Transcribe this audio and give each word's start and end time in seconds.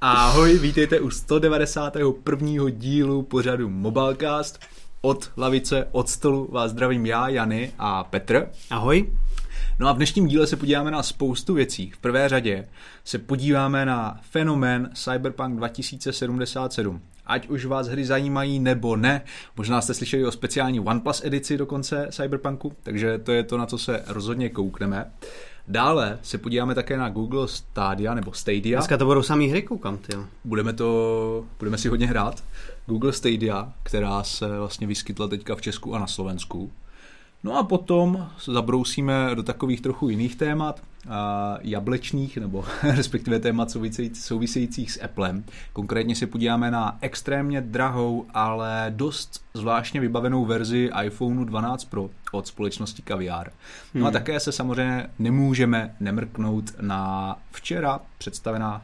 Ahoj, 0.00 0.58
vítejte 0.58 1.00
u 1.00 1.10
191. 1.10 2.48
dílu 2.70 3.22
pořadu 3.22 3.68
Mobilecast. 3.68 4.60
Od 5.00 5.30
lavice, 5.36 5.88
od 5.92 6.08
stolu 6.08 6.48
vás 6.52 6.70
zdravím 6.70 7.06
já, 7.06 7.28
Jany 7.28 7.72
a 7.78 8.04
Petr. 8.04 8.48
Ahoj. 8.70 9.12
No 9.78 9.88
a 9.88 9.92
v 9.92 9.96
dnešním 9.96 10.26
díle 10.26 10.46
se 10.46 10.56
podíváme 10.56 10.90
na 10.90 11.02
spoustu 11.02 11.54
věcí. 11.54 11.90
V 11.90 11.98
prvé 11.98 12.28
řadě 12.28 12.68
se 13.04 13.18
podíváme 13.18 13.86
na 13.86 14.20
fenomén 14.30 14.90
Cyberpunk 14.94 15.56
2077. 15.56 17.00
Ať 17.26 17.48
už 17.48 17.64
vás 17.64 17.88
hry 17.88 18.04
zajímají 18.04 18.58
nebo 18.58 18.96
ne, 18.96 19.22
možná 19.56 19.80
jste 19.80 19.94
slyšeli 19.94 20.24
o 20.24 20.32
speciální 20.32 20.80
OnePlus 20.80 21.24
edici 21.24 21.56
dokonce 21.56 22.08
Cyberpunku, 22.10 22.72
takže 22.82 23.18
to 23.18 23.32
je 23.32 23.42
to, 23.42 23.58
na 23.58 23.66
co 23.66 23.78
se 23.78 24.02
rozhodně 24.06 24.48
koukneme. 24.48 25.10
Dále 25.70 26.18
se 26.22 26.38
podíváme 26.38 26.74
také 26.74 26.96
na 26.96 27.08
Google 27.08 27.48
Stadia 27.48 28.14
nebo 28.14 28.32
Stadia. 28.32 28.78
Dneska 28.78 28.96
to 28.96 29.04
budou 29.04 29.22
samý 29.22 29.48
hry, 29.48 29.62
koukám, 29.62 29.98
ty. 29.98 30.12
Budeme, 30.44 30.72
to, 30.72 31.44
budeme 31.58 31.78
si 31.78 31.88
hodně 31.88 32.06
hrát. 32.06 32.44
Google 32.86 33.12
Stadia, 33.12 33.72
která 33.82 34.22
se 34.22 34.58
vlastně 34.58 34.86
vyskytla 34.86 35.28
teďka 35.28 35.54
v 35.54 35.60
Česku 35.60 35.94
a 35.94 35.98
na 35.98 36.06
Slovensku. 36.06 36.72
No 37.44 37.58
a 37.58 37.62
potom 37.62 38.28
se 38.38 38.52
zabrousíme 38.52 39.30
do 39.34 39.42
takových 39.42 39.80
trochu 39.80 40.08
jiných 40.08 40.36
témat, 40.36 40.80
jablečných, 41.60 42.36
nebo 42.36 42.64
respektive 42.82 43.38
témat 43.38 43.70
souvisejících 44.14 44.92
s 44.92 45.04
Applem. 45.04 45.44
Konkrétně 45.72 46.16
se 46.16 46.26
podíváme 46.26 46.70
na 46.70 46.98
extrémně 47.00 47.60
drahou, 47.60 48.26
ale 48.34 48.86
dost 48.96 49.40
zvláštně 49.54 50.00
vybavenou 50.00 50.44
verzi 50.44 50.90
iPhoneu 51.04 51.44
12 51.44 51.84
Pro 51.84 52.10
od 52.32 52.46
společnosti 52.46 53.02
Caviar. 53.08 53.50
No 53.94 54.06
a 54.06 54.08
hmm. 54.08 54.12
také 54.12 54.40
se 54.40 54.52
samozřejmě 54.52 55.10
nemůžeme 55.18 55.94
nemrknout 56.00 56.64
na 56.80 57.36
včera 57.50 58.00
představená 58.18 58.82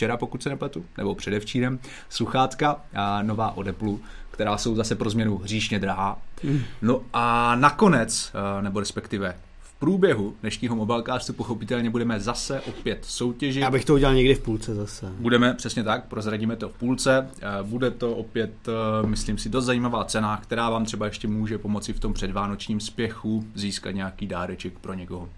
včera, 0.00 0.16
pokud 0.16 0.42
se 0.42 0.48
nepletu, 0.48 0.84
nebo 0.98 1.14
předevčírem, 1.14 1.78
sluchátka 2.08 2.80
a 2.94 3.22
nová 3.22 3.56
od 3.56 3.68
Apple, 3.68 3.94
která 4.30 4.58
jsou 4.58 4.76
zase 4.76 4.94
pro 4.94 5.10
změnu 5.10 5.38
hříšně 5.38 5.78
drahá. 5.78 6.18
Mm. 6.42 6.60
No 6.82 7.02
a 7.12 7.56
nakonec, 7.56 8.32
eh, 8.34 8.62
nebo 8.62 8.80
respektive 8.80 9.36
průběhu 9.80 10.34
dnešního 10.40 10.76
mobilecastu 10.76 11.32
pochopitelně 11.32 11.90
budeme 11.90 12.20
zase 12.20 12.60
opět 12.60 12.98
soutěžit. 13.04 13.62
Já 13.62 13.70
bych 13.70 13.84
to 13.84 13.94
udělal 13.94 14.14
někdy 14.14 14.34
v 14.34 14.40
půlce 14.40 14.74
zase. 14.74 15.12
Budeme, 15.18 15.54
přesně 15.54 15.84
tak, 15.84 16.08
prozradíme 16.08 16.56
to 16.56 16.68
v 16.68 16.72
půlce. 16.72 17.28
Eh, 17.40 17.62
bude 17.62 17.90
to 17.90 18.16
opět, 18.16 18.52
eh, 18.68 19.06
myslím 19.06 19.38
si, 19.38 19.48
dost 19.48 19.64
zajímavá 19.64 20.04
cena, 20.04 20.36
která 20.42 20.70
vám 20.70 20.84
třeba 20.84 21.06
ještě 21.06 21.28
může 21.28 21.58
pomoci 21.58 21.92
v 21.92 22.00
tom 22.00 22.12
předvánočním 22.12 22.80
spěchu 22.80 23.44
získat 23.54 23.90
nějaký 23.90 24.26
dáreček 24.26 24.78
pro 24.78 24.94
někoho. 24.94 25.28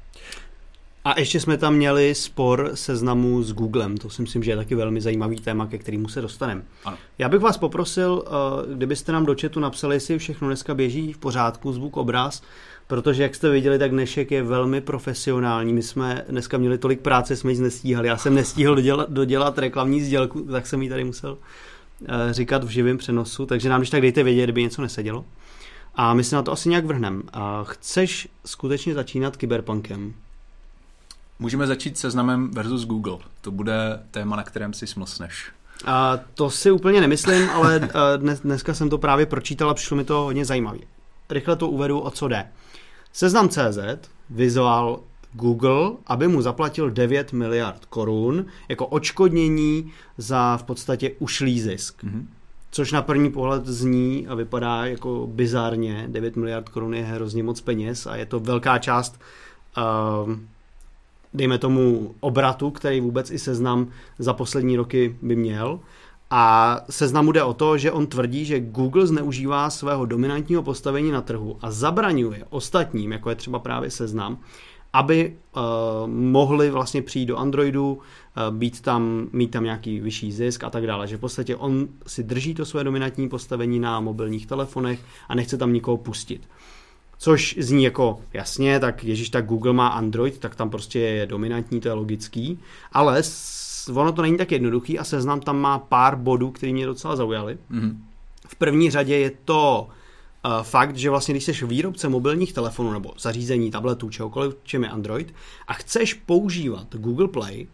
A 1.04 1.20
ještě 1.20 1.40
jsme 1.40 1.56
tam 1.56 1.74
měli 1.74 2.14
spor 2.14 2.70
seznamu 2.74 3.42
s 3.42 3.52
Googlem, 3.52 3.96
to 3.96 4.10
si 4.10 4.22
myslím, 4.22 4.42
že 4.42 4.50
je 4.50 4.56
taky 4.56 4.74
velmi 4.74 5.00
zajímavý 5.00 5.40
téma, 5.40 5.66
ke 5.66 5.78
kterému 5.78 6.08
se 6.08 6.20
dostaneme. 6.20 6.62
Já 7.18 7.28
bych 7.28 7.40
vás 7.40 7.58
poprosil, 7.58 8.24
eh, 8.26 8.74
kdybyste 8.74 9.12
nám 9.12 9.26
do 9.26 9.34
chatu 9.40 9.60
napsali, 9.60 9.96
jestli 9.96 10.18
všechno 10.18 10.48
dneska 10.48 10.74
běží 10.74 11.12
v 11.12 11.18
pořádku, 11.18 11.72
zvuk, 11.72 11.96
obraz, 11.96 12.42
protože 12.92 13.22
jak 13.22 13.34
jste 13.34 13.50
viděli, 13.50 13.78
tak 13.78 13.90
dnešek 13.90 14.30
je 14.30 14.42
velmi 14.42 14.80
profesionální. 14.80 15.72
My 15.72 15.82
jsme 15.82 16.24
dneska 16.28 16.58
měli 16.58 16.78
tolik 16.78 17.00
práce, 17.00 17.36
jsme 17.36 17.50
nic 17.50 17.60
nestíhali. 17.60 18.08
Já 18.08 18.16
jsem 18.16 18.34
nestihl 18.34 18.74
dodělat, 18.74 19.10
dodělat 19.10 19.58
reklamní 19.58 20.00
sdělku, 20.00 20.40
tak 20.40 20.66
jsem 20.66 20.82
ji 20.82 20.88
tady 20.88 21.04
musel 21.04 21.38
eh, 22.04 22.32
říkat 22.32 22.64
v 22.64 22.68
živém 22.68 22.98
přenosu, 22.98 23.46
takže 23.46 23.68
nám 23.68 23.80
když 23.80 23.90
tak 23.90 24.00
dejte 24.00 24.22
vědět, 24.22 24.42
kdyby 24.42 24.62
něco 24.62 24.82
nesedělo. 24.82 25.24
A 25.94 26.14
my 26.14 26.24
se 26.24 26.36
na 26.36 26.42
to 26.42 26.52
asi 26.52 26.68
nějak 26.68 26.84
vrhneme. 26.84 27.22
Chceš 27.62 28.28
skutečně 28.46 28.94
začínat 28.94 29.36
kyberpunkem? 29.36 30.14
Můžeme 31.38 31.66
začít 31.66 31.98
seznamem 31.98 32.50
versus 32.50 32.86
Google. 32.86 33.18
To 33.40 33.50
bude 33.50 34.02
téma, 34.10 34.36
na 34.36 34.42
kterém 34.42 34.72
si 34.72 34.86
smlsneš. 34.86 35.50
A 35.84 36.18
to 36.34 36.50
si 36.50 36.70
úplně 36.70 37.00
nemyslím, 37.00 37.50
ale 37.50 37.88
dnes, 38.16 38.40
dneska 38.40 38.74
jsem 38.74 38.90
to 38.90 38.98
právě 38.98 39.26
pročítal 39.26 39.70
a 39.70 39.74
přišlo 39.74 39.96
mi 39.96 40.04
to 40.04 40.14
hodně 40.14 40.44
zajímavé. 40.44 40.78
Rychle 41.30 41.56
to 41.56 41.68
uvedu, 41.68 42.00
o 42.00 42.10
co 42.10 42.28
jde. 42.28 42.48
Seznam 43.12 43.48
CZ 43.48 43.78
vyzval 44.30 45.00
Google, 45.32 45.92
aby 46.06 46.28
mu 46.28 46.42
zaplatil 46.42 46.90
9 46.90 47.32
miliard 47.32 47.84
korun 47.84 48.46
jako 48.68 48.86
očkodnění 48.86 49.92
za 50.18 50.56
v 50.56 50.62
podstatě 50.62 51.10
ušlý 51.18 51.60
zisk. 51.60 52.04
Mm-hmm. 52.04 52.24
Což 52.70 52.92
na 52.92 53.02
první 53.02 53.30
pohled 53.30 53.66
zní 53.66 54.26
a 54.28 54.34
vypadá 54.34 54.86
jako 54.86 55.28
bizárně. 55.32 56.04
9 56.08 56.36
miliard 56.36 56.68
korun 56.68 56.94
je 56.94 57.04
hrozně 57.04 57.42
moc 57.42 57.60
peněz 57.60 58.06
a 58.06 58.16
je 58.16 58.26
to 58.26 58.40
velká 58.40 58.78
část 58.78 59.20
uh, 59.76 60.32
dejme 61.34 61.58
tomu, 61.58 62.14
obratu, 62.20 62.70
který 62.70 63.00
vůbec 63.00 63.30
i 63.30 63.38
seznam 63.38 63.88
za 64.18 64.32
poslední 64.32 64.76
roky 64.76 65.16
by 65.22 65.36
měl. 65.36 65.80
A 66.34 66.80
seznamu 66.90 67.32
jde 67.32 67.42
o 67.42 67.54
to, 67.54 67.78
že 67.78 67.92
on 67.92 68.06
tvrdí, 68.06 68.44
že 68.44 68.60
Google 68.60 69.06
zneužívá 69.06 69.70
svého 69.70 70.06
dominantního 70.06 70.62
postavení 70.62 71.10
na 71.10 71.20
trhu 71.20 71.58
a 71.62 71.70
zabraňuje 71.70 72.44
ostatním, 72.50 73.12
jako 73.12 73.30
je 73.30 73.36
třeba 73.36 73.58
právě 73.58 73.90
seznam, 73.90 74.38
aby 74.92 75.36
uh, 75.56 75.62
mohli 76.10 76.70
vlastně 76.70 77.02
přijít 77.02 77.26
do 77.26 77.36
Androidu, 77.36 77.92
uh, 77.92 78.56
být 78.56 78.80
tam, 78.80 79.28
mít 79.32 79.50
tam 79.50 79.64
nějaký 79.64 80.00
vyšší 80.00 80.32
zisk 80.32 80.64
a 80.64 80.70
tak 80.70 80.86
dále. 80.86 81.06
Že 81.06 81.16
v 81.16 81.20
podstatě 81.20 81.56
on 81.56 81.88
si 82.06 82.22
drží 82.22 82.54
to 82.54 82.64
své 82.64 82.84
dominantní 82.84 83.28
postavení 83.28 83.78
na 83.78 84.00
mobilních 84.00 84.46
telefonech 84.46 85.00
a 85.28 85.34
nechce 85.34 85.56
tam 85.56 85.72
nikoho 85.72 85.96
pustit. 85.96 86.48
Což 87.18 87.56
zní 87.58 87.84
jako 87.84 88.20
jasně, 88.32 88.80
tak 88.80 89.04
Ježíš, 89.04 89.30
tak 89.30 89.46
Google 89.46 89.72
má 89.72 89.88
Android, 89.88 90.38
tak 90.38 90.54
tam 90.54 90.70
prostě 90.70 90.98
je 90.98 91.26
dominantní, 91.26 91.80
to 91.80 91.88
je 91.88 91.94
logický, 91.94 92.58
ale 92.92 93.22
ono 93.88 94.12
to 94.12 94.22
není 94.22 94.36
tak 94.36 94.52
jednoduchý 94.52 94.98
a 94.98 95.04
seznam 95.04 95.40
tam 95.40 95.60
má 95.60 95.78
pár 95.78 96.16
bodů, 96.16 96.50
které 96.50 96.72
mě 96.72 96.86
docela 96.86 97.16
zaujaly. 97.16 97.58
Mm-hmm. 97.70 97.96
V 98.48 98.54
první 98.54 98.90
řadě 98.90 99.18
je 99.18 99.32
to 99.44 99.88
uh, 100.44 100.62
fakt, 100.62 100.96
že 100.96 101.10
vlastně 101.10 101.34
když 101.34 101.44
jsi 101.44 101.66
výrobce 101.66 102.08
mobilních 102.08 102.52
telefonů 102.52 102.92
nebo 102.92 103.14
zařízení, 103.18 103.70
tabletů, 103.70 104.10
čehokoliv, 104.10 104.56
čem 104.62 104.82
je 104.84 104.90
Android 104.90 105.34
a 105.68 105.72
chceš 105.72 106.14
používat 106.14 106.96
Google 106.96 107.28
Play, 107.28 107.66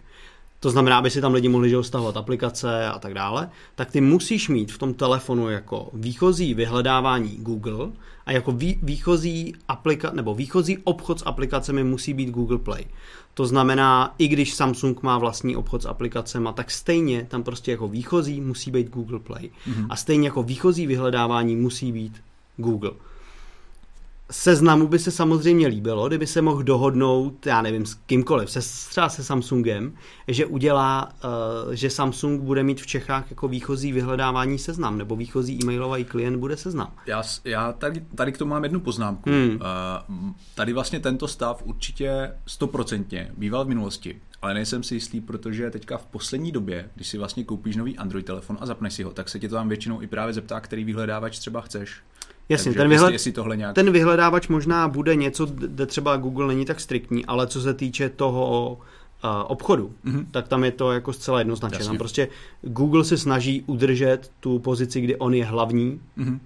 to 0.60 0.70
znamená, 0.70 0.98
aby 0.98 1.10
si 1.10 1.20
tam 1.20 1.34
lidi 1.34 1.48
mohli 1.48 1.84
stahovat 1.84 2.16
aplikace 2.16 2.86
a 2.86 2.98
tak 2.98 3.14
dále, 3.14 3.50
tak 3.74 3.90
ty 3.90 4.00
musíš 4.00 4.48
mít 4.48 4.72
v 4.72 4.78
tom 4.78 4.94
telefonu 4.94 5.50
jako 5.50 5.90
výchozí 5.92 6.54
vyhledávání 6.54 7.36
Google 7.38 7.88
a 8.26 8.32
jako 8.32 8.52
vý, 8.52 8.78
výchozí 8.82 9.54
aplika, 9.68 10.10
nebo 10.10 10.34
výchozí 10.34 10.78
obchod 10.84 11.18
s 11.18 11.26
aplikacemi 11.26 11.84
musí 11.84 12.14
být 12.14 12.30
Google 12.30 12.58
Play. 12.58 12.84
To 13.34 13.46
znamená, 13.46 14.14
i 14.18 14.28
když 14.28 14.54
Samsung 14.54 15.02
má 15.02 15.18
vlastní 15.18 15.56
obchod 15.56 15.82
s 15.82 15.86
aplikacemi, 15.86 16.48
tak 16.54 16.70
stejně 16.70 17.26
tam 17.28 17.42
prostě 17.42 17.70
jako 17.70 17.88
výchozí 17.88 18.40
musí 18.40 18.70
být 18.70 18.90
Google 18.90 19.18
Play. 19.18 19.50
Mm-hmm. 19.68 19.86
A 19.90 19.96
stejně 19.96 20.28
jako 20.28 20.42
výchozí 20.42 20.86
vyhledávání 20.86 21.56
musí 21.56 21.92
být 21.92 22.20
Google 22.56 22.90
seznamu 24.30 24.88
by 24.88 24.98
se 24.98 25.10
samozřejmě 25.10 25.66
líbilo, 25.66 26.08
kdyby 26.08 26.26
se 26.26 26.42
mohl 26.42 26.62
dohodnout, 26.62 27.46
já 27.46 27.62
nevím, 27.62 27.86
s 27.86 27.94
kýmkoliv, 27.94 28.50
se, 28.50 28.60
třeba 28.90 29.08
se 29.08 29.24
Samsungem, 29.24 29.92
že 30.28 30.46
udělá, 30.46 31.08
uh, 31.66 31.72
že 31.72 31.90
Samsung 31.90 32.42
bude 32.42 32.62
mít 32.62 32.80
v 32.80 32.86
Čechách 32.86 33.30
jako 33.30 33.48
výchozí 33.48 33.92
vyhledávání 33.92 34.58
seznam, 34.58 34.98
nebo 34.98 35.16
výchozí 35.16 35.58
e-mailový 35.62 36.04
klient 36.04 36.36
bude 36.36 36.56
seznam. 36.56 36.92
Já, 37.06 37.22
já 37.44 37.72
tady, 37.72 38.00
tady 38.14 38.32
k 38.32 38.38
tomu 38.38 38.50
mám 38.50 38.64
jednu 38.64 38.80
poznámku. 38.80 39.30
Hmm. 39.30 39.60
Uh, 40.10 40.32
tady 40.54 40.72
vlastně 40.72 41.00
tento 41.00 41.28
stav 41.28 41.62
určitě 41.64 42.32
stoprocentně 42.46 43.32
býval 43.36 43.64
v 43.64 43.68
minulosti, 43.68 44.20
ale 44.42 44.54
nejsem 44.54 44.82
si 44.82 44.94
jistý, 44.94 45.20
protože 45.20 45.70
teďka 45.70 45.98
v 45.98 46.06
poslední 46.06 46.52
době, 46.52 46.90
když 46.94 47.08
si 47.08 47.18
vlastně 47.18 47.44
koupíš 47.44 47.76
nový 47.76 47.98
Android 47.98 48.26
telefon 48.26 48.58
a 48.60 48.66
zapneš 48.66 48.94
si 48.94 49.02
ho, 49.02 49.10
tak 49.10 49.28
se 49.28 49.38
tě 49.38 49.48
to 49.48 49.54
tam 49.54 49.68
většinou 49.68 50.02
i 50.02 50.06
právě 50.06 50.34
zeptá, 50.34 50.60
který 50.60 50.84
vyhledávač 50.84 51.38
třeba 51.38 51.60
chceš. 51.60 52.00
Jasně, 52.48 52.72
ten, 52.72 52.88
vyhled, 52.88 53.12
jestli, 53.12 53.32
tohle 53.32 53.56
nějak... 53.56 53.74
ten 53.74 53.90
vyhledávač 53.90 54.48
možná 54.48 54.88
bude 54.88 55.14
něco, 55.14 55.46
kde 55.46 55.86
třeba 55.86 56.16
Google 56.16 56.46
není 56.46 56.64
tak 56.64 56.80
striktní, 56.80 57.26
ale 57.26 57.46
co 57.46 57.60
se 57.60 57.74
týče 57.74 58.08
toho 58.08 58.78
uh, 59.24 59.30
obchodu, 59.46 59.92
mm-hmm. 60.04 60.26
tak 60.30 60.48
tam 60.48 60.64
je 60.64 60.70
to 60.70 60.92
jako 60.92 61.12
zcela 61.12 61.38
jednoznačné. 61.38 61.84
Tam 61.84 61.98
prostě 61.98 62.28
Google 62.62 63.04
se 63.04 63.16
snaží 63.16 63.62
udržet 63.66 64.30
tu 64.40 64.58
pozici, 64.58 65.00
kdy 65.00 65.16
on 65.16 65.34
je 65.34 65.44
hlavní, 65.44 66.00
mm-hmm 66.18 66.38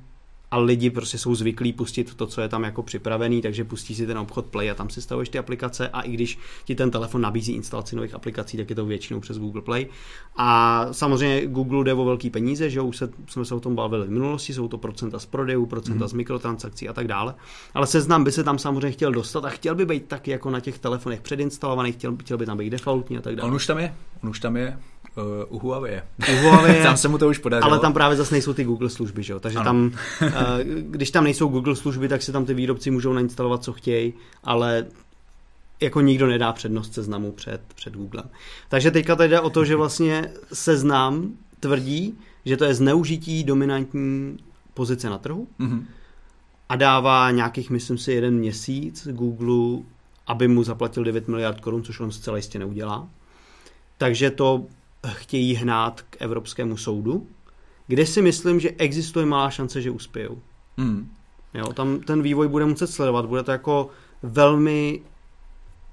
a 0.53 0.59
lidi 0.59 0.91
prostě 0.91 1.19
jsou 1.19 1.35
zvyklí 1.35 1.73
pustit 1.73 2.15
to, 2.15 2.27
co 2.27 2.41
je 2.41 2.49
tam 2.49 2.65
jako 2.65 2.83
připravený, 2.83 3.43
takže 3.43 3.65
pustí 3.65 3.95
si 3.95 4.07
ten 4.07 4.19
obchod 4.19 4.47
Play 4.47 4.71
a 4.71 4.75
tam 4.75 4.91
si 4.91 5.03
stavuješ 5.03 5.29
ty 5.29 5.39
aplikace 5.39 5.89
a 5.89 6.01
i 6.01 6.13
když 6.13 6.39
ti 6.65 6.75
ten 6.75 6.91
telefon 6.91 7.21
nabízí 7.21 7.53
instalaci 7.53 7.97
nových 7.97 8.15
aplikací, 8.15 8.57
tak 8.57 8.71
je 8.71 8.77
to 8.77 8.85
většinou 8.85 9.21
přes 9.21 9.39
Google 9.39 9.63
Play. 9.63 9.87
A 10.37 10.87
samozřejmě 10.93 11.47
Google 11.47 11.85
jde 11.85 11.95
o 11.95 12.05
velký 12.05 12.31
peníze, 12.31 12.71
že 12.71 12.81
už 12.81 12.97
se, 12.97 13.11
jsme 13.27 13.45
se 13.45 13.55
o 13.55 13.61
tom 13.61 13.75
bavili 13.75 14.07
v 14.07 14.11
minulosti, 14.11 14.55
jsou 14.55 14.69
to 14.69 14.79
procenta 14.79 15.19
z 15.19 15.27
prodejů, 15.27 15.67
procenta 15.67 16.05
mm. 16.05 16.09
z 16.09 16.13
mikrotransakcí 16.13 16.89
a 16.89 16.93
tak 16.93 17.07
dále. 17.07 17.35
Ale 17.75 17.87
seznam 17.87 18.25
by 18.25 18.33
se 18.33 18.45
tam 18.45 18.59
samozřejmě 18.59 18.91
chtěl 18.91 19.13
dostat 19.13 19.45
a 19.45 19.49
chtěl 19.49 19.75
by 19.75 19.87
být 19.87 20.07
taky 20.07 20.31
jako 20.31 20.51
na 20.51 20.61
těch 20.61 20.79
telefonech 20.79 21.21
předinstalovaných, 21.21 21.95
chtěl, 21.95 22.17
chtěl 22.17 22.39
by 22.39 22.47
tam 22.47 22.59
být 22.59 22.71
defaultní 22.71 23.19
a 23.19 23.21
tak 23.21 23.37
dále. 23.37 23.49
On 23.49 23.55
už 23.55 23.67
tam 23.67 23.79
je, 23.79 23.95
on 24.23 24.29
už 24.31 24.41
tam 24.41 24.57
je. 24.57 24.79
Uh, 25.17 25.57
u 25.57 25.59
Huawei. 25.59 26.03
U 26.33 26.37
Huawei 26.37 26.83
tam 26.83 26.97
se 26.97 27.09
mu 27.09 27.19
to 27.19 27.29
už 27.29 27.39
podařilo. 27.39 27.71
Ale 27.71 27.81
tam 27.81 27.93
právě 27.93 28.17
zase 28.17 28.35
nejsou 28.35 28.53
ty 28.53 28.65
Google 28.65 28.91
služby, 28.91 29.23
že 29.23 29.33
jo? 29.33 29.41
Takže 29.41 29.59
ano. 29.59 29.65
tam, 29.65 29.93
uh, 30.23 30.31
když 30.91 31.11
tam 31.11 31.25
nejsou 31.25 31.49
Google 31.49 31.77
služby, 31.77 32.09
tak 32.09 32.23
si 32.23 32.33
tam 32.33 32.45
ty 32.45 32.55
výrobci 32.55 32.91
můžou 32.91 33.13
nainstalovat, 33.13 33.65
co 33.65 33.73
chtějí, 33.73 34.15
ale 34.45 34.87
jako 35.81 36.01
nikdo 36.01 36.27
nedá 36.27 36.53
přednost 36.53 36.95
seznamu 36.95 37.33
před, 37.33 37.61
před 37.75 37.95
Googlem. 37.95 38.31
Takže 38.69 38.91
teďka 38.91 39.17
tady 39.17 39.29
jde 39.29 39.41
o 39.41 39.51
to, 39.51 39.65
že 39.65 39.77
vlastně 39.77 40.33
seznam 40.53 41.33
tvrdí, 41.61 42.19
že 42.45 42.57
to 42.57 42.65
je 42.65 42.75
zneužití 42.75 43.45
dominantní 43.45 44.39
pozice 44.75 45.11
na 45.11 45.19
trhu 45.19 45.49
mm-hmm. 45.61 45.85
a 46.69 46.77
dává 46.77 47.31
nějakých, 47.31 47.71
myslím 47.71 47.99
si, 47.99 48.13
jeden 48.13 48.35
měsíc 48.35 49.09
Google, 49.11 49.83
aby 50.27 50.49
mu 50.49 50.63
zaplatil 50.63 51.05
9 51.05 51.29
miliard 51.29 51.61
korun, 51.61 51.83
což 51.83 52.01
on 52.01 52.11
zcela 52.11 52.37
jistě 52.37 52.59
neudělá. 52.59 53.09
Takže 53.99 54.31
to 54.31 54.67
chtějí 55.09 55.55
hnát 55.55 56.03
k 56.03 56.17
Evropskému 56.19 56.77
soudu, 56.77 57.27
kde 57.87 58.07
si 58.07 58.23
myslím, 58.23 58.61
že 58.61 58.71
existuje 58.71 59.27
malá 59.27 59.51
šance, 59.51 59.83
že 59.83 59.91
uspějou. 59.91 60.43
Mm. 60.77 61.11
Jo, 61.55 61.73
tam 61.73 62.01
ten 62.01 62.23
vývoj 62.23 62.49
bude 62.49 62.65
muset 62.65 62.87
sledovat, 62.87 63.27
bude 63.27 63.43
to 63.43 63.51
jako 63.51 63.91
velmi 64.23 65.01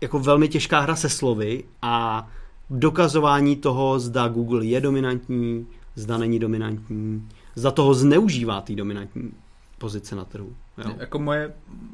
jako 0.02 0.20
velmi 0.20 0.48
těžká 0.48 0.80
hra 0.80 0.96
se 0.96 1.10
slovy 1.10 1.64
a 1.82 2.28
dokazování 2.70 3.56
toho, 3.56 4.00
zda 4.00 4.28
Google 4.28 4.66
je 4.66 4.82
dominantní, 4.82 5.68
zda 5.96 6.18
není 6.18 6.40
dominantní, 6.40 7.30
zda 7.56 7.72
toho 7.72 7.94
zneužívá 7.94 8.62
té 8.62 8.76
dominantní 8.76 9.32
pozice 9.78 10.16
na 10.16 10.26
trhu. 10.26 10.56
Jo. 10.78 10.96
Jako 10.98 11.20
moje, 11.20 11.54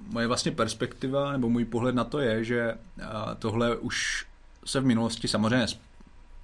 moje 0.09 0.27
vlastně 0.27 0.51
perspektiva 0.51 1.31
nebo 1.31 1.49
můj 1.49 1.65
pohled 1.65 1.95
na 1.95 2.03
to 2.03 2.19
je, 2.19 2.43
že 2.43 2.75
tohle 3.39 3.77
už 3.77 4.25
se 4.65 4.79
v 4.79 4.85
minulosti 4.85 5.27
samozřejmě 5.27 5.67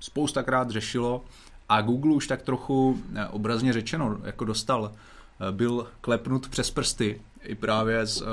spoustakrát 0.01 0.69
řešilo 0.69 1.25
a 1.69 1.81
Google 1.81 2.13
už 2.13 2.27
tak 2.27 2.41
trochu 2.41 3.01
e, 3.15 3.25
obrazně 3.25 3.73
řečeno 3.73 4.17
jako 4.23 4.45
dostal, 4.45 4.91
e, 4.91 5.51
byl 5.51 5.87
klepnut 6.01 6.49
přes 6.49 6.71
prsty 6.71 7.21
i 7.43 7.55
právě 7.55 8.05
z 8.05 8.21
e, 8.21 8.25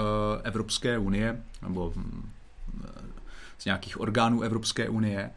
Evropské 0.43 0.99
unie 0.99 1.43
nebo 1.63 1.93
hm, 1.97 2.31
z 3.59 3.65
nějakých 3.65 4.01
orgánů 4.01 4.43
Evropské 4.43 4.89
unie. 4.89 5.31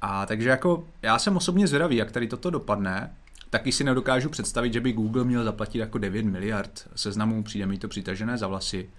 A 0.00 0.26
takže 0.26 0.48
jako 0.48 0.84
já 1.02 1.18
jsem 1.18 1.36
osobně 1.36 1.66
zvědavý, 1.66 1.96
jak 1.96 2.12
tady 2.12 2.26
toto 2.28 2.50
dopadne. 2.50 3.14
Taky 3.50 3.72
si 3.72 3.84
nedokážu 3.84 4.28
představit, 4.28 4.72
že 4.72 4.80
by 4.80 4.92
Google 4.92 5.24
měl 5.24 5.44
zaplatit 5.44 5.78
jako 5.78 5.98
9 5.98 6.24
miliard 6.24 6.88
seznamů, 6.94 7.42
přijde 7.42 7.66
mi 7.66 7.78
to 7.78 7.88
přitažené 7.88 8.38
za 8.38 8.46
vlasy. 8.46 8.90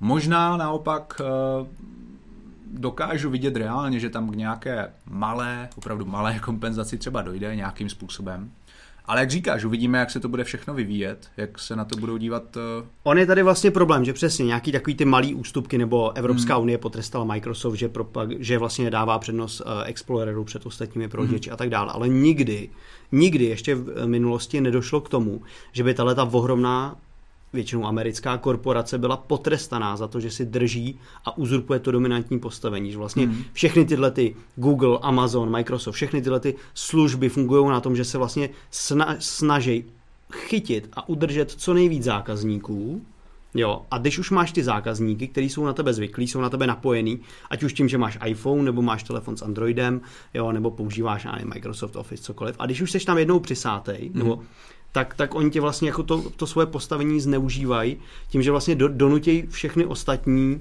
Možná 0.00 0.56
naopak 0.56 1.20
eh, 1.20 1.24
dokážu 2.72 3.30
vidět 3.30 3.56
reálně, 3.56 4.00
že 4.00 4.10
tam 4.10 4.30
k 4.30 4.36
nějaké 4.36 4.90
malé, 5.10 5.68
opravdu 5.76 6.04
malé 6.04 6.38
kompenzaci 6.44 6.98
třeba 6.98 7.22
dojde 7.22 7.56
nějakým 7.56 7.88
způsobem. 7.88 8.50
Ale 9.06 9.20
jak 9.20 9.30
říkáš, 9.30 9.64
uvidíme, 9.64 9.98
jak 9.98 10.10
se 10.10 10.20
to 10.20 10.28
bude 10.28 10.44
všechno 10.44 10.74
vyvíjet, 10.74 11.28
jak 11.36 11.58
se 11.58 11.76
na 11.76 11.84
to 11.84 11.96
budou 11.96 12.16
dívat. 12.16 12.56
Uh... 12.56 12.86
On 13.02 13.18
je 13.18 13.26
tady 13.26 13.42
vlastně 13.42 13.70
problém, 13.70 14.04
že 14.04 14.12
přesně 14.12 14.46
nějaký 14.46 14.72
takový 14.72 14.94
ty 14.94 15.04
malý 15.04 15.34
ústupky, 15.34 15.78
nebo 15.78 16.16
Evropská 16.16 16.54
hmm. 16.54 16.62
unie 16.62 16.78
potrestala 16.78 17.24
Microsoft, 17.24 17.74
že, 17.74 17.88
propag, 17.88 18.28
že 18.38 18.58
vlastně 18.58 18.90
dává 18.90 19.18
přednost 19.18 19.60
uh, 19.60 19.66
Exploreru 19.84 20.44
před 20.44 20.66
ostatními 20.66 21.08
prohlížeči 21.08 21.50
hmm. 21.50 21.54
a 21.54 21.56
tak 21.56 21.70
dále. 21.70 21.92
Ale 21.92 22.08
nikdy, 22.08 22.70
nikdy 23.12 23.44
ještě 23.44 23.74
v 23.74 24.06
minulosti 24.06 24.60
nedošlo 24.60 25.00
k 25.00 25.08
tomu, 25.08 25.42
že 25.72 25.84
by 25.84 25.94
tahle 25.94 26.14
ta 26.14 26.22
ohromná 26.22 26.96
většinou 27.52 27.86
americká 27.86 28.38
korporace 28.38 28.98
byla 28.98 29.16
potrestaná 29.16 29.96
za 29.96 30.08
to, 30.08 30.20
že 30.20 30.30
si 30.30 30.44
drží 30.44 30.98
a 31.24 31.36
uzurpuje 31.36 31.78
to 31.78 31.90
dominantní 31.90 32.38
postavení. 32.38 32.92
Že 32.92 32.98
vlastně 32.98 33.26
mm. 33.26 33.44
všechny 33.52 33.84
tyhle 33.84 34.10
ty 34.10 34.36
Google, 34.56 34.98
Amazon, 35.02 35.50
Microsoft, 35.50 35.94
všechny 35.94 36.22
tyhle 36.22 36.40
ty 36.40 36.54
služby 36.74 37.28
fungují 37.28 37.68
na 37.68 37.80
tom, 37.80 37.96
že 37.96 38.04
se 38.04 38.18
vlastně 38.18 38.50
sna- 38.72 39.16
snaží 39.18 39.84
chytit 40.32 40.88
a 40.92 41.08
udržet 41.08 41.50
co 41.50 41.74
nejvíc 41.74 42.04
zákazníků, 42.04 43.02
Jo, 43.54 43.82
a 43.90 43.98
když 43.98 44.18
už 44.18 44.30
máš 44.30 44.52
ty 44.52 44.62
zákazníky, 44.62 45.28
kteří 45.28 45.48
jsou 45.48 45.64
na 45.64 45.72
tebe 45.72 45.92
zvyklí, 45.92 46.28
jsou 46.28 46.40
na 46.40 46.50
tebe 46.50 46.66
napojený, 46.66 47.20
ať 47.50 47.62
už 47.62 47.72
tím, 47.72 47.88
že 47.88 47.98
máš 47.98 48.18
iPhone, 48.26 48.62
nebo 48.62 48.82
máš 48.82 49.02
telefon 49.02 49.36
s 49.36 49.42
Androidem, 49.42 50.00
jo, 50.34 50.52
nebo 50.52 50.70
používáš 50.70 51.24
nevím, 51.24 51.48
Microsoft 51.54 51.96
Office, 51.96 52.22
cokoliv. 52.22 52.56
A 52.58 52.66
když 52.66 52.80
už 52.80 52.90
jsi 52.90 53.04
tam 53.04 53.18
jednou 53.18 53.40
přisátej, 53.40 54.10
mm. 54.12 54.18
nebo 54.18 54.42
tak, 54.92 55.14
tak 55.14 55.34
oni 55.34 55.50
tě 55.50 55.60
vlastně 55.60 55.88
jako 55.88 56.02
to, 56.02 56.30
to 56.30 56.46
svoje 56.46 56.66
postavení 56.66 57.20
zneužívají 57.20 57.96
tím, 58.28 58.42
že 58.42 58.50
vlastně 58.50 58.74
do, 58.74 58.88
donutějí 58.88 59.46
všechny 59.46 59.86
ostatní, 59.86 60.60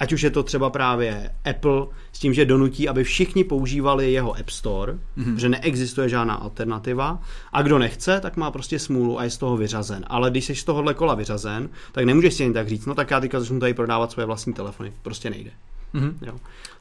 ať 0.00 0.12
už 0.12 0.22
je 0.22 0.30
to 0.30 0.42
třeba 0.42 0.70
právě 0.70 1.30
Apple, 1.50 1.86
s 2.12 2.18
tím, 2.18 2.34
že 2.34 2.44
donutí, 2.44 2.88
aby 2.88 3.04
všichni 3.04 3.44
používali 3.44 4.12
jeho 4.12 4.36
App 4.38 4.50
Store, 4.50 4.92
mm-hmm. 4.92 5.34
že 5.34 5.48
neexistuje 5.48 6.08
žádná 6.08 6.34
alternativa 6.34 7.22
a 7.52 7.62
kdo 7.62 7.78
nechce, 7.78 8.20
tak 8.20 8.36
má 8.36 8.50
prostě 8.50 8.78
smůlu 8.78 9.20
a 9.20 9.24
je 9.24 9.30
z 9.30 9.38
toho 9.38 9.56
vyřazen. 9.56 10.04
Ale 10.06 10.30
když 10.30 10.44
jsi 10.44 10.54
z 10.54 10.64
tohohle 10.64 10.94
kola 10.94 11.14
vyřazen, 11.14 11.68
tak 11.92 12.04
nemůžeš 12.04 12.34
si 12.34 12.42
jen 12.42 12.52
tak 12.52 12.68
říct, 12.68 12.86
no 12.86 12.94
tak 12.94 13.10
já 13.10 13.20
teďka 13.20 13.40
začnu 13.40 13.60
tady 13.60 13.74
prodávat 13.74 14.12
svoje 14.12 14.26
vlastní 14.26 14.52
telefony. 14.52 14.92
Prostě 15.02 15.30
nejde. 15.30 15.50
Mm-hmm. 15.94 16.12
Jo. 16.26 16.34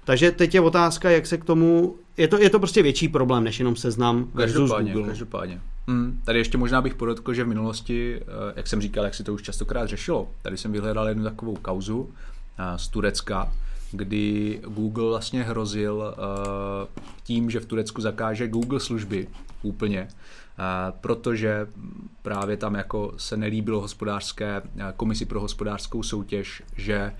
Takže 0.03 0.31
teď 0.31 0.55
je 0.55 0.61
otázka, 0.61 1.09
jak 1.09 1.27
se 1.27 1.37
k 1.37 1.45
tomu... 1.45 1.95
Je 2.17 2.27
to, 2.27 2.37
je 2.37 2.49
to 2.49 2.59
prostě 2.59 2.83
větší 2.83 3.07
problém, 3.07 3.43
než 3.43 3.59
jenom 3.59 3.75
seznam 3.75 4.27
versus 4.33 4.57
každopádně, 4.57 4.93
Google. 4.93 5.09
Každopádně. 5.09 5.61
Hmm, 5.87 6.21
tady 6.23 6.39
ještě 6.39 6.57
možná 6.57 6.81
bych 6.81 6.95
podotkl, 6.95 7.33
že 7.33 7.43
v 7.43 7.47
minulosti, 7.47 8.19
eh, 8.21 8.53
jak 8.55 8.67
jsem 8.67 8.81
říkal, 8.81 9.03
jak 9.03 9.15
si 9.15 9.23
to 9.23 9.33
už 9.33 9.41
častokrát 9.41 9.89
řešilo, 9.89 10.29
tady 10.41 10.57
jsem 10.57 10.71
vyhledal 10.71 11.07
jednu 11.07 11.23
takovou 11.23 11.55
kauzu 11.55 12.09
z 12.75 12.87
Turecka, 12.87 13.53
kdy 13.91 14.59
Google 14.67 15.09
vlastně 15.09 15.43
hrozil 15.43 16.13
eh, 16.13 16.87
tím, 17.23 17.49
že 17.49 17.59
v 17.59 17.65
Turecku 17.65 18.01
zakáže 18.01 18.47
Google 18.47 18.79
služby 18.79 19.27
úplně, 19.61 20.07
protože 21.01 21.67
právě 22.21 22.57
tam 22.57 22.75
jako 22.75 23.13
se 23.17 23.37
nelíbilo 23.37 23.81
hospodářské 23.81 24.61
komisi 24.95 25.25
pro 25.25 25.41
hospodářskou 25.41 26.03
soutěž, 26.03 26.63
že 26.75 27.13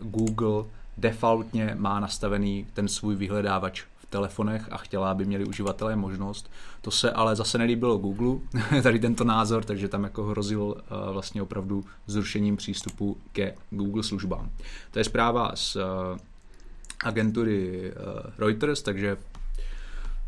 Google 0.00 0.64
defaultně 0.96 1.74
má 1.78 2.00
nastavený 2.00 2.66
ten 2.72 2.88
svůj 2.88 3.14
vyhledávač 3.14 3.84
telefonech 4.10 4.68
a 4.70 4.76
chtěla, 4.76 5.10
aby 5.10 5.24
měli 5.24 5.44
uživatelé 5.44 5.96
možnost. 5.96 6.50
To 6.80 6.90
se 6.90 7.10
ale 7.10 7.36
zase 7.36 7.58
nelíbilo 7.58 7.98
Google, 7.98 8.40
tady 8.82 8.98
tento 8.98 9.24
názor, 9.24 9.64
takže 9.64 9.88
tam 9.88 10.04
jako 10.04 10.24
hrozil 10.24 10.62
uh, 10.62 10.74
vlastně 11.12 11.42
opravdu 11.42 11.84
zrušením 12.06 12.56
přístupu 12.56 13.16
ke 13.32 13.54
Google 13.70 14.02
službám. 14.02 14.50
To 14.90 14.98
je 14.98 15.04
zpráva 15.04 15.52
z 15.54 15.76
uh, 15.76 15.82
agentury 17.04 17.92
uh, 17.92 18.30
Reuters, 18.38 18.82
takže 18.82 19.16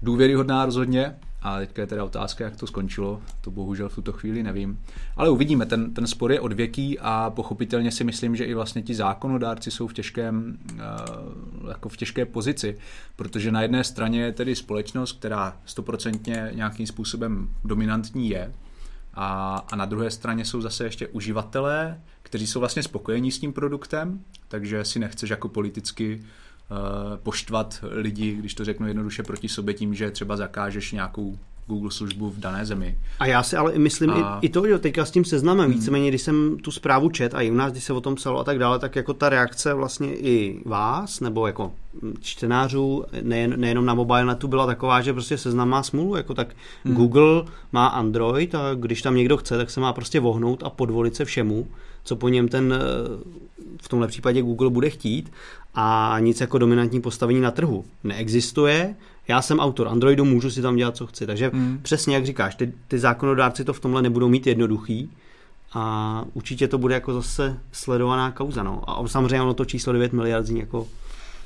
důvěryhodná 0.03 0.65
rozhodně. 0.65 1.17
A 1.43 1.59
teďka 1.59 1.83
je 1.83 1.87
teda 1.87 2.05
otázka, 2.05 2.45
jak 2.45 2.57
to 2.57 2.67
skončilo. 2.67 3.23
To 3.41 3.51
bohužel 3.51 3.89
v 3.89 3.95
tuto 3.95 4.13
chvíli 4.13 4.43
nevím. 4.43 4.79
Ale 5.17 5.31
uvidíme, 5.31 5.67
ten, 5.67 5.95
ten 5.95 6.07
spor 6.07 6.33
je 6.33 6.41
odvěký 6.41 6.99
a 6.99 7.33
pochopitelně 7.37 7.91
si 7.93 8.05
myslím, 8.05 8.37
že 8.37 8.45
i 8.45 8.55
vlastně 8.55 8.83
ti 8.83 8.95
zákonodárci 8.95 9.71
jsou 9.71 9.87
v 9.87 9.93
těžkém, 9.93 10.59
uh, 10.73 11.69
jako 11.69 11.89
v 11.89 11.97
těžké 11.97 12.25
pozici, 12.25 12.79
protože 13.17 13.53
na 13.53 13.63
jedné 13.63 13.85
straně 13.85 14.23
je 14.23 14.33
tedy 14.33 14.57
společnost, 14.57 15.13
která 15.13 15.57
stoprocentně 15.65 16.51
nějakým 16.55 16.87
způsobem 16.87 17.49
dominantní 17.65 18.29
je, 18.29 18.53
a, 19.15 19.57
a 19.73 19.77
na 19.77 19.85
druhé 19.85 20.11
straně 20.11 20.45
jsou 20.45 20.61
zase 20.61 20.85
ještě 20.85 21.09
uživatelé, 21.09 22.01
kteří 22.23 22.47
jsou 22.47 22.61
vlastně 22.61 22.83
spokojení 22.83 23.33
s 23.33 23.39
tím 23.39 23.53
produktem, 23.53 24.21
takže 24.49 24.85
si 24.85 24.99
nechceš 24.99 25.31
jako 25.31 25.49
politicky 25.49 26.21
Eh, 26.21 26.52
poštvat 27.23 27.85
lidi, 27.91 28.35
když 28.35 28.55
to 28.55 28.65
řeknu 28.65 28.87
jednoduše 28.87 29.23
proti 29.23 29.49
sobě 29.49 29.75
tím, 29.75 29.95
že 29.95 30.11
třeba 30.11 30.37
zakážeš 30.37 30.93
nějakou 30.93 31.39
Google 31.67 31.91
službu 31.91 32.31
v 32.31 32.39
dané 32.39 32.67
zemi. 32.67 32.99
A 33.19 33.27
já 33.27 33.43
si 33.43 33.57
ale 33.57 33.79
myslím 33.79 34.11
a... 34.11 34.39
i, 34.43 34.47
i 34.47 34.49
to, 34.49 34.67
že 34.67 34.79
teďka 34.79 35.05
s 35.05 35.11
tím 35.11 35.25
seznamem, 35.25 35.67
hmm. 35.67 35.75
víceméně, 35.75 36.09
když 36.09 36.23
jsem 36.23 36.57
tu 36.63 36.71
zprávu 36.71 37.11
čet 37.11 37.35
a 37.35 37.41
i 37.41 37.51
u 37.51 37.55
nás, 37.55 37.73
když 37.73 37.85
se 37.85 37.93
o 37.93 38.01
tom 38.01 38.15
psalo 38.15 38.41
a 38.41 38.45
tak 38.45 38.59
dále, 38.59 38.79
tak 38.79 38.97
jako 38.97 39.15
ta 39.15 39.29
reakce 39.29 39.75
vlastně 39.75 40.17
i 40.17 40.61
vás, 40.65 41.21
nebo 41.21 41.47
jako 41.47 41.73
čtenářů, 42.21 43.05
nejen, 43.23 43.61
nejenom 43.61 43.87
na 43.87 43.95
mobilnetu 43.95 44.49
byla 44.49 44.67
taková, 44.67 45.01
že 45.01 45.13
prostě 45.13 45.39
seznam 45.39 45.69
má 45.69 45.83
smůlu, 45.83 46.17
jako 46.17 46.35
tak 46.35 46.55
hmm. 46.85 46.95
Google 46.95 47.45
má 47.73 47.87
Android 47.87 48.55
a 48.55 48.75
když 48.75 49.03
tam 49.03 49.15
někdo 49.15 49.37
chce, 49.37 49.57
tak 49.57 49.71
se 49.71 49.81
má 49.81 49.93
prostě 49.93 50.21
vohnout 50.21 50.63
a 50.63 50.71
podvolit 50.71 51.17
se 51.17 51.25
všemu, 51.25 51.67
co 52.05 52.17
po 52.17 52.29
něm 52.29 52.49
ten 52.49 52.75
v 53.83 53.89
tomhle 53.89 54.09
případě 54.09 54.43
Google 54.43 54.71
bude 54.71 54.91
chtít 54.91 55.33
a 55.75 56.17
nic 56.21 56.41
jako 56.41 56.59
dominantní 56.59 57.01
postavení 57.01 57.41
na 57.41 57.51
trhu 57.51 57.85
neexistuje. 58.05 58.95
Já 59.29 59.43
jsem 59.43 59.61
autor 59.61 59.89
Androidu, 59.89 60.25
můžu 60.25 60.51
si 60.51 60.63
tam 60.63 60.77
dělat, 60.77 60.97
co 60.97 61.07
chci. 61.07 61.27
Takže 61.27 61.51
hmm. 61.55 61.79
přesně 61.83 62.15
jak 62.15 62.27
říkáš, 62.27 62.55
ty, 62.55 62.73
ty 62.89 62.99
zákonodárci 62.99 63.65
to 63.65 63.73
v 63.73 63.81
tomhle 63.81 64.03
nebudou 64.03 64.29
mít 64.29 64.47
jednoduchý 64.47 65.11
a 65.75 66.25
určitě 66.35 66.69
to 66.69 66.79
bude 66.79 66.95
jako 66.95 67.13
zase 67.13 67.59
sledovaná 67.73 68.31
kauza. 68.31 68.63
No. 68.63 68.91
A 68.91 69.09
samozřejmě 69.09 69.43
ono 69.43 69.55
to 69.55 69.65
číslo 69.65 69.93
9 69.93 70.13
miliard 70.13 70.47
zní 70.47 70.61
jako 70.61 70.87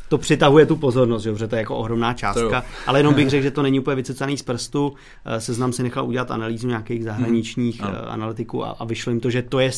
to 0.09 0.19
přitahuje 0.19 0.67
tu 0.67 0.77
pozornost, 0.77 1.23
že, 1.23 1.33
protože 1.33 1.49
to 1.49 1.57
je 1.57 1.61
jako 1.61 1.77
ohromná 1.77 2.15
částka, 2.15 2.65
ale 2.87 2.99
jenom 2.99 3.15
bych 3.15 3.31
řekl, 3.31 3.43
že 3.43 3.51
to 3.51 3.63
není 3.63 3.81
úplně 3.81 3.97
vycecaný 3.97 4.37
z 4.37 4.43
prstu. 4.43 4.95
Eh, 5.25 5.41
seznam 5.41 5.73
si 5.73 5.83
nechal 5.83 6.07
udělat 6.07 6.31
analýzu 6.31 6.69
nějakých 6.69 7.05
zahraničních 7.05 7.81
hmm. 7.81 7.95
analytiků 8.09 8.65
a, 8.65 8.71
a 8.71 8.85
vyšlo 8.85 9.11
jim 9.11 9.21
to, 9.21 9.31
že 9.31 9.43
to 9.43 9.59
je, 9.59 9.71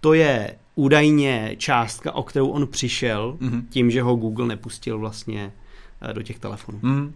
to 0.00 0.14
je 0.14 0.54
údajně 0.74 1.54
částka, 1.58 2.12
o 2.12 2.22
kterou 2.22 2.48
on 2.48 2.66
přišel 2.66 3.36
mm-hmm. 3.40 3.62
tím, 3.70 3.90
že 3.90 4.02
ho 4.02 4.16
Google 4.16 4.46
nepustil 4.46 4.98
vlastně 4.98 5.52
eh, 5.52 5.65
do 6.12 6.22
těch 6.22 6.38
telefonů. 6.38 6.78
Mm. 6.82 7.12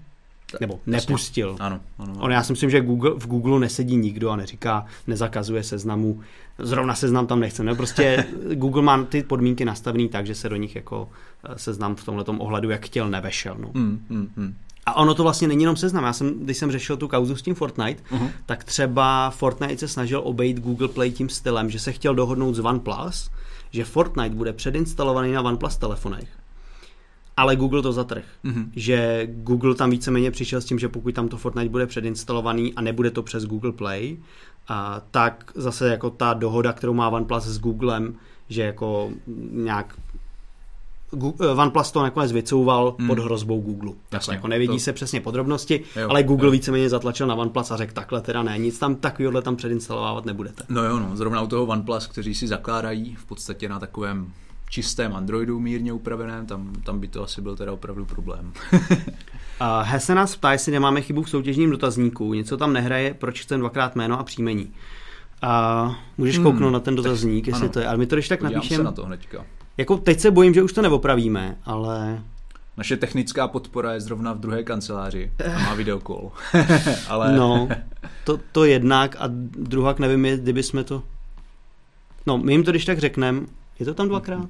Nebo 0.60 0.80
nepustil. 0.86 1.56
Ano, 1.60 1.80
ano, 1.98 2.12
ano. 2.12 2.22
On, 2.22 2.32
já 2.32 2.42
si 2.42 2.52
myslím, 2.52 2.70
že 2.70 2.80
Google, 2.80 3.10
v 3.10 3.26
Google 3.26 3.60
nesedí 3.60 3.96
nikdo 3.96 4.30
a 4.30 4.36
neříká, 4.36 4.86
nezakazuje 5.06 5.62
seznamu, 5.62 6.20
zrovna 6.58 6.94
seznam 6.94 7.26
tam 7.26 7.40
nechce. 7.40 7.64
No, 7.64 7.76
prostě 7.76 8.24
Google 8.54 8.82
má 8.82 9.04
ty 9.04 9.22
podmínky 9.22 9.64
nastavený 9.64 10.08
tak, 10.08 10.26
že 10.26 10.34
se 10.34 10.48
do 10.48 10.56
nich 10.56 10.76
jako 10.76 11.08
eh, 11.44 11.58
seznam 11.58 11.96
v 11.96 12.04
tomhle 12.04 12.24
ohledu, 12.38 12.70
jak 12.70 12.86
chtěl, 12.86 13.10
nevešel. 13.10 13.56
No. 13.58 13.70
Mm, 13.74 14.04
mm, 14.08 14.28
mm. 14.36 14.54
A 14.86 14.94
ono 14.94 15.14
to 15.14 15.22
vlastně 15.22 15.48
není 15.48 15.62
jenom 15.62 15.76
seznam. 15.76 16.04
Já 16.04 16.12
jsem, 16.12 16.38
když 16.38 16.56
jsem 16.56 16.72
řešil 16.72 16.96
tu 16.96 17.08
kauzu 17.08 17.36
s 17.36 17.42
tím 17.42 17.54
Fortnite, 17.54 18.02
uh-huh. 18.10 18.30
tak 18.46 18.64
třeba 18.64 19.30
Fortnite 19.30 19.78
se 19.78 19.88
snažil 19.88 20.20
obejít 20.24 20.60
Google 20.60 20.88
Play 20.88 21.10
tím 21.10 21.28
stylem, 21.28 21.70
že 21.70 21.78
se 21.78 21.92
chtěl 21.92 22.14
dohodnout 22.14 22.54
s 22.54 22.58
OnePlus, 22.58 23.30
že 23.70 23.84
Fortnite 23.84 24.34
bude 24.34 24.52
předinstalovaný 24.52 25.32
na 25.32 25.42
OnePlus 25.42 25.76
telefonech. 25.76 26.39
Ale 27.36 27.56
Google 27.56 27.82
to 27.82 27.92
zatrh. 27.92 28.24
Uh-huh. 28.44 28.68
Že 28.76 29.28
Google 29.30 29.74
tam 29.74 29.90
víceméně 29.90 30.30
přišel 30.30 30.60
s 30.60 30.64
tím, 30.64 30.78
že 30.78 30.88
pokud 30.88 31.14
tam 31.14 31.28
to 31.28 31.36
Fortnite 31.36 31.68
bude 31.68 31.86
předinstalovaný 31.86 32.74
a 32.74 32.80
nebude 32.80 33.10
to 33.10 33.22
přes 33.22 33.44
Google 33.44 33.72
Play, 33.72 34.16
a 34.68 35.02
tak 35.10 35.52
zase 35.54 35.88
jako 35.88 36.10
ta 36.10 36.34
dohoda, 36.34 36.72
kterou 36.72 36.94
má 36.94 37.08
OnePlus 37.08 37.44
s 37.44 37.58
Googlem, 37.58 38.14
že 38.48 38.62
jako 38.62 39.10
nějak 39.50 39.96
Eh, 41.40 41.46
OnePlus 41.46 41.92
to 41.92 42.02
nakonec 42.02 42.32
vycouval 42.32 42.96
hmm. 42.98 43.08
pod 43.08 43.18
hrozbou 43.18 43.60
Google. 43.60 43.92
Jasně, 44.12 44.34
jako 44.34 44.48
nevidí 44.48 44.72
to... 44.72 44.78
se 44.78 44.92
přesně 44.92 45.20
podrobnosti, 45.20 45.82
jo, 45.96 46.08
ale 46.10 46.22
Google 46.22 46.46
jo. 46.46 46.50
víceméně 46.50 46.88
zatlačil 46.88 47.26
na 47.26 47.34
OnePlus 47.34 47.70
a 47.70 47.76
řekl 47.76 47.92
takhle 47.92 48.20
teda 48.20 48.42
ne, 48.42 48.58
nic 48.58 48.78
tam 48.78 48.94
takovýhle 48.94 49.42
tam 49.42 49.56
předinstalovávat 49.56 50.24
nebudete. 50.24 50.64
No 50.68 50.84
jo, 50.84 50.98
no, 50.98 51.16
zrovna 51.16 51.42
u 51.42 51.46
toho 51.46 51.66
OnePlus, 51.66 52.06
kteří 52.06 52.34
si 52.34 52.46
zakládají 52.46 53.14
v 53.14 53.24
podstatě 53.24 53.68
na 53.68 53.78
takovém 53.78 54.32
čistém 54.70 55.16
Androidu 55.16 55.60
mírně 55.60 55.92
upraveném, 55.92 56.46
tam, 56.46 56.72
tam 56.84 57.00
by 57.00 57.08
to 57.08 57.22
asi 57.22 57.40
byl 57.40 57.56
teda 57.56 57.72
opravdu 57.72 58.04
problém. 58.04 58.52
uh, 58.72 59.66
Hese 59.82 60.14
nás 60.14 60.36
ptá, 60.36 60.52
jestli 60.52 60.72
nemáme 60.72 61.00
chybu 61.00 61.22
v 61.22 61.30
soutěžním 61.30 61.70
dotazníku, 61.70 62.34
něco 62.34 62.56
tam 62.56 62.72
nehraje, 62.72 63.14
proč 63.14 63.42
chcem 63.42 63.60
dvakrát 63.60 63.96
jméno 63.96 64.20
a 64.20 64.24
příjmení. 64.24 64.72
Uh, 65.84 65.94
můžeš 66.18 66.36
hmm, 66.36 66.44
kouknout 66.44 66.72
na 66.72 66.80
ten 66.80 66.94
dotazník, 66.94 67.46
jestli 67.46 67.62
ano, 67.62 67.72
to 67.72 67.80
je, 67.80 67.86
ale 67.86 67.98
my 67.98 68.06
to 68.06 68.16
když 68.16 68.28
tak 68.28 68.42
napíšeme. 68.42 68.84
na 68.84 68.92
to 68.92 69.06
hnedka. 69.06 69.44
Jako 69.76 69.96
teď 69.96 70.20
se 70.20 70.30
bojím, 70.30 70.54
že 70.54 70.62
už 70.62 70.72
to 70.72 70.82
neopravíme, 70.82 71.56
ale... 71.64 72.22
Naše 72.76 72.96
technická 72.96 73.48
podpora 73.48 73.92
je 73.92 74.00
zrovna 74.00 74.32
v 74.32 74.38
druhé 74.38 74.62
kanceláři 74.62 75.32
a 75.54 75.58
má 75.58 75.74
videokol. 75.74 76.32
ale... 77.08 77.36
No, 77.36 77.68
to, 78.24 78.40
to 78.52 78.64
jednak 78.64 79.16
a 79.18 79.24
druhak 79.58 79.98
nevím, 79.98 80.22
kdyby 80.42 80.62
jsme 80.62 80.84
to... 80.84 81.02
No, 82.26 82.38
my 82.38 82.52
jim 82.52 82.64
to 82.64 82.70
když 82.70 82.84
tak 82.84 82.98
řekneme, 82.98 83.40
je 83.80 83.86
to 83.86 83.94
tam 83.94 84.08
dvakrát? 84.08 84.48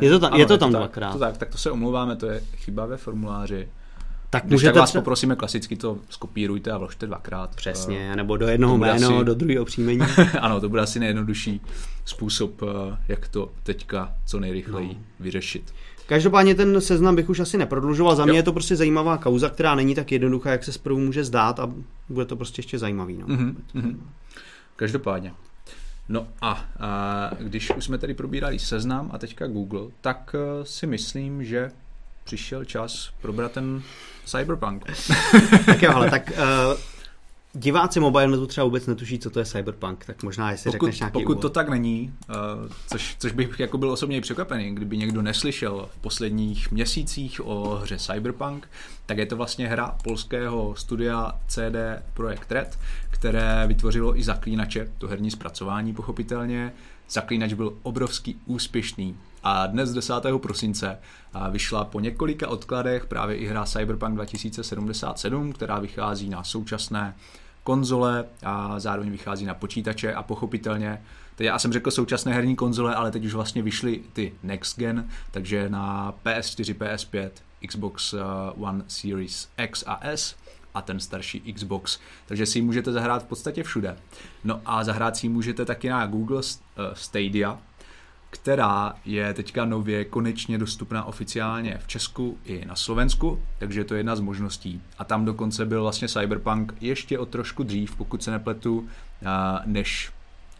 Je 0.00 0.10
to 0.10 0.18
tam, 0.18 0.32
ano, 0.32 0.40
je 0.40 0.46
to 0.46 0.58
tam 0.58 0.72
to 0.72 0.78
dvakrát. 0.78 1.06
Tak, 1.06 1.12
to 1.12 1.18
tak, 1.18 1.36
tak 1.36 1.48
to 1.48 1.58
se 1.58 1.70
omlouváme, 1.70 2.16
to 2.16 2.26
je 2.26 2.42
chyba 2.56 2.86
ve 2.86 2.96
formuláři. 2.96 3.68
Tak 4.30 4.44
můžete 4.44 4.72
tak 4.72 4.80
vás 4.80 4.90
třeba... 4.90 5.02
poprosíme 5.02 5.36
klasicky 5.36 5.76
to 5.76 5.98
skopírujte 6.08 6.70
a 6.70 6.78
vložte 6.78 7.06
dvakrát. 7.06 7.56
Přesně, 7.56 8.08
uh, 8.10 8.16
nebo 8.16 8.36
do 8.36 8.46
jednoho 8.46 8.78
jméno, 8.78 9.16
asi... 9.16 9.24
do 9.24 9.34
druhého 9.34 9.64
příjmení. 9.64 10.00
ano, 10.40 10.60
to 10.60 10.68
bude 10.68 10.82
asi 10.82 11.00
nejjednodušší 11.00 11.60
způsob, 12.04 12.62
uh, 12.62 12.68
jak 13.08 13.28
to 13.28 13.52
teďka 13.62 14.12
co 14.26 14.40
nejrychleji 14.40 14.88
no. 14.88 15.00
vyřešit. 15.20 15.74
Každopádně 16.06 16.54
ten 16.54 16.80
seznam 16.80 17.16
bych 17.16 17.28
už 17.28 17.40
asi 17.40 17.58
neprodlužoval. 17.58 18.16
Za 18.16 18.24
mě 18.24 18.32
jo. 18.32 18.36
je 18.36 18.42
to 18.42 18.52
prostě 18.52 18.76
zajímavá 18.76 19.18
kauza, 19.18 19.48
která 19.48 19.74
není 19.74 19.94
tak 19.94 20.12
jednoduchá, 20.12 20.50
jak 20.50 20.64
se 20.64 20.72
zprvu 20.72 20.98
může 20.98 21.24
zdát 21.24 21.60
a 21.60 21.70
bude 22.08 22.26
to 22.26 22.36
prostě 22.36 22.58
ještě 22.58 22.78
zajímavý. 22.78 23.18
No. 23.18 23.26
Mm-hmm. 23.26 23.96
Každopádně. 24.76 25.32
No 26.08 26.28
a, 26.42 26.50
a 26.80 27.30
když 27.38 27.70
už 27.70 27.84
jsme 27.84 27.98
tady 27.98 28.14
probírali 28.14 28.58
seznam 28.58 29.10
a 29.12 29.18
teďka 29.18 29.46
Google, 29.46 29.86
tak 30.00 30.34
uh, 30.34 30.64
si 30.64 30.86
myslím, 30.86 31.44
že 31.44 31.70
přišel 32.24 32.64
čas 32.64 33.10
probrat 33.22 33.52
ten 33.52 33.82
Cyberpunk. 34.24 34.84
tak 35.66 35.82
jo, 35.82 35.92
ale 35.94 36.10
tak 36.10 36.32
uh, 36.36 36.80
diváci 37.52 38.00
mobilenetu 38.00 38.46
třeba 38.46 38.64
vůbec 38.64 38.86
netuší, 38.86 39.18
co 39.18 39.30
to 39.30 39.38
je 39.38 39.44
Cyberpunk, 39.44 40.04
tak 40.04 40.22
možná 40.22 40.50
jestli 40.50 40.70
pokud, 40.70 40.86
řekneš 40.86 41.00
nějaký 41.00 41.12
Pokud 41.12 41.32
úvod. 41.32 41.42
to 41.42 41.50
tak 41.50 41.68
není, 41.68 42.14
uh, 42.28 42.72
což, 42.88 43.16
což 43.18 43.32
bych 43.32 43.60
jako 43.60 43.78
byl 43.78 43.90
osobně 43.90 44.20
překvapený, 44.20 44.74
kdyby 44.74 44.96
někdo 44.96 45.22
neslyšel 45.22 45.88
v 45.92 45.98
posledních 45.98 46.70
měsících 46.70 47.46
o 47.46 47.80
hře 47.82 47.98
Cyberpunk, 47.98 48.68
tak 49.06 49.18
je 49.18 49.26
to 49.26 49.36
vlastně 49.36 49.68
hra 49.68 49.96
polského 50.04 50.74
studia 50.76 51.32
CD 51.46 51.76
Projekt 52.14 52.52
Red, 52.52 52.78
které 53.24 53.64
vytvořilo 53.66 54.18
i 54.18 54.22
zaklínače, 54.22 54.88
to 54.98 55.08
herní 55.08 55.30
zpracování 55.30 55.94
pochopitelně. 55.94 56.72
Zaklínač 57.10 57.52
byl 57.52 57.74
obrovský 57.82 58.40
úspěšný 58.46 59.16
a 59.42 59.66
dnes 59.66 59.92
10. 59.92 60.14
prosince 60.36 60.98
vyšla 61.50 61.84
po 61.84 62.00
několika 62.00 62.48
odkladech 62.48 63.06
právě 63.06 63.36
i 63.36 63.46
hra 63.46 63.64
Cyberpunk 63.64 64.14
2077, 64.14 65.52
která 65.52 65.78
vychází 65.78 66.28
na 66.28 66.44
současné 66.44 67.14
konzole 67.62 68.24
a 68.42 68.80
zároveň 68.80 69.10
vychází 69.10 69.46
na 69.46 69.54
počítače 69.54 70.14
a 70.14 70.22
pochopitelně 70.22 71.02
Teď 71.36 71.46
já 71.46 71.58
jsem 71.58 71.72
řekl 71.72 71.90
současné 71.90 72.34
herní 72.34 72.56
konzole, 72.56 72.94
ale 72.94 73.10
teď 73.10 73.24
už 73.24 73.34
vlastně 73.34 73.62
vyšly 73.62 74.00
ty 74.12 74.32
next 74.42 74.78
gen, 74.78 75.08
takže 75.30 75.68
na 75.68 76.14
PS4, 76.24 76.74
PS5, 76.74 77.30
Xbox 77.66 78.12
uh, 78.12 78.20
One 78.56 78.84
Series 78.88 79.48
X 79.58 79.84
a 79.86 80.00
S 80.02 80.36
a 80.74 80.82
ten 80.82 81.00
starší 81.00 81.52
Xbox. 81.52 81.98
Takže 82.26 82.46
si 82.46 82.58
ji 82.58 82.62
můžete 82.62 82.92
zahrát 82.92 83.22
v 83.22 83.26
podstatě 83.26 83.62
všude. 83.62 83.96
No 84.44 84.60
a 84.64 84.84
zahrát 84.84 85.16
si 85.16 85.26
ji 85.26 85.30
můžete 85.30 85.64
taky 85.64 85.88
na 85.88 86.06
Google 86.06 86.36
uh, 86.38 86.84
Stadia, 86.92 87.58
která 88.30 88.94
je 89.04 89.34
teďka 89.34 89.64
nově 89.64 90.04
konečně 90.04 90.58
dostupná 90.58 91.04
oficiálně 91.04 91.78
v 91.84 91.86
Česku 91.86 92.38
i 92.44 92.64
na 92.64 92.76
Slovensku, 92.76 93.42
takže 93.58 93.84
to 93.84 93.94
je 93.94 93.98
jedna 93.98 94.16
z 94.16 94.20
možností. 94.20 94.82
A 94.98 95.04
tam 95.04 95.24
dokonce 95.24 95.66
byl 95.66 95.82
vlastně 95.82 96.08
Cyberpunk 96.08 96.74
ještě 96.80 97.18
o 97.18 97.26
trošku 97.26 97.62
dřív, 97.62 97.96
pokud 97.96 98.22
se 98.22 98.30
nepletu, 98.30 98.88
než 99.64 100.12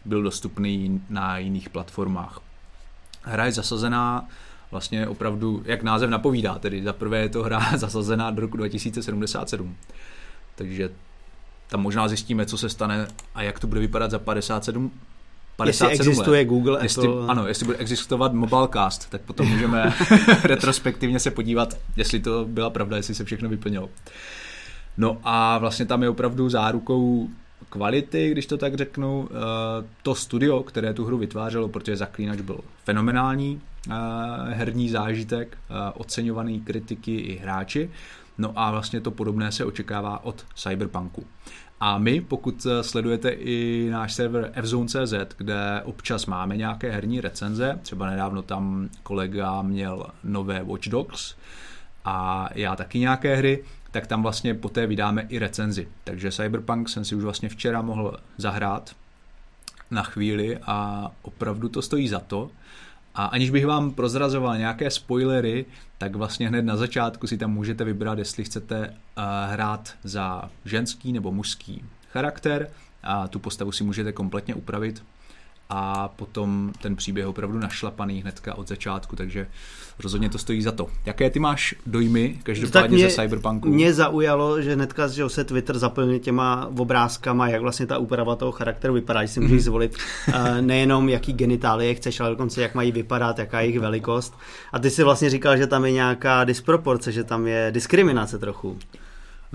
byl 0.05 0.23
dostupný 0.23 1.01
na 1.09 1.37
jiných 1.37 1.69
platformách. 1.69 2.39
Hra 3.21 3.45
je 3.45 3.51
zasazená 3.51 4.27
vlastně 4.71 5.07
opravdu, 5.07 5.63
jak 5.65 5.83
název 5.83 6.09
napovídá, 6.09 6.59
tedy 6.59 6.83
za 6.83 6.93
prvé 6.93 7.19
je 7.19 7.29
to 7.29 7.43
hra 7.43 7.71
zasazená 7.77 8.31
do 8.31 8.41
roku 8.41 8.57
2077. 8.57 9.75
Takže 10.55 10.89
tam 11.67 11.81
možná 11.81 12.07
zjistíme, 12.07 12.45
co 12.45 12.57
se 12.57 12.69
stane 12.69 13.07
a 13.35 13.43
jak 13.43 13.59
to 13.59 13.67
bude 13.67 13.79
vypadat 13.79 14.11
za 14.11 14.19
57 14.19 14.91
57 15.57 15.91
jestli 15.91 15.99
existuje 15.99 16.39
let. 16.39 16.45
Google, 16.45 16.79
jestli, 16.81 17.07
Apple. 17.07 17.27
Ano, 17.27 17.47
jestli 17.47 17.65
bude 17.65 17.77
existovat 17.77 18.33
Mobilecast, 18.33 19.09
tak 19.09 19.21
potom 19.21 19.47
můžeme 19.47 19.93
retrospektivně 20.43 21.19
se 21.19 21.31
podívat, 21.31 21.77
jestli 21.97 22.19
to 22.19 22.45
byla 22.45 22.69
pravda, 22.69 22.97
jestli 22.97 23.15
se 23.15 23.25
všechno 23.25 23.49
vyplnilo. 23.49 23.89
No 24.97 25.17
a 25.23 25.57
vlastně 25.57 25.85
tam 25.85 26.03
je 26.03 26.09
opravdu 26.09 26.49
zárukou 26.49 27.29
kvality, 27.69 28.31
když 28.31 28.45
to 28.45 28.57
tak 28.57 28.75
řeknu, 28.75 29.29
eh, 29.31 29.85
to 30.03 30.15
studio, 30.15 30.63
které 30.63 30.93
tu 30.93 31.05
hru 31.05 31.17
vytvářelo, 31.17 31.69
protože 31.69 31.97
Zaklínač 31.97 32.41
byl 32.41 32.59
fenomenální 32.83 33.61
eh, 33.89 33.93
herní 34.49 34.89
zážitek, 34.89 35.57
eh, 35.57 35.91
oceňovaný 35.93 36.61
kritiky 36.61 37.15
i 37.15 37.37
hráči, 37.37 37.89
no 38.37 38.53
a 38.55 38.71
vlastně 38.71 39.01
to 39.01 39.11
podobné 39.11 39.51
se 39.51 39.65
očekává 39.65 40.23
od 40.23 40.45
Cyberpunku. 40.55 41.25
A 41.79 41.97
my, 41.97 42.21
pokud 42.21 42.67
sledujete 42.81 43.29
i 43.29 43.87
náš 43.91 44.13
server 44.13 44.51
fzone.cz, 44.61 45.13
kde 45.37 45.81
občas 45.85 46.25
máme 46.25 46.57
nějaké 46.57 46.91
herní 46.91 47.21
recenze, 47.21 47.79
třeba 47.81 48.09
nedávno 48.09 48.41
tam 48.41 48.89
kolega 49.03 49.61
měl 49.61 50.07
nové 50.23 50.63
Watch 50.63 50.87
Dogs 50.87 51.35
a 52.05 52.49
já 52.55 52.75
taky 52.75 52.99
nějaké 52.99 53.35
hry, 53.35 53.63
tak 53.91 54.07
tam 54.07 54.23
vlastně 54.23 54.53
poté 54.53 54.87
vydáme 54.87 55.25
i 55.29 55.39
recenzi. 55.39 55.87
Takže 56.03 56.31
Cyberpunk 56.31 56.89
jsem 56.89 57.05
si 57.05 57.15
už 57.15 57.23
vlastně 57.23 57.49
včera 57.49 57.81
mohl 57.81 58.17
zahrát 58.37 58.95
na 59.91 60.03
chvíli 60.03 60.57
a 60.57 61.11
opravdu 61.21 61.69
to 61.69 61.81
stojí 61.81 62.07
za 62.07 62.19
to. 62.19 62.49
A 63.15 63.25
aniž 63.25 63.49
bych 63.49 63.65
vám 63.65 63.91
prozrazoval 63.91 64.57
nějaké 64.57 64.91
spoilery, 64.91 65.65
tak 65.97 66.15
vlastně 66.15 66.47
hned 66.47 66.61
na 66.61 66.77
začátku 66.77 67.27
si 67.27 67.37
tam 67.37 67.53
můžete 67.53 67.83
vybrat, 67.83 68.19
jestli 68.19 68.43
chcete 68.43 68.89
uh, 68.89 69.23
hrát 69.51 69.95
za 70.03 70.49
ženský 70.65 71.13
nebo 71.13 71.31
mužský 71.31 71.83
charakter. 72.11 72.69
A 73.03 73.27
tu 73.27 73.39
postavu 73.39 73.71
si 73.71 73.83
můžete 73.83 74.11
kompletně 74.11 74.55
upravit 74.55 75.03
a 75.69 76.07
potom 76.07 76.71
ten 76.81 76.95
příběh 76.95 77.27
opravdu 77.27 77.59
našlapaný 77.59 78.21
hnedka 78.21 78.55
od 78.55 78.67
začátku, 78.67 79.15
takže 79.15 79.47
rozhodně 79.99 80.29
to 80.29 80.37
stojí 80.37 80.61
za 80.61 80.71
to. 80.71 80.87
Jaké 81.05 81.29
ty 81.29 81.39
máš 81.39 81.75
dojmy 81.85 82.39
každopádně 82.43 82.97
mě, 82.97 83.09
ze 83.09 83.15
Cyberpunku? 83.15 83.69
Mě 83.69 83.93
zaujalo, 83.93 84.61
že 84.61 84.75
hnedka 84.75 85.07
že 85.07 85.29
se 85.29 85.43
Twitter 85.43 85.77
zaplnil 85.77 86.19
těma 86.19 86.71
obrázkama, 86.77 87.47
jak 87.47 87.61
vlastně 87.61 87.85
ta 87.85 87.97
úprava 87.97 88.35
toho 88.35 88.51
charakteru 88.51 88.93
vypadá, 88.93 89.21
že 89.21 89.27
si 89.27 89.39
můžeš 89.39 89.55
mhm. 89.55 89.63
zvolit 89.63 89.97
uh, 90.27 90.61
nejenom 90.61 91.09
jaký 91.09 91.33
genitálie 91.33 91.95
chceš, 91.95 92.19
ale 92.19 92.29
dokonce 92.29 92.61
jak 92.61 92.75
mají 92.75 92.91
vypadat, 92.91 93.39
jaká 93.39 93.59
je 93.59 93.65
jejich 93.65 93.79
velikost. 93.79 94.37
A 94.73 94.79
ty 94.79 94.89
si 94.89 95.03
vlastně 95.03 95.29
říkal, 95.29 95.57
že 95.57 95.67
tam 95.67 95.85
je 95.85 95.91
nějaká 95.91 96.43
disproporce, 96.43 97.11
že 97.11 97.23
tam 97.23 97.47
je 97.47 97.71
diskriminace 97.71 98.37
trochu. 98.39 98.77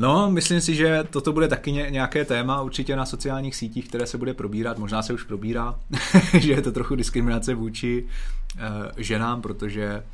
No, 0.01 0.31
myslím 0.31 0.61
si, 0.61 0.75
že 0.75 1.05
toto 1.11 1.33
bude 1.33 1.49
taky 1.49 1.73
nějaké 1.73 2.25
téma 2.25 2.63
určitě 2.63 2.97
na 2.97 3.07
sociálních 3.07 3.57
sítích, 3.57 3.89
které 3.89 4.07
se 4.07 4.19
bude 4.19 4.35
probírat, 4.35 4.79
možná 4.79 5.03
se 5.03 5.13
už 5.13 5.23
probírá, 5.23 5.81
že 6.39 6.53
je 6.53 6.63
to 6.63 6.73
trochu 6.73 6.95
diskriminace 6.95 7.55
vůči 7.55 8.05
uh, 8.05 8.61
ženám, 8.97 9.43
protože 9.43 10.05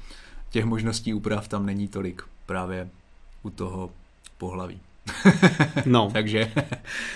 těch 0.50 0.64
možností 0.64 1.14
úprav 1.14 1.48
tam 1.48 1.66
není 1.66 1.88
tolik 1.88 2.22
právě 2.46 2.88
u 3.42 3.50
toho 3.50 3.90
pohlaví. 4.38 4.80
No. 5.86 6.10
Takže 6.12 6.52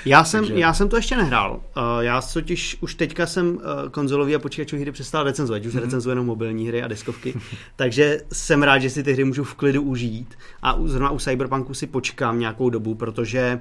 Já 0.05 0.25
jsem, 0.25 0.41
Takže- 0.45 0.61
já 0.61 0.75
jsem 0.75 0.89
to 0.89 0.97
ještě 0.97 1.17
nehrál. 1.17 1.53
Uh, 1.77 1.83
já 2.01 2.21
totiž 2.33 2.77
už 2.81 2.95
teďka 2.95 3.27
jsem 3.27 3.49
uh, 3.57 3.61
konzolový 3.91 4.35
a 4.35 4.39
počítačové 4.39 4.83
hry 4.83 4.93
přestal 4.93 5.25
recenzovat, 5.25 5.65
už 5.65 5.75
Mhm. 5.75 5.83
recenzuji 5.83 6.11
jenom 6.13 6.27
mobilní 6.27 6.69
hry 6.69 6.83
a 6.83 6.89
deskovky. 6.89 7.35
Takže 7.77 8.21
jsem 8.33 8.63
rád, 8.63 8.79
že 8.79 8.91
si 8.91 9.03
ty 9.03 9.13
hry 9.13 9.25
můžu 9.25 9.45
v 9.45 9.55
klidu 9.55 9.83
užít 9.83 10.35
a 10.63 10.73
u- 10.75 10.89
zrovna 10.89 11.11
u 11.11 11.19
Cyberpunku 11.19 11.75
si 11.75 11.87
počkám 11.87 12.39
nějakou 12.41 12.71
dobu, 12.71 12.95
protože 12.95 13.61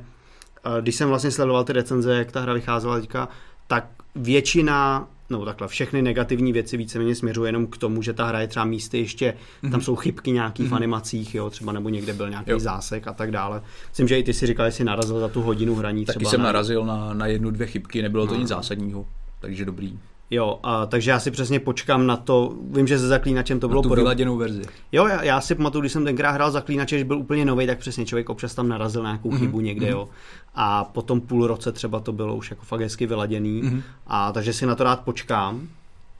uh, 0.66 0.82
když 0.82 0.96
jsem 0.96 1.10
vlastně 1.10 1.32
sledoval 1.32 1.64
ty 1.64 1.74
recenze, 1.74 2.16
jak 2.18 2.32
ta 2.32 2.42
hra 2.42 2.54
vycházela 2.54 3.00
teďka, 3.00 3.28
tak 3.70 3.88
většina 4.16 5.08
no 5.30 5.46
takhle, 5.46 5.68
všechny 5.68 6.02
negativní 6.02 6.54
věci 6.54 6.78
víceméně 6.78 7.16
směřují 7.16 7.48
jenom 7.48 7.68
k 7.68 7.78
tomu, 7.78 8.02
že 8.02 8.14
ta 8.14 8.26
hra 8.26 8.40
je 8.40 8.48
třeba 8.48 8.66
místy 8.66 8.98
ještě, 9.00 9.34
tam 9.72 9.82
jsou 9.82 9.96
chybky 9.96 10.32
nějaký 10.32 10.68
v 10.68 10.74
animacích, 10.76 11.36
jo, 11.36 11.50
třeba 11.50 11.72
nebo 11.72 11.90
někde 11.90 12.14
byl 12.14 12.30
nějaký. 12.30 12.52
Jo. 12.52 12.60
zásek 12.60 13.08
a 13.08 13.14
tak 13.14 13.32
dále. 13.32 13.62
Myslím, 13.90 14.08
že 14.08 14.20
i 14.20 14.24
ty 14.24 14.34
si 14.34 14.48
říkal, 14.48 14.66
že 14.66 14.72
jsi 14.72 14.84
narazil 14.84 15.20
za 15.20 15.28
tu 15.28 15.42
hodinu 15.42 15.76
hraní 15.76 16.06
taky 16.06 16.20
třeba 16.20 16.30
jsem 16.32 16.40
na- 16.40 16.46
narazil 16.46 16.86
na, 16.86 17.14
na 17.14 17.26
jednu, 17.28 17.52
dvě 17.52 17.68
chybky, 17.68 18.02
nebylo 18.02 18.28
to 18.28 18.34
No. 18.34 18.40
nic 18.40 18.50
zásadního. 18.50 19.06
Takže 19.40 19.66
dobrý. 19.66 20.00
Jo, 20.32 20.60
a, 20.64 20.86
takže 20.86 21.12
já 21.12 21.20
si 21.20 21.32
přesně 21.32 21.60
počkám 21.60 22.08
na 22.08 22.18
to, 22.18 22.54
vím, 22.72 22.88
že 22.88 23.00
se 23.00 23.08
Zaklínačem 23.08 23.60
to 23.60 23.68
Na 23.68 23.70
bylo 23.70 23.82
tu 23.82 23.90
podobné. 23.90 24.04
vyladěnou 24.04 24.38
verzi. 24.38 24.62
Jo, 24.92 25.08
já, 25.08 25.24
já 25.24 25.42
si 25.42 25.56
pamatuju, 25.56 25.80
když 25.82 25.92
jsem 25.92 26.06
tenkrát 26.06 26.32
hrál 26.32 26.52
Zaklínače, 26.52 26.98
že 27.00 27.06
byl 27.06 27.18
úplně 27.18 27.46
nový, 27.46 27.68
tak 27.68 27.78
přesně 27.80 28.06
člověk 28.06 28.30
občas 28.30 28.56
tam 28.56 28.68
narazil 28.68 29.04
na 29.04 29.10
nějakou 29.10 29.30
Mhm, 29.32 29.40
chybu 29.40 29.60
někde, 29.60 29.86
mhm. 29.86 29.96
jo. 29.96 30.10
A 30.56 30.84
potom 30.84 31.22
půl 31.22 31.48
roce 31.48 31.72
třeba 31.72 32.00
to 32.00 32.12
bylo 32.12 32.36
už 32.36 32.50
jako 32.50 32.66
fakt 32.66 32.82
hezky 32.82 33.06
vyladěný. 33.08 33.62
Mhm. 33.62 33.84
A 34.08 34.32
takže 34.32 34.54
si 34.54 34.66
na 34.66 34.76
to 34.76 34.84
rád 34.84 35.00
počkám 35.00 35.68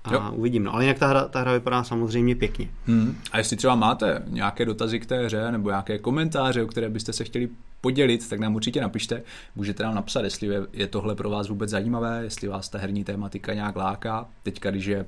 a 0.04 0.14
Jo. 0.14 0.24
uvidím. 0.32 0.64
No, 0.64 0.74
ale 0.74 0.84
jinak 0.84 1.00
ta 1.00 1.08
hra, 1.08 1.26
ta 1.26 1.40
hra 1.42 1.54
vypadá 1.54 1.84
samozřejmě 1.84 2.36
pěkně. 2.36 2.70
Hmm. 2.88 3.18
A 3.32 3.38
jestli 3.38 3.58
třeba 3.58 3.76
máte 3.76 4.24
nějaké 4.28 4.66
dotazy 4.66 5.00
k 5.00 5.06
té 5.06 5.26
hře 5.26 5.52
nebo 5.52 5.70
nějaké 5.70 5.98
komentáře, 6.00 6.64
o 6.64 6.68
které 6.68 6.90
byste 6.90 7.14
se 7.14 7.24
chtěli 7.24 7.50
podělit, 7.82 8.30
tak 8.30 8.40
nám 8.40 8.56
určitě 8.56 8.82
napište. 8.82 9.24
Můžete 9.56 9.84
nám 9.84 9.96
napsat, 9.96 10.24
jestli 10.24 10.50
je, 10.74 10.88
tohle 10.88 11.16
pro 11.16 11.30
vás 11.30 11.50
vůbec 11.50 11.70
zajímavé, 11.70 12.24
jestli 12.24 12.48
vás 12.48 12.70
ta 12.70 12.78
herní 12.78 13.04
tématika 13.04 13.54
nějak 13.54 13.76
láká. 13.76 14.28
Teďka, 14.44 14.72
když 14.72 14.86
je, 14.86 15.06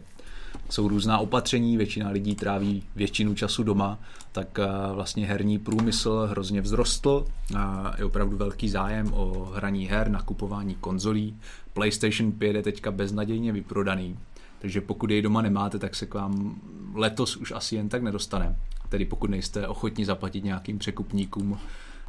jsou 0.70 0.88
různá 0.88 1.18
opatření, 1.18 1.78
většina 1.78 2.10
lidí 2.10 2.36
tráví 2.36 2.84
většinu 2.96 3.36
času 3.36 3.64
doma, 3.64 4.00
tak 4.32 4.60
eh, 4.60 4.66
vlastně 4.94 5.26
herní 5.26 5.60
průmysl 5.60 6.28
hrozně 6.32 6.62
vzrostl. 6.62 7.26
A 7.58 7.94
Je 7.98 8.06
opravdu 8.06 8.38
velký 8.38 8.70
zájem 8.70 9.14
o 9.14 9.52
hraní 9.56 9.88
her, 9.88 10.10
nakupování 10.10 10.76
konzolí. 10.76 11.38
PlayStation 11.74 12.32
5 12.32 12.56
je 12.56 12.64
teďka 12.64 12.92
beznadějně 12.92 13.52
vyprodaný. 13.52 14.18
Takže 14.60 14.82
pokud 14.82 15.10
jej 15.10 15.22
doma 15.22 15.42
nemáte, 15.42 15.80
tak 15.80 15.96
se 15.96 16.06
k 16.06 16.14
vám 16.14 16.62
letos 16.94 17.38
už 17.38 17.52
asi 17.52 17.76
jen 17.76 17.90
tak 17.90 18.04
nedostane. 18.04 18.56
Tedy 18.90 19.06
pokud 19.06 19.30
nejste 19.30 19.68
ochotni 19.68 20.06
zaplatit 20.06 20.44
nějakým 20.44 20.80
překupníkům 20.80 21.58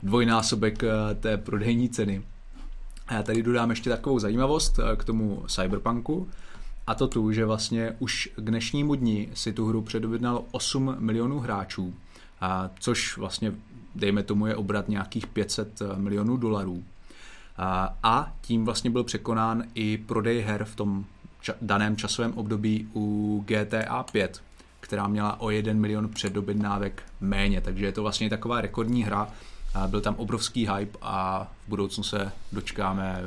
dvojnásobek 0.03 0.85
eh, 0.85 1.15
té 1.15 1.37
prodejní 1.37 1.89
ceny. 1.89 2.23
Já 3.11 3.23
tady 3.23 3.43
dodám 3.43 3.71
ještě 3.71 3.91
takovou 3.91 4.19
zajímavost 4.19 4.79
eh, 4.79 4.97
k 4.97 5.05
tomu 5.05 5.45
Cyberpunku. 5.49 6.29
A 6.87 6.95
to 6.95 7.09
tu, 7.09 7.33
že 7.33 7.45
vlastně 7.45 7.97
už 7.99 8.29
k 8.37 8.41
dnešnímu 8.41 8.95
dni 8.95 9.29
si 9.35 9.53
tu 9.53 9.67
hru 9.67 9.83
předobjednalo 9.83 10.45
8 10.51 10.97
milionů 10.99 11.39
hráčů, 11.39 11.95
a 12.41 12.71
což 12.81 13.17
vlastně, 13.17 13.53
dejme 13.95 14.23
tomu, 14.23 14.47
je 14.47 14.57
obrat 14.57 14.89
nějakých 14.89 15.27
500 15.27 15.83
milionů 15.97 16.37
dolarů. 16.37 16.85
A, 17.57 17.97
a 18.03 18.33
tím 18.41 18.65
vlastně 18.65 18.91
byl 18.91 19.05
překonán 19.05 19.65
i 19.75 19.99
prodej 19.99 20.41
her 20.41 20.65
v 20.65 20.77
tom 20.77 21.05
ča- 21.43 21.55
daném 21.61 21.97
časovém 21.97 22.33
období 22.33 22.89
u 22.95 23.45
GTA 23.47 24.03
5, 24.03 24.43
která 24.81 25.09
měla 25.09 25.41
o 25.41 25.51
1 25.51 25.73
milion 25.73 26.09
předobjednávek 26.09 27.03
méně, 27.21 27.61
takže 27.61 27.87
je 27.87 27.93
to 27.93 28.03
vlastně 28.03 28.31
taková 28.31 28.61
rekordní 28.61 29.05
hra. 29.05 29.29
A 29.75 29.87
byl 29.89 30.01
tam 30.01 30.15
obrovský 30.15 30.69
hype 30.77 30.99
a 31.03 31.47
v 31.67 31.69
budoucnu 31.69 32.05
se 32.05 32.33
dočkáme 32.53 33.23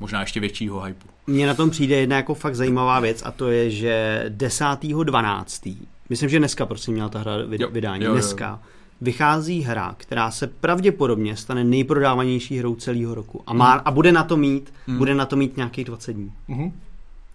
možná 0.00 0.20
ještě 0.20 0.40
většího 0.40 0.80
hypeu. 0.80 1.08
Mně 1.26 1.46
na 1.46 1.54
tom 1.54 1.70
přijde 1.70 1.96
jedna 1.96 2.16
jako 2.16 2.34
fakt 2.34 2.54
zajímavá 2.56 3.00
věc 3.00 3.22
a 3.26 3.30
to 3.30 3.50
je, 3.50 3.70
že 3.70 4.24
10.12. 4.36 5.76
Myslím, 6.08 6.28
že 6.30 6.38
dneska 6.38 6.66
prosím 6.66 6.94
měla 6.94 7.08
ta 7.08 7.18
hra 7.18 7.36
vyd- 7.36 7.60
Jo, 7.60 7.68
vydání. 7.70 8.04
jo, 8.04 8.08
jo. 8.08 8.14
dneska 8.14 8.60
vychází 9.00 9.60
hra, 9.62 9.94
která 9.98 10.30
se 10.30 10.46
pravděpodobně 10.46 11.36
stane 11.36 11.64
nejprodávanější 11.64 12.58
hrou 12.58 12.74
celého 12.74 13.14
roku. 13.14 13.42
A, 13.46 13.52
má, 13.54 13.72
a 13.72 13.90
bude 13.90 14.12
na 14.12 14.24
to 14.24 14.36
mít, 14.36 14.72
Hmm. 14.86 14.98
bude 14.98 15.14
na 15.14 15.26
to 15.26 15.36
mít 15.36 15.56
nějakých 15.56 15.84
20 15.84 16.12
dní. 16.12 16.32
Mm-hmm. 16.48 16.72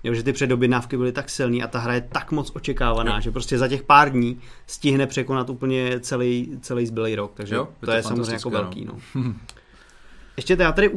Jo, 0.03 0.13
že 0.13 0.23
ty 0.23 0.33
předobjednávky 0.33 0.97
byly 0.97 1.11
tak 1.11 1.29
silný 1.29 1.63
a 1.63 1.67
ta 1.67 1.79
hra 1.79 1.93
je 1.93 2.01
tak 2.01 2.31
moc 2.31 2.51
očekávaná, 2.55 3.15
Jo. 3.15 3.21
že 3.21 3.31
prostě 3.31 3.57
za 3.57 3.67
těch 3.67 3.83
pár 3.83 4.11
dní 4.11 4.39
stihne 4.67 5.07
překonat 5.07 5.49
úplně 5.49 5.99
celý, 5.99 6.57
celý 6.61 6.85
zbylý 6.85 7.15
rok. 7.15 7.31
Takže 7.33 7.55
Jo, 7.55 7.61
je 7.61 7.79
to, 7.79 7.85
to 7.85 7.91
je 7.91 8.03
samozřejmě 8.03 8.33
jako 8.33 8.49
fantastické, 8.49 8.85
velký. 8.85 8.85
No. 9.15 9.33
Ještě 10.37 10.55
to 10.55 10.61
já 10.61 10.71
tady 10.71 10.91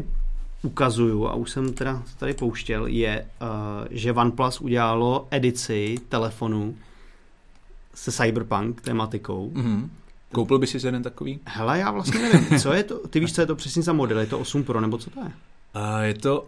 ukazuju, 0.63 1.29
a 1.29 1.35
už 1.35 1.51
jsem 1.51 1.73
teda 1.73 2.03
tady 2.19 2.35
pouštěl, 2.35 2.87
je, 2.87 3.27
uh, 3.43 3.49
že 3.91 4.13
OnePlus 4.13 4.61
udělalo 4.61 5.29
edici 5.31 5.97
telefonu 6.09 6.77
se 7.95 8.13
Cyberpunk 8.13 8.81
tematikou. 8.81 9.51
Mm-hmm. 9.55 9.89
Koupil 10.33 10.59
by 10.59 10.67
si 10.67 10.87
jeden 10.87 11.03
takový? 11.03 11.41
Hele, 11.45 11.79
já 11.79 11.91
vlastně 11.91 12.21
nevím, 12.21 12.59
co 12.61 12.73
je 12.73 12.83
to, 12.83 13.09
ty 13.09 13.21
víš, 13.21 13.33
co 13.35 13.41
je 13.41 13.47
to 13.47 13.57
přesně 13.57 13.83
za 13.83 13.93
model, 13.93 14.19
je 14.19 14.27
to 14.27 14.39
8 14.39 14.65
Pro, 14.65 14.81
nebo 14.81 14.99
co 14.99 15.11
to 15.11 15.21
je? 15.21 15.33
A 15.75 16.03
je 16.03 16.15
to 16.15 16.41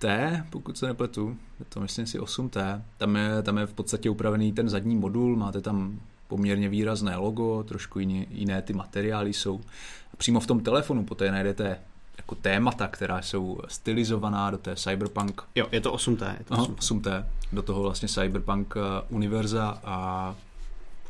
8T, 0.00 0.44
pokud 0.50 0.78
se 0.78 0.86
nepletu. 0.86 1.36
Je 1.58 1.64
to 1.68 1.80
myslím 1.80 2.06
si 2.06 2.18
8T. 2.18 2.82
Tam 2.96 3.16
je, 3.16 3.42
tam 3.42 3.58
je 3.58 3.66
v 3.66 3.72
podstatě 3.72 4.10
upravený 4.10 4.52
ten 4.52 4.68
zadní 4.68 4.96
modul, 4.96 5.36
máte 5.36 5.60
tam 5.60 6.00
poměrně 6.28 6.68
výrazné 6.68 7.16
logo, 7.16 7.62
trošku 7.62 7.98
jiné, 7.98 8.26
jiné 8.30 8.62
ty 8.62 8.72
materiály 8.72 9.32
jsou. 9.32 9.60
A 10.14 10.16
přímo 10.16 10.40
v 10.40 10.46
tom 10.46 10.60
telefonu 10.60 11.04
poté 11.04 11.30
najdete 11.30 11.78
jako 12.16 12.34
témata, 12.34 12.88
která 12.88 13.22
jsou 13.22 13.60
stylizovaná 13.68 14.50
do 14.50 14.58
té 14.58 14.76
cyberpunk 14.76 15.42
Jo, 15.54 15.66
je 15.72 15.80
to 15.80 15.92
8T. 15.92 16.34
Je 16.38 16.44
to 16.44 16.54
Aha, 16.54 16.64
8T. 16.64 16.74
8T, 16.74 17.24
do 17.52 17.62
toho 17.62 17.82
vlastně 17.82 18.08
cyberpunk 18.08 18.74
eh, 18.76 18.80
univerza 19.08 19.80
a 19.84 20.34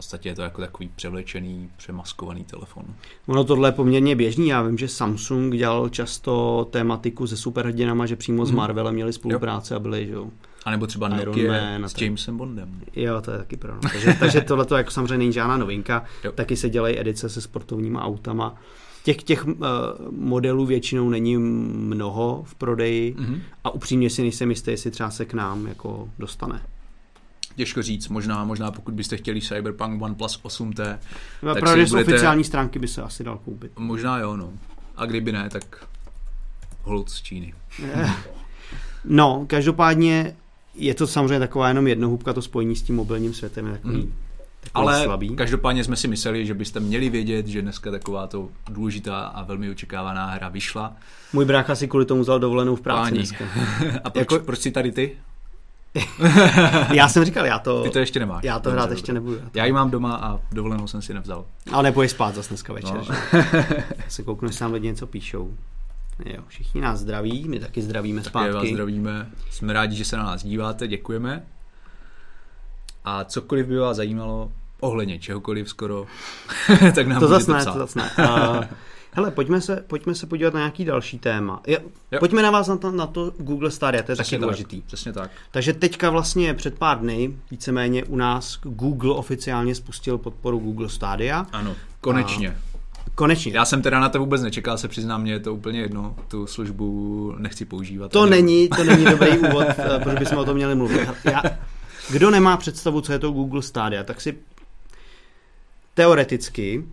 podstatě 0.01 0.29
je 0.29 0.35
to 0.35 0.43
jako 0.43 0.61
takový 0.61 0.91
převlečený, 0.97 1.71
přemaskovaný 1.77 2.45
telefon. 2.45 2.85
Ono 3.27 3.45
tohle 3.45 3.69
je 3.69 3.73
poměrně 3.73 4.17
běžný, 4.17 4.49
já 4.49 4.63
vím, 4.63 4.79
že 4.79 4.89
Samsung 4.89 5.55
dělal 5.57 5.89
často 5.89 6.67
tématiku 6.71 7.27
se 7.27 7.37
superhrdinama, 7.37 8.07
že 8.07 8.17
přímo 8.17 8.47
s 8.47 8.51
Mhm. 8.51 8.57
Marvelem 8.59 8.95
měli 8.95 9.13
spolupráce 9.13 9.75
a 9.75 9.79
byli, 9.79 10.07
že 10.07 10.13
jo. 10.13 10.31
A 10.65 10.71
nebo 10.71 10.87
třeba 10.87 11.09
Iron 11.09 11.25
Nokia 11.27 11.53
Man 11.53 11.85
s. 11.89 12.01
Jamesem 12.01 12.37
Bondem. 12.37 12.81
Jo, 12.97 13.21
to 13.21 13.31
je 13.31 13.39
taky 13.39 13.57
pravda. 13.57 13.89
Takže, 13.93 14.17
takže 14.21 14.41
tohle 14.41 14.65
to 14.65 14.77
jako 14.77 14.91
samozřejmě 14.91 15.19
není 15.19 15.33
žádná 15.33 15.57
novinka. 15.57 16.05
Jo. 16.25 16.33
Taky 16.33 16.57
se 16.57 16.71
dělají 16.71 16.99
edice 17.01 17.29
se 17.29 17.41
sportovníma 17.41 18.03
autama. 18.05 18.55
Těch, 19.05 19.23
těch 19.23 19.47
uh, 19.47 19.55
modelů 20.11 20.67
většinou 20.67 21.09
není 21.09 21.37
mnoho 21.37 22.43
v 22.47 22.55
prodeji 22.55 23.15
Mhm. 23.19 23.41
a 23.65 23.71
upřímně 23.71 24.11
si 24.11 24.23
nejsem 24.23 24.51
jistý, 24.51 24.71
jestli 24.71 24.91
třeba 24.91 25.11
se 25.11 25.25
k 25.25 25.35
nám 25.35 25.67
jako 25.67 26.09
dostane. 26.19 26.63
Těžko 27.57 27.83
říct, 27.83 28.09
možná, 28.09 28.45
možná 28.45 28.71
pokud 28.71 28.95
byste 28.95 29.17
chtěli 29.17 29.41
Cyberpunk 29.41 30.03
OnePlus 30.03 30.41
8T, 30.43 30.99
Tak 31.41 31.61
Tak 31.65 31.79
že 31.79 31.87
z 31.87 31.91
budete- 31.91 32.11
oficiální 32.11 32.45
stránky 32.45 32.79
by 32.79 32.89
se 32.89 33.03
asi 33.03 33.25
dal 33.25 33.39
koupit. 33.45 33.73
možná 33.79 34.19
jo, 34.19 34.37
no. 34.37 34.51
A 34.97 35.07
kdyby 35.07 35.33
ne, 35.33 35.49
tak 35.51 35.87
hold 36.83 37.11
z 37.11 37.23
Číny. 37.23 37.55
No, 39.05 39.45
každopádně 39.47 40.35
je 40.75 40.95
to 40.95 41.07
samozřejmě 41.07 41.39
taková 41.39 41.69
jenom 41.69 41.87
jednohubka, 41.87 42.33
to 42.33 42.43
spojení 42.43 42.77
s 42.77 42.83
tím 42.83 42.97
mobilním 42.97 43.35
světem 43.35 43.67
je 43.67 43.73
takový, 43.73 43.95
Mhm. 43.97 44.13
takový 44.61 44.73
Ale 44.75 45.05
slabý. 45.05 45.37
každopádně 45.37 45.85
jsme 45.85 45.97
si 45.97 46.09
mysleli, 46.09 46.47
že 46.47 46.55
byste 46.55 46.81
měli 46.81 47.09
vědět, 47.11 47.47
že 47.47 47.63
dneska 47.63 47.91
takováto 47.91 48.49
důležitá 48.71 49.21
a 49.21 49.43
velmi 49.43 49.71
očekávaná 49.71 50.27
hra 50.27 50.49
vyšla. 50.49 50.97
Můj 51.33 51.45
brácha 51.45 51.75
si 51.75 51.89
kvůli 51.89 52.05
tomu 52.05 52.23
vzal 52.23 52.39
dovolenou 52.39 52.77
v 52.77 52.81
práci 52.81 53.03
Páni. 53.03 53.17
dneska. 53.19 53.45
A 54.05 54.11
proč, 54.11 54.21
Jako- 54.23 54.35
jako... 54.35 54.47
proč 54.47 54.59
si 54.59 54.71
tady 54.71 54.93
ty? 54.93 55.17
Já 56.93 57.09
jsem 57.09 57.25
říkal, 57.25 57.47
já 57.47 57.59
to, 57.59 57.83
Ty 57.83 57.91
to 57.91 57.99
ještě 57.99 58.19
nemáš. 58.21 58.45
já 58.45 58.59
to 58.59 58.63
Dobře, 58.63 58.73
hrát 58.77 58.83
dobře. 58.87 58.95
ještě 58.95 59.13
nebudu. 59.13 59.39
Já 59.55 59.65
ji 59.65 59.73
mám 59.73 59.91
doma 59.91 60.17
a 60.17 60.41
dovolenou 60.53 60.87
jsem 60.87 61.03
si 61.03 61.15
nevzal. 61.15 61.45
Ale 61.73 61.83
nepojď 61.83 62.11
spát 62.11 62.35
zase 62.35 62.49
dneska 62.49 62.73
večer. 62.73 62.95
No. 62.97 63.05
Se 64.09 64.23
kouknu, 64.23 64.49
jestli 64.49 64.63
nám 64.63 64.73
lidi 64.73 64.87
něco 64.87 65.07
píšou. 65.07 65.55
Jo, 66.25 66.43
všichni 66.49 66.81
nás 66.81 67.01
zdraví, 67.01 67.49
my 67.49 67.61
taky 67.61 67.83
zdravíme 67.83 68.19
vás 68.21 68.27
zpátky. 68.27 68.73
zdravíme. 68.73 69.27
Jsme 69.51 69.73
rádi, 69.73 69.97
že 69.97 70.05
se 70.05 70.17
na 70.17 70.25
nás 70.25 70.43
díváte, 70.45 70.89
děkujeme. 70.89 71.43
A 73.05 73.25
cokoliv 73.25 73.67
by 73.67 73.77
vás 73.79 73.97
zajímalo, 73.97 74.53
ohledně 74.81 75.19
čehokoliv 75.19 75.69
skoro, 75.69 76.07
tak 76.95 77.07
nám 77.07 77.21
to 77.21 77.29
zase 77.29 77.53
ne, 77.53 77.65
to 77.65 77.73
zase 77.79 77.99
ne. 77.99 78.11
Uh, 78.19 78.65
hele, 79.13 79.31
pojďme 79.31 79.61
se, 79.61 79.85
pojďme 79.87 80.15
se 80.15 80.27
podívat 80.27 80.55
na 80.55 80.61
nějaký 80.61 80.85
další 80.85 81.19
téma. 81.19 81.61
Jo, 81.67 81.79
Jo. 82.13 82.19
Pojďme 82.19 82.43
na 82.43 82.51
vás 82.51 82.69
na 82.69 82.77
to, 82.77 82.91
na 82.91 83.07
to 83.07 83.33
Google 83.39 83.71
Stadia, 83.71 84.03
to 84.03 84.13
je 84.13 84.17
taky 84.17 84.39
důležitý. 84.39 84.81
tak, 84.81 84.87
přesně 84.87 85.13
tak. 85.13 85.31
Takže 85.51 85.73
teďka 85.73 86.11
vlastně 86.11 86.55
před 86.55 86.79
pár 86.79 86.99
dny, 86.99 87.37
víceméně 87.51 88.05
u 88.05 88.17
nás 88.17 88.59
Google 88.63 89.15
oficiálně 89.15 89.75
spustil 89.75 90.19
podporu 90.19 90.59
Google 90.59 90.89
Stadia. 90.89 91.47
Ano, 91.53 91.75
konečně. 92.01 92.57
Konečně. 93.15 93.53
Já 93.53 93.65
jsem 93.65 93.83
teda 93.83 94.01
na 94.01 94.09
to 94.09 94.19
vůbec 94.19 94.43
nečekal, 94.43 94.79
se 94.79 94.89
přiznám, 94.89 95.23
mě 95.23 95.33
je 95.33 95.41
to 95.41 95.55
úplně 95.55 95.81
jedno, 95.81 96.17
tu 96.29 96.47
službu 96.47 97.35
nechci 97.39 97.65
používat. 97.65 98.13
To 98.13 98.27
není, 98.27 98.69
to 98.69 98.85
není 98.85 99.05
dobrý 99.11 99.39
úvod, 99.39 99.67
eh, 99.79 99.99
proč 100.03 100.19
bychom 100.19 100.39
o 100.39 100.45
tom 100.45 100.55
měli 100.57 100.75
mluvit. 100.75 101.09
Já, 101.25 101.43
kdo 102.11 102.31
nemá 102.31 102.57
představu, 102.57 103.01
co 103.01 103.13
je 103.13 103.19
to 103.19 103.31
Google 103.31 103.63
Stadia, 103.63 104.05
tak 104.05 104.21
si 104.21 104.39
teoreticky 105.95 106.85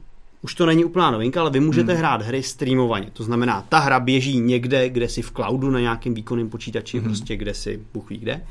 už 0.48 0.56
to 0.56 0.66
není 0.66 0.86
úplná 0.86 1.12
novinka, 1.12 1.42
ale 1.42 1.50
vy 1.50 1.60
můžete 1.60 1.92
hmm. 1.92 2.00
hrát 2.00 2.22
hry 2.22 2.44
streamovaně. 2.44 3.10
To 3.14 3.24
znamená, 3.24 3.66
ta 3.70 3.80
hra 3.80 4.00
běží 4.00 4.40
někde, 4.40 4.90
kde 4.90 5.10
si 5.10 5.22
v 5.22 5.32
cloudu 5.32 5.70
na 5.70 5.80
nějakém 5.80 6.14
výkonném 6.14 6.50
počítači, 6.50 6.98
hmm. 6.98 7.08
prostě 7.08 7.38
kde 7.38 7.54
si 7.54 7.80
Bůh 7.94 8.10
ví 8.10 8.18
kde. 8.18 8.42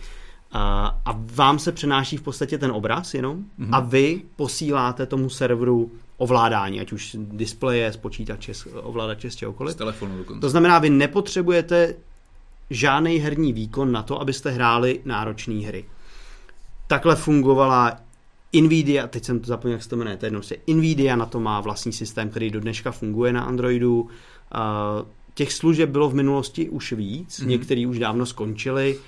A, 0.53 0.99
a 1.05 1.21
vám 1.35 1.59
se 1.59 1.73
přenáší 1.73 2.17
v 2.17 2.23
podstatě 2.23 2.59
ten 2.59 2.71
obraz 2.71 3.15
jenom 3.15 3.45
hmm. 3.59 3.75
a 3.75 3.81
vy 3.81 4.23
posíláte 4.37 5.07
tomu 5.07 5.31
serveru 5.31 5.91
ovládání, 6.17 6.81
ať 6.81 6.93
už 6.93 7.17
displeje, 7.19 7.93
z 7.93 7.97
počítače, 7.97 8.55
z 8.55 8.67
ovladače, 8.75 9.31
z 9.31 9.37
čehokoliv. 9.37 9.75
Z 9.75 9.77
telefonu 9.77 10.19
dokonce. 10.19 10.41
To 10.41 10.49
znamená, 10.49 10.79
vy 10.79 10.91
nepotřebujete 10.91 11.95
žádný 12.71 13.17
herní 13.17 13.53
výkon 13.53 13.93
na 13.93 14.03
to, 14.03 14.21
abyste 14.21 14.51
hráli 14.51 15.01
náročné 15.05 15.67
hry. 15.67 15.85
Takhle 16.87 17.17
fungovala 17.17 18.06
Nvidia, 18.53 19.07
teď 19.07 19.25
jsem 19.25 19.41
to 19.41 19.47
zapomněl, 19.47 19.75
jak 19.75 19.83
se 19.83 19.89
to 19.89 19.97
jmenuje, 19.97 20.17
to 20.17 20.27
jednou 20.27 20.43
se 20.43 20.57
Nvidia 20.67 21.17
na 21.17 21.27
to 21.27 21.41
má 21.41 21.61
vlastní 21.61 21.93
systém, 21.93 22.31
který 22.31 22.51
do 22.51 22.61
dneška 22.61 22.93
funguje 22.93 23.33
na 23.33 23.43
Androidu. 23.45 24.09
Těch 25.35 25.53
služeb 25.53 25.91
bylo 25.91 26.11
v 26.11 26.15
minulosti 26.15 26.69
už 26.69 26.93
víc, 26.93 27.41
mm-hmm. 27.41 27.47
některý 27.47 27.87
už 27.87 27.99
dávno 27.99 28.27
skončili, 28.27 28.99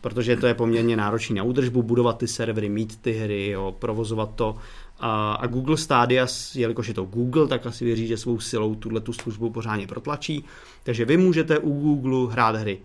protože 0.00 0.36
to 0.36 0.46
je 0.46 0.54
poměrně 0.54 0.96
náročné 0.96 1.36
na 1.36 1.42
údržbu, 1.42 1.82
budovat 1.82 2.18
ty 2.18 2.28
servery, 2.28 2.68
mít 2.68 3.00
ty 3.00 3.12
hry, 3.12 3.48
jo, 3.48 3.74
provozovat 3.78 4.30
to. 4.34 4.56
A, 5.00 5.32
a 5.32 5.46
Google 5.46 5.76
Stadia, 5.76 6.26
jelikož 6.54 6.88
je 6.88 6.94
to 6.94 7.04
Google, 7.04 7.48
tak 7.48 7.66
asi 7.66 7.84
věří, 7.84 8.06
že 8.06 8.16
svou 8.16 8.40
silou 8.40 8.74
tuhle 8.74 9.00
tu 9.00 9.12
službu 9.12 9.50
pořádně 9.50 9.86
protlačí. 9.86 10.44
Takže 10.82 11.04
vy 11.04 11.16
můžete 11.16 11.58
u 11.58 11.80
Google 11.80 12.32
hrát 12.32 12.56
hry 12.56 12.78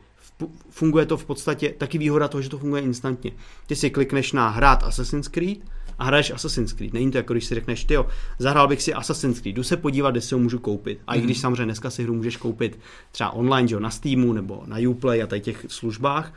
funguje 0.69 1.05
to 1.05 1.17
v 1.17 1.25
podstatě, 1.25 1.73
taky 1.77 1.97
výhoda 1.97 2.27
toho, 2.27 2.41
že 2.41 2.49
to 2.49 2.57
funguje 2.57 2.81
instantně. 2.81 3.31
Ty 3.67 3.75
si 3.75 3.89
klikneš 3.89 4.31
na 4.31 4.49
hrát 4.49 4.83
Assassin's 4.83 5.27
Creed 5.27 5.57
a 5.99 6.03
hraješ 6.03 6.31
Assassin's 6.31 6.73
Creed. 6.73 6.93
Není 6.93 7.11
to 7.11 7.17
jako 7.17 7.33
když 7.33 7.45
si 7.45 7.55
řekneš, 7.55 7.83
ty 7.83 7.97
zahrál 8.39 8.67
bych 8.67 8.81
si 8.81 8.93
Assassin's 8.93 9.39
Creed, 9.39 9.55
jdu 9.55 9.63
se 9.63 9.77
podívat, 9.77 10.11
kde 10.11 10.21
si 10.21 10.35
ho 10.35 10.39
můžu 10.39 10.59
koupit. 10.59 10.99
A 11.07 11.15
i 11.15 11.21
když 11.21 11.37
mhm. 11.37 11.41
samozřejmě 11.41 11.65
dneska 11.65 11.89
si 11.89 12.03
hru 12.03 12.13
můžeš 12.13 12.37
koupit 12.37 12.79
třeba 13.11 13.31
online, 13.31 13.67
že 13.67 13.75
jo, 13.75 13.79
na 13.79 13.89
Steamu 13.89 14.33
nebo 14.33 14.63
na 14.65 14.77
Uplay 14.89 15.23
a 15.23 15.27
tady 15.27 15.41
těch 15.41 15.65
službách, 15.67 16.33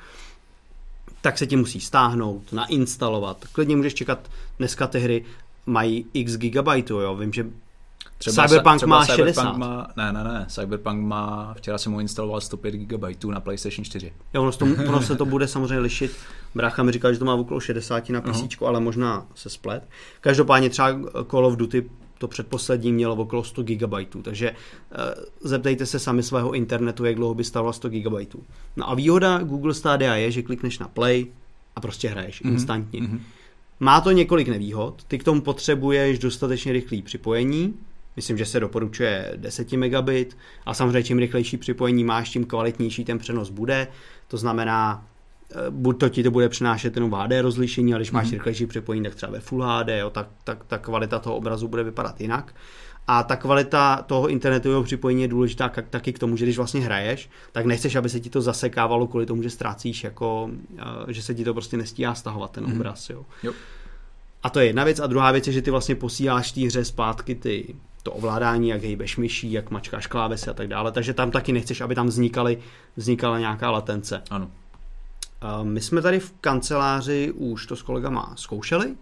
tak 1.20 1.38
se 1.38 1.46
ti 1.46 1.56
musí 1.56 1.80
stáhnout, 1.80 2.52
nainstalovat. 2.52 3.44
Klidně 3.52 3.76
můžeš 3.76 3.94
čekat, 3.94 4.30
dneska 4.58 4.86
ty 4.86 5.00
hry 5.00 5.24
mají 5.66 6.06
x 6.14 6.36
gigabajtů, 6.36 7.00
jo. 7.00 7.16
Vím, 7.16 7.32
že 7.32 7.46
Třeba, 8.18 8.48
Cyberpunk 8.48 8.76
třeba 8.76 8.98
má 8.98 9.06
Cyberpunk 9.06 9.26
60. 9.26 9.56
Má, 9.56 9.90
ne, 9.96 10.12
ne, 10.12 10.24
ne. 10.24 10.46
Cyberpunk 10.48 11.06
má, 11.06 11.54
včera 11.54 11.78
jsem 11.78 11.92
mu 11.92 12.00
instaloval 12.00 12.40
105 12.40 12.74
GB 12.74 13.24
na 13.24 13.40
PlayStation 13.40 13.84
4. 13.84 14.12
Jo, 14.34 14.42
ono, 14.42 14.52
to, 14.52 14.64
ono 14.64 15.02
se 15.02 15.16
to 15.16 15.24
bude 15.24 15.48
samozřejmě 15.48 15.78
lišit. 15.78 16.16
Brácha 16.54 16.82
mi 16.82 16.92
říkal, 16.92 17.12
že 17.12 17.18
to 17.18 17.24
má 17.24 17.34
okolo 17.34 17.60
60 17.60 18.10
na 18.10 18.20
PC, 18.20 18.42
uh-huh. 18.42 18.66
ale 18.66 18.80
možná 18.80 19.26
se 19.34 19.50
splet. 19.50 19.88
Každopádně 20.20 20.70
třeba 20.70 20.98
Call 21.30 21.46
of 21.46 21.56
Duty 21.56 21.90
to 22.18 22.28
předposlední 22.28 22.92
mělo 22.92 23.16
okolo 23.16 23.44
100 23.44 23.62
GB, 23.62 23.94
takže 24.22 24.50
uh, 24.50 25.24
zeptejte 25.40 25.86
se 25.86 25.98
sami 25.98 26.22
svého 26.22 26.52
internetu, 26.52 27.04
jak 27.04 27.16
dlouho 27.16 27.34
by 27.34 27.44
stalo 27.44 27.72
100 27.72 27.88
GB. 27.88 28.34
No 28.76 28.90
a 28.90 28.94
výhoda 28.94 29.38
Google 29.38 29.74
Stadia 29.74 30.14
je, 30.14 30.30
že 30.30 30.42
klikneš 30.42 30.78
na 30.78 30.88
play 30.88 31.26
a 31.76 31.80
prostě 31.80 32.08
hraješ 32.08 32.42
mm-hmm. 32.42 32.52
instantně. 32.52 33.00
Mm-hmm. 33.00 33.20
Má 33.80 34.00
to 34.00 34.10
několik 34.10 34.48
nevýhod, 34.48 35.04
ty 35.08 35.18
k 35.18 35.24
tomu 35.24 35.40
potřebuješ 35.40 36.18
dostatečně 36.18 36.72
rychlý 36.72 37.02
připojení, 37.02 37.74
Myslím, 38.18 38.38
že 38.38 38.46
se 38.46 38.60
doporučuje 38.60 39.32
10 39.36 39.72
megabit 39.72 40.36
a 40.66 40.74
samozřejmě 40.74 41.02
čím 41.02 41.18
rychlejší 41.18 41.56
připojení 41.56 42.04
máš, 42.04 42.30
tím 42.30 42.44
kvalitnější 42.44 43.04
ten 43.04 43.18
přenos 43.18 43.50
bude. 43.50 43.88
To 44.28 44.36
znamená, 44.36 45.06
eh, 45.06 45.17
buď 45.70 46.00
to 46.00 46.08
ti 46.08 46.22
to 46.22 46.30
bude 46.30 46.48
přenášet 46.48 46.96
jenom 46.96 47.12
HD 47.12 47.32
rozlišení, 47.40 47.94
ale 47.94 48.00
když 48.00 48.10
máš 48.10 48.26
mm-hmm. 48.26 48.32
rychlejší 48.32 48.66
připojení, 48.66 49.04
tak 49.04 49.14
třeba 49.14 49.32
ve 49.32 49.40
Full 49.40 49.62
HD, 49.62 49.88
jo, 49.88 50.10
tak, 50.10 50.28
tak 50.44 50.64
ta 50.64 50.78
kvalita 50.78 51.18
toho 51.18 51.36
obrazu 51.36 51.68
bude 51.68 51.84
vypadat 51.84 52.20
jinak. 52.20 52.54
A 53.06 53.22
ta 53.22 53.36
kvalita 53.36 54.02
toho 54.02 54.28
internetového 54.28 54.82
připojení 54.82 55.22
je 55.22 55.28
důležitá 55.28 55.72
taky 55.90 56.12
k 56.12 56.18
tomu, 56.18 56.36
že 56.36 56.44
když 56.44 56.56
vlastně 56.56 56.80
hraješ, 56.80 57.30
tak 57.52 57.66
nechceš, 57.66 57.96
aby 57.96 58.08
se 58.08 58.20
ti 58.20 58.30
to 58.30 58.40
zasekávalo 58.40 59.06
kvůli 59.06 59.26
tomu, 59.26 59.42
že 59.42 59.50
ztrácíš, 59.50 60.04
jako, 60.04 60.50
eh, 60.78 61.12
že 61.12 61.22
se 61.22 61.34
ti 61.34 61.44
to 61.44 61.54
prostě 61.54 61.76
nestíhá 61.76 62.14
stahovat 62.14 62.50
ten 62.50 62.64
mm-hmm. 62.64 62.76
obraz. 62.76 63.10
Jo. 63.10 63.24
Jo. 63.42 63.52
A 64.42 64.50
to 64.50 64.60
je 64.60 64.66
jedna 64.66 64.84
věc. 64.84 65.00
A 65.00 65.06
druhá 65.06 65.32
věc 65.32 65.46
je, 65.46 65.52
že 65.52 65.62
ty 65.62 65.70
vlastně 65.70 65.94
posíláš 65.94 66.52
té 66.52 66.60
hře 66.60 66.84
zpátky 66.84 67.34
ty 67.34 67.74
to 68.02 68.12
ovládání, 68.12 68.68
jak 68.68 68.82
hejbeš 68.82 69.16
myší, 69.16 69.52
jak 69.52 69.70
mačkáš 69.70 70.06
klávesy 70.06 70.50
a 70.50 70.54
tak 70.54 70.68
dále, 70.68 70.92
takže 70.92 71.14
tam 71.14 71.30
taky 71.30 71.52
nechceš, 71.52 71.80
aby 71.80 71.94
tam 71.94 72.06
vznikaly, 72.06 72.58
vznikala 72.96 73.38
nějaká 73.38 73.70
latence. 73.70 74.22
Ano. 74.30 74.50
My 75.62 75.80
jsme 75.80 76.02
tady 76.02 76.20
v 76.20 76.34
kanceláři 76.40 77.32
už 77.32 77.66
to 77.66 77.76
s 77.76 77.82
kolegama 77.82 78.32
zkoušeli, 78.36 78.96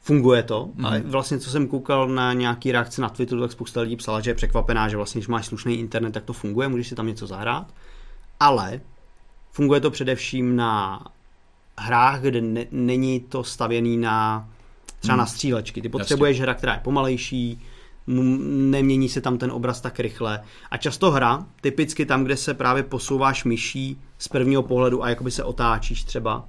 funguje 0.00 0.42
to, 0.42 0.70
mm. 0.74 0.86
vlastně 1.04 1.38
co 1.38 1.50
jsem 1.50 1.66
koukal 1.66 2.08
na 2.08 2.32
nějaký 2.32 2.72
reakce 2.72 3.02
na 3.02 3.08
Twitteru, 3.08 3.40
tak 3.40 3.52
spousta 3.52 3.80
lidí 3.80 3.96
psala, 3.96 4.20
že 4.20 4.30
je 4.30 4.34
překvapená, 4.34 4.88
že 4.88 4.96
vlastně, 4.96 5.18
když 5.18 5.28
máš 5.28 5.46
slušný 5.46 5.74
internet, 5.74 6.10
tak 6.10 6.24
to 6.24 6.32
funguje, 6.32 6.68
můžeš 6.68 6.88
si 6.88 6.94
tam 6.94 7.06
něco 7.06 7.26
zahrát, 7.26 7.74
ale 8.40 8.80
funguje 9.52 9.80
to 9.80 9.90
především 9.90 10.56
na 10.56 11.04
hrách, 11.78 12.20
kde 12.20 12.40
ne, 12.40 12.66
není 12.70 13.20
to 13.20 13.44
stavěný 13.44 13.96
na 13.96 14.48
třeba 15.00 15.14
mm. 15.14 15.18
na 15.18 15.26
střílečky. 15.26 15.82
Ty 15.82 15.88
potřebuješ 15.88 16.36
Jasně. 16.36 16.42
hra, 16.42 16.54
která 16.54 16.74
je 16.74 16.80
pomalejší, 16.84 17.62
nemění 18.06 19.08
se 19.08 19.20
tam 19.20 19.38
ten 19.38 19.50
obraz 19.50 19.80
tak 19.80 20.00
rychle. 20.00 20.40
A 20.70 20.76
často 20.76 21.10
hra, 21.10 21.46
typicky 21.60 22.06
tam, 22.06 22.24
kde 22.24 22.36
se 22.36 22.54
právě 22.54 22.82
posouváš 22.82 23.44
myší 23.44 24.00
z 24.24 24.28
prvního 24.28 24.62
pohledu 24.62 25.04
a 25.04 25.08
jakoby 25.08 25.30
se 25.30 25.44
otáčíš 25.44 26.04
třeba, 26.04 26.48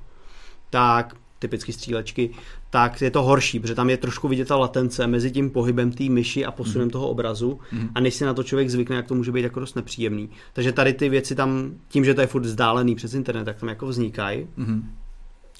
tak 0.69 1.15
typicky 1.39 1.73
střílečky, 1.73 2.29
tak 2.69 3.01
je 3.01 3.11
to 3.11 3.23
horší, 3.23 3.59
protože 3.59 3.75
tam 3.75 3.89
je 3.89 3.97
trošku 3.97 4.27
vidět 4.27 4.47
ta 4.47 4.55
latence 4.55 5.07
mezi 5.07 5.31
tím 5.31 5.49
pohybem 5.49 5.91
té 5.91 6.03
myši 6.03 6.45
a 6.45 6.51
posunem 6.51 6.87
mm. 6.87 6.91
toho 6.91 7.09
obrazu 7.09 7.59
mm. 7.71 7.89
a 7.95 7.99
než 7.99 8.13
si 8.13 8.25
na 8.25 8.33
to 8.33 8.43
člověk 8.43 8.69
zvykne, 8.69 8.95
jak 8.95 9.07
to 9.07 9.15
může 9.15 9.31
být 9.31 9.43
jako 9.43 9.59
dost 9.59 9.75
nepříjemný. 9.75 10.29
Takže 10.53 10.71
tady 10.71 10.93
ty 10.93 11.09
věci 11.09 11.35
tam, 11.35 11.71
tím, 11.87 12.05
že 12.05 12.13
to 12.13 12.21
je 12.21 12.27
furt 12.27 12.41
vzdálený 12.41 12.95
přes 12.95 13.13
internet, 13.13 13.45
tak 13.45 13.57
tam 13.57 13.69
jako 13.69 13.87
vznikají. 13.87 14.47
Mm. 14.57 14.91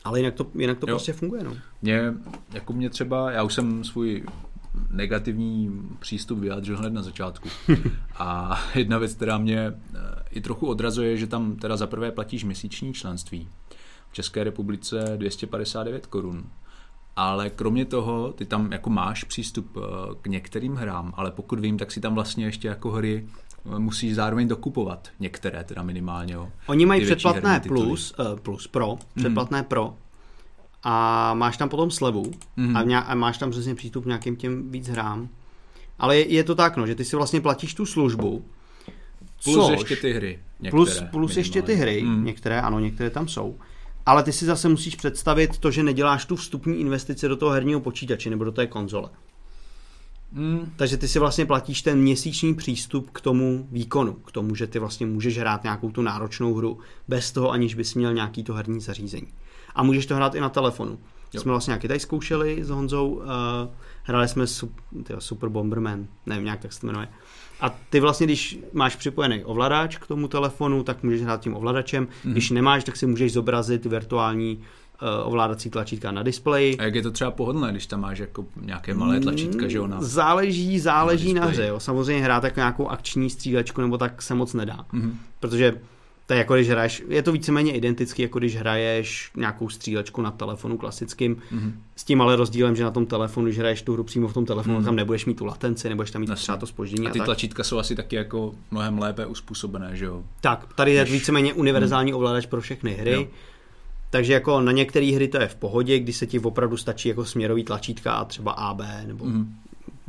Ale 0.04 0.20
jinak 0.20 0.34
to, 0.34 0.48
jinak 0.56 0.78
to 0.78 0.86
prostě 0.86 1.14
funguje. 1.14 1.44
No. 1.44 1.54
Mě, 1.82 2.14
jako 2.54 2.74
mě 2.74 2.90
třeba, 2.90 3.32
já 3.32 3.44
už 3.44 3.54
jsem 3.54 3.84
svůj 3.84 4.24
negativní 4.90 5.82
přístup 6.00 6.40
vyjádřil 6.40 6.78
hned 6.78 6.94
na 6.94 7.02
začátku. 7.02 7.50
A 8.18 8.60
jedna 8.76 8.98
věc, 8.98 9.14
která 9.14 9.38
mě 9.38 9.60
eh, 9.60 10.00
i 10.32 10.42
trochu 10.42 10.68
odrazuje, 10.68 11.18
že 11.18 11.28
tam 11.28 11.56
teda 11.56 11.78
za 11.78 11.88
prvé 11.88 12.12
platíš 12.12 12.44
měsíční 12.44 12.94
členství. 12.94 13.48
V 14.10 14.14
České 14.14 14.44
republice 14.44 15.14
259 15.18 16.06
korun. 16.06 16.44
Ale 17.16 17.50
kromě 17.50 17.86
toho, 17.86 18.34
ty 18.34 18.46
tam 18.46 18.72
jako 18.72 18.90
máš 18.90 19.24
přístup 19.24 19.78
eh, 19.78 19.82
k 20.22 20.28
některým 20.28 20.76
hrám, 20.76 21.14
ale 21.18 21.32
pokud 21.32 21.60
vím, 21.60 21.78
tak 21.78 21.92
si 21.92 22.02
tam 22.02 22.16
vlastně 22.16 22.46
ještě 22.46 22.68
jako 22.68 22.92
hry 22.92 23.28
eh, 23.76 23.80
musíš 23.80 24.16
zároveň 24.16 24.48
dokupovat. 24.48 25.10
Některé 25.20 25.64
teda 25.64 25.84
minimálně. 25.84 26.34
Jo. 26.34 26.52
Oni 26.68 26.86
mají 26.86 27.02
předplatné 27.06 27.60
plus, 27.60 28.14
uh, 28.20 28.40
plus 28.40 28.68
pro, 28.68 28.98
předplatné 29.16 29.58
mm. 29.60 29.66
pro, 29.66 29.98
a 30.88 31.34
máš 31.34 31.58
tam 31.58 31.70
potom 31.70 31.92
slevu 31.92 32.24
mm-hmm. 32.58 32.78
a, 32.78 32.84
mě, 32.84 32.98
a 32.98 33.16
máš 33.16 33.38
tam 33.38 33.52
přesně 33.52 33.76
přístup 33.76 34.04
k 34.04 34.08
nějakým 34.08 34.36
těm 34.36 34.72
víc 34.72 34.88
hrám. 34.88 35.30
Ale 36.00 36.18
je, 36.18 36.34
je 36.34 36.44
to 36.44 36.56
tak, 36.56 36.78
no, 36.78 36.88
že 36.88 36.96
ty 36.96 37.06
si 37.06 37.16
vlastně 37.16 37.42
platíš 37.42 37.74
tu 37.74 37.86
službu. 37.86 38.46
Plus 39.44 39.68
což, 39.68 39.72
ještě 39.72 39.96
ty 39.96 40.14
hry. 40.14 40.40
Některé, 40.60 40.72
plus, 40.72 41.04
plus 41.12 41.38
ještě 41.38 41.62
ty 41.62 41.76
hry, 41.76 42.02
mm. 42.02 42.26
některé, 42.26 42.62
ano, 42.62 42.80
některé 42.80 43.10
tam 43.10 43.28
jsou. 43.28 43.56
Ale 44.06 44.24
ty 44.24 44.32
si 44.32 44.46
zase 44.46 44.70
musíš 44.70 44.96
představit 44.96 45.58
to, 45.58 45.72
že 45.72 45.84
neděláš 45.84 46.26
tu 46.26 46.36
vstupní 46.36 46.80
investici 46.80 47.28
do 47.28 47.36
toho 47.36 47.52
herního 47.52 47.80
počítače 47.80 48.30
nebo 48.30 48.44
do 48.44 48.52
té 48.52 48.68
konzole. 48.68 49.10
Mm. 50.32 50.72
Takže 50.76 50.98
ty 50.98 51.08
si 51.08 51.20
vlastně 51.20 51.46
platíš 51.46 51.82
ten 51.82 52.00
měsíční 52.00 52.56
přístup 52.56 53.10
k 53.10 53.22
tomu 53.22 53.68
výkonu, 53.72 54.14
k 54.14 54.32
tomu, 54.32 54.56
že 54.56 54.68
ty 54.68 54.80
vlastně 54.80 55.06
můžeš 55.06 55.38
hrát 55.38 55.64
nějakou 55.64 55.92
tu 55.92 56.02
náročnou 56.02 56.54
hru 56.54 56.80
bez 57.08 57.32
toho, 57.32 57.52
aniž 57.52 57.76
bys 57.76 57.96
měl 57.96 58.14
nějaký 58.14 58.44
to 58.44 58.54
herní 58.54 58.82
zařízení 58.82 59.28
a 59.76 59.84
můžeš 59.84 60.06
to 60.06 60.16
hrát 60.16 60.36
i 60.36 60.40
na 60.40 60.50
telefonu. 60.50 61.00
Jo. 61.34 61.42
Jsme 61.42 61.52
vlastně 61.52 61.72
nějaký 61.72 61.88
tady 61.88 62.00
zkoušeli 62.00 62.64
s 62.64 62.70
Honzou, 62.70 63.10
uh, 63.10 63.24
hráli 64.04 64.28
jsme 64.28 64.48
super, 64.48 64.84
tyjo, 65.04 65.22
super 65.22 65.50
Bomberman, 65.50 66.08
nevím, 66.26 66.44
nějak 66.44 66.60
tak 66.60 66.74
se 66.74 66.82
to 66.82 66.88
jmenuje. 66.88 67.08
A 67.62 67.70
ty 67.90 68.00
vlastně, 68.00 68.26
když 68.28 68.60
máš 68.74 68.96
připojený 68.96 69.44
ovladač 69.44 69.98
k 69.98 70.08
tomu 70.08 70.28
telefonu, 70.28 70.84
tak 70.84 71.04
můžeš 71.04 71.22
hrát 71.22 71.42
tím 71.42 71.56
ovladačem. 71.56 72.06
Mm-hmm. 72.06 72.32
Když 72.32 72.52
nemáš, 72.52 72.84
tak 72.84 72.96
si 72.96 73.06
můžeš 73.06 73.34
zobrazit 73.34 73.86
virtuální 73.86 74.58
uh, 74.58 75.28
ovládací 75.28 75.70
tlačítka 75.70 76.12
na 76.12 76.24
displeji. 76.24 76.78
A 76.78 76.84
jak 76.84 76.96
je 76.96 77.02
to 77.02 77.12
třeba 77.12 77.32
pohodlné, 77.32 77.72
když 77.72 77.86
tam 77.86 78.02
máš 78.02 78.20
jako 78.20 78.46
nějaké 78.62 78.94
malé 78.94 79.20
tlačítka, 79.20 79.68
že 79.68 79.80
ona? 79.80 79.98
Záleží, 80.02 80.80
záleží 80.80 81.34
na, 81.34 81.42
na 81.42 81.48
hře. 81.48 81.68
Jo. 81.68 81.80
Samozřejmě 81.80 82.24
hrát 82.24 82.44
jako 82.44 82.60
nějakou 82.60 82.88
akční 82.88 83.30
střílečku 83.30 83.82
nebo 83.82 83.98
tak 83.98 84.22
se 84.22 84.36
moc 84.36 84.54
nedá. 84.54 84.86
Mm-hmm. 84.94 85.12
Protože 85.40 85.82
to 86.28 86.34
je 86.34 86.38
jako 86.38 86.56
když 86.56 86.70
hraješ, 86.70 87.04
je 87.08 87.24
to 87.24 87.32
víceméně 87.32 87.72
identický, 87.72 88.22
jako 88.22 88.40
když 88.40 88.56
hraješ 88.56 89.32
nějakou 89.36 89.70
střílečku 89.70 90.22
na 90.22 90.32
telefonu 90.32 90.78
klasickým, 90.78 91.36
mm-hmm. 91.36 91.72
s 91.96 92.04
tím 92.04 92.22
ale 92.22 92.36
rozdílem, 92.36 92.76
že 92.76 92.84
na 92.84 92.92
tom 92.92 93.06
telefonu, 93.06 93.46
když 93.46 93.60
hraješ 93.60 93.82
tu 93.82 93.94
hru 93.94 94.04
přímo 94.04 94.28
v 94.28 94.34
tom 94.34 94.46
telefonu, 94.46 94.80
mm-hmm. 94.80 94.86
tam 94.86 94.96
nebudeš 94.96 95.26
mít 95.26 95.38
tu 95.38 95.46
latenci, 95.46 95.90
nebudeš 95.90 96.12
tam 96.12 96.22
mít 96.22 96.30
Jasně. 96.30 96.44
třeba 96.44 96.58
to 96.58 96.68
spoždění. 96.68 97.08
A 97.08 97.12
ty 97.12 97.20
a 97.20 97.24
tlačítka 97.24 97.64
jsou 97.64 97.78
asi 97.78 97.96
taky 97.96 98.16
jako 98.16 98.54
mnohem 98.72 99.00
lépe 99.00 99.26
uspůsobené, 99.26 99.96
že 99.96 100.06
jo? 100.06 100.24
Tak, 100.42 100.74
tady 100.76 100.94
je 100.94 101.02
Než... 101.02 101.12
víceméně 101.12 101.54
univerzální 101.54 102.12
mm. 102.12 102.18
ovladač 102.18 102.46
pro 102.46 102.62
všechny 102.62 102.94
hry. 102.94 103.12
Jo. 103.12 103.28
Takže 104.10 104.34
jako 104.34 104.62
na 104.62 104.72
některé 104.72 105.12
hry 105.16 105.28
to 105.28 105.42
je 105.42 105.48
v 105.48 105.56
pohodě, 105.56 106.00
kdy 106.00 106.14
se 106.14 106.28
ti 106.28 106.40
opravdu 106.40 106.78
stačí 106.78 107.10
jako 107.10 107.26
směrový 107.26 107.64
tlačítka 107.64 108.14
a 108.14 108.26
třeba 108.26 108.52
AB 108.52 108.82
nebo 109.08 109.26
mm 109.26 109.56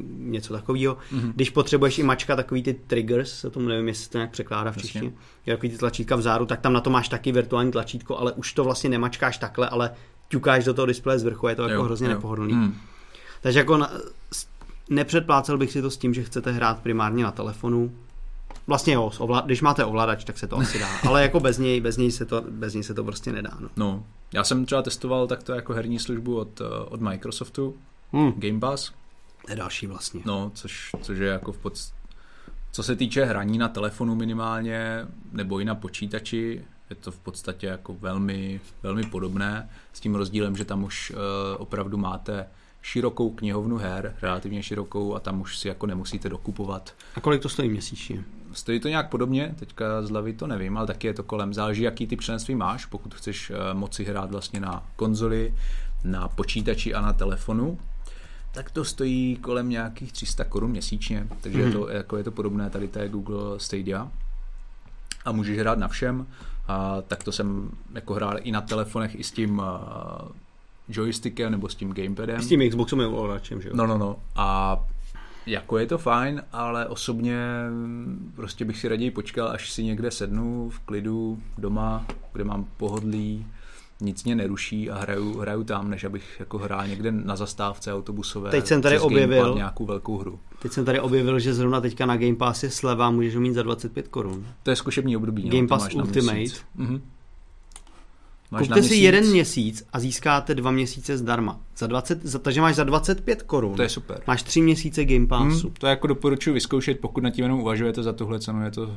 něco 0.08 0.52
takového. 0.52 0.94
Mm-hmm. 0.94 1.32
Když 1.34 1.50
potřebuješ 1.50 1.98
i 1.98 2.02
mačka 2.02 2.36
takový 2.36 2.62
ty 2.62 2.74
triggers, 2.74 3.38
se 3.38 3.50
tomu 3.50 3.68
nevím, 3.68 3.88
jestli 3.88 4.10
to 4.10 4.18
nějak 4.18 4.30
překládá 4.30 4.72
v 4.72 4.76
češtině, 4.76 5.12
takový 5.44 5.70
ty 5.70 5.78
tlačítka 5.78 6.16
vzadu, 6.16 6.46
tak 6.46 6.60
tam 6.60 6.72
na 6.72 6.80
to 6.80 6.90
máš 6.90 7.08
taky 7.08 7.32
virtuální 7.32 7.72
tlačítko, 7.72 8.18
ale 8.18 8.32
už 8.32 8.52
to 8.52 8.64
vlastně 8.64 8.90
nemačkáš 8.90 9.38
takhle, 9.38 9.68
ale 9.68 9.90
ťukáš 10.28 10.64
do 10.64 10.74
toho 10.74 10.86
displeje 10.86 11.18
z 11.18 11.24
vrchu, 11.24 11.48
je 11.48 11.56
to 11.56 11.62
jako 11.62 11.74
jo, 11.74 11.82
hrozně 11.82 12.06
jo. 12.06 12.14
nepohodlný. 12.14 12.54
Mm. 12.54 12.74
Takže 13.40 13.58
jako 13.58 13.76
na, 13.76 13.90
nepředplácel 14.90 15.58
bych 15.58 15.72
si 15.72 15.82
to 15.82 15.90
s 15.90 15.96
tím, 15.96 16.14
že 16.14 16.22
chcete 16.22 16.52
hrát 16.52 16.78
primárně 16.78 17.24
na 17.24 17.32
telefonu, 17.32 17.92
Vlastně 18.66 18.94
jo, 18.94 19.10
když 19.44 19.62
máte 19.62 19.84
ovladač, 19.84 20.24
tak 20.24 20.38
se 20.38 20.46
to 20.46 20.56
asi 20.56 20.78
dá, 20.78 20.88
ale 21.08 21.22
jako 21.22 21.40
bez 21.40 21.58
něj, 21.58 21.80
bez 21.80 21.96
něj, 21.96 22.12
se, 22.12 22.24
to, 22.24 22.44
bez 22.50 22.74
něj 22.74 22.82
se 22.82 22.94
to 22.94 23.04
prostě 23.04 23.32
nedá. 23.32 23.50
No. 23.60 23.68
no, 23.76 24.04
já 24.32 24.44
jsem 24.44 24.66
třeba 24.66 24.82
testoval 24.82 25.26
takto 25.26 25.52
jako 25.52 25.72
herní 25.72 25.98
službu 25.98 26.38
od, 26.38 26.60
eh, 26.60 26.64
od 26.88 27.00
Microsoftu, 27.00 27.74
hmm. 28.12 28.32
Game 28.36 28.60
Pass. 28.60 28.92
Je 29.48 29.56
další 29.56 29.86
vlastně. 29.86 30.20
No, 30.24 30.50
což, 30.54 30.90
což 31.02 31.18
je 31.18 31.28
jako 31.28 31.52
v 31.52 31.58
pod... 31.58 31.74
Co 32.72 32.82
se 32.82 32.96
týče 32.96 33.24
hraní 33.24 33.58
na 33.58 33.68
telefonu 33.68 34.14
minimálně, 34.14 35.06
nebo 35.32 35.58
i 35.58 35.64
na 35.64 35.74
počítači, 35.74 36.64
je 36.90 36.96
to 36.96 37.12
v 37.12 37.18
podstatě 37.18 37.66
jako 37.66 37.94
velmi, 37.94 38.60
velmi 38.82 39.02
podobné, 39.02 39.70
s 39.92 40.00
tím 40.00 40.14
rozdílem, 40.14 40.56
že 40.56 40.64
tam 40.64 40.84
už 40.84 41.10
uh, 41.10 41.16
opravdu 41.58 41.96
máte 41.96 42.46
širokou 42.82 43.30
knihovnu 43.30 43.76
her, 43.76 44.16
relativně 44.22 44.62
širokou 44.62 45.14
a 45.14 45.20
tam 45.20 45.40
už 45.40 45.58
si 45.58 45.68
jako 45.68 45.86
nemusíte 45.86 46.28
dokupovat. 46.28 46.94
A 47.14 47.20
kolik 47.20 47.42
to 47.42 47.48
stojí 47.48 47.68
měsíčně? 47.68 48.24
Stojí 48.52 48.80
to 48.80 48.88
nějak 48.88 49.10
podobně, 49.10 49.54
teďka 49.58 50.02
z 50.02 50.10
hlavy 50.10 50.32
to 50.32 50.46
nevím, 50.46 50.78
ale 50.78 50.86
taky 50.86 51.06
je 51.06 51.14
to 51.14 51.22
kolem. 51.22 51.54
Záleží, 51.54 51.82
jaký 51.82 52.06
ty 52.06 52.16
členství 52.16 52.54
máš, 52.54 52.86
pokud 52.86 53.14
chceš 53.14 53.50
eh, 53.50 53.74
moci 53.74 54.04
hrát 54.04 54.30
vlastně 54.30 54.60
na 54.60 54.86
konzoli, 54.96 55.54
na 56.04 56.28
počítači 56.28 56.94
a 56.94 57.00
na 57.00 57.12
telefonu, 57.12 57.78
tak 58.56 58.70
to 58.70 58.84
stojí 58.84 59.36
kolem 59.36 59.68
nějakých 59.68 60.12
300 60.12 60.44
korun 60.44 60.70
měsíčně, 60.70 61.26
takže 61.40 61.58
mm-hmm. 61.58 61.66
je, 61.66 61.72
to, 61.72 61.80
mhm. 61.80 61.90
jako 61.90 62.16
je 62.16 62.24
to 62.24 62.30
podobné 62.30 62.70
tady 62.70 62.88
té 62.88 63.08
Google 63.08 63.60
Stadia. 63.60 64.10
A 65.24 65.32
můžeš 65.32 65.58
hrát 65.58 65.78
na 65.78 65.88
všem, 65.88 66.26
a 66.68 67.02
tak 67.02 67.24
to 67.24 67.32
jsem 67.32 67.70
jako 67.94 68.14
hrál 68.14 68.36
i 68.42 68.50
na 68.52 68.60
telefonech, 68.60 69.14
i 69.14 69.24
s 69.24 69.30
tím 69.30 69.58
uh, 69.58 69.64
joystickem 70.88 71.52
nebo 71.52 71.68
s 71.68 71.74
tím 71.74 71.92
gamepadem. 71.92 72.42
S 72.42 72.48
tím 72.48 72.70
Xboxem 72.70 73.00
je 73.00 73.06
ovladačem, 73.06 73.62
že 73.62 73.68
jo? 73.68 73.74
No, 73.76 73.86
no, 73.86 73.98
no. 73.98 74.16
A 74.36 74.78
jako 75.46 75.78
je 75.78 75.86
to 75.86 75.98
fajn, 75.98 76.42
ale 76.52 76.86
osobně 76.86 77.38
prostě 78.36 78.64
bych 78.64 78.78
si 78.78 78.88
raději 78.88 79.10
počkal, 79.10 79.48
až 79.48 79.70
si 79.70 79.84
někde 79.84 80.10
sednu 80.10 80.70
v 80.70 80.78
klidu 80.78 81.42
doma, 81.58 82.06
kde 82.32 82.44
mám 82.44 82.66
pohodlí, 82.76 83.46
nic 84.00 84.24
mě 84.24 84.34
neruší 84.34 84.90
a 84.90 84.98
hraju, 84.98 85.38
hraju 85.38 85.64
tam, 85.64 85.90
než 85.90 86.04
abych 86.04 86.36
jako 86.38 86.58
hrál 86.58 86.86
někde 86.86 87.12
na 87.12 87.36
zastávce 87.36 87.94
autobusové. 87.94 88.50
Teď 88.50 88.66
jsem 88.66 88.82
tady 88.82 88.98
objevil 88.98 89.54
nějakou 89.54 89.86
velkou 89.86 90.18
hru. 90.18 90.38
Teď 90.62 90.72
jsem 90.72 90.84
tady 90.84 91.00
objevil, 91.00 91.38
že 91.38 91.54
zrovna 91.54 91.80
teďka 91.80 92.06
na 92.06 92.16
Game 92.16 92.36
Pass 92.36 92.62
je 92.62 92.70
sleva, 92.70 93.10
můžeš 93.10 93.34
ho 93.34 93.40
mít 93.40 93.54
za 93.54 93.62
25 93.62 94.08
korun. 94.08 94.46
To 94.62 94.70
je 94.70 94.76
zkušební 94.76 95.16
období. 95.16 95.42
No, 95.44 95.50
Game 95.50 95.62
no, 95.62 95.68
Pass 95.68 95.94
Ultimate. 95.94 96.44
Mhm. 96.74 97.02
Máš 98.50 98.62
Kupte 98.62 98.82
si 98.82 98.94
jeden 98.94 99.26
měsíc 99.26 99.86
a 99.92 100.00
získáte 100.00 100.54
dva 100.54 100.70
měsíce 100.70 101.18
zdarma. 101.18 101.60
Za 101.76 101.86
20, 101.86 102.26
za, 102.26 102.38
takže 102.38 102.60
máš 102.60 102.74
za 102.74 102.84
25 102.84 103.42
korun. 103.42 103.74
To 103.76 103.82
je 103.82 103.88
super. 103.88 104.22
Máš 104.26 104.42
tři 104.42 104.60
měsíce 104.60 105.04
Game 105.04 105.26
Passu. 105.26 105.66
Hmm, 105.66 105.76
to 105.78 105.86
jako 105.86 106.06
doporučuji 106.06 106.52
vyzkoušet, 106.52 107.00
pokud 107.00 107.22
na 107.22 107.30
tím 107.30 107.42
jenom 107.42 107.60
uvažujete 107.60 108.02
za 108.02 108.12
tuhle 108.12 108.40
cenu, 108.40 108.64
je 108.64 108.70
to 108.70 108.96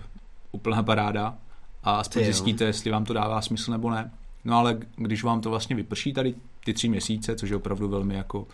úplná 0.52 0.84
paráda. 0.84 1.38
A 1.84 1.96
aspoň 1.96 2.24
zjistíte, 2.24 2.64
jestli 2.64 2.92
vám 2.92 3.06
to 3.06 3.14
dává 3.14 3.42
smysl 3.42 3.72
nebo 3.72 3.90
ne. 3.90 4.12
No 4.46 4.58
ale 4.58 4.80
když 4.96 5.24
vám 5.24 5.42
to 5.42 5.50
vlastně 5.50 5.76
vyprší 5.76 6.14
tady 6.14 6.36
ty 6.66 6.74
tři 6.74 6.90
měsíce, 6.90 7.36
což 7.36 7.50
je 7.50 7.56
opravdu 7.56 7.90
velmi 7.90 8.16
jako 8.16 8.48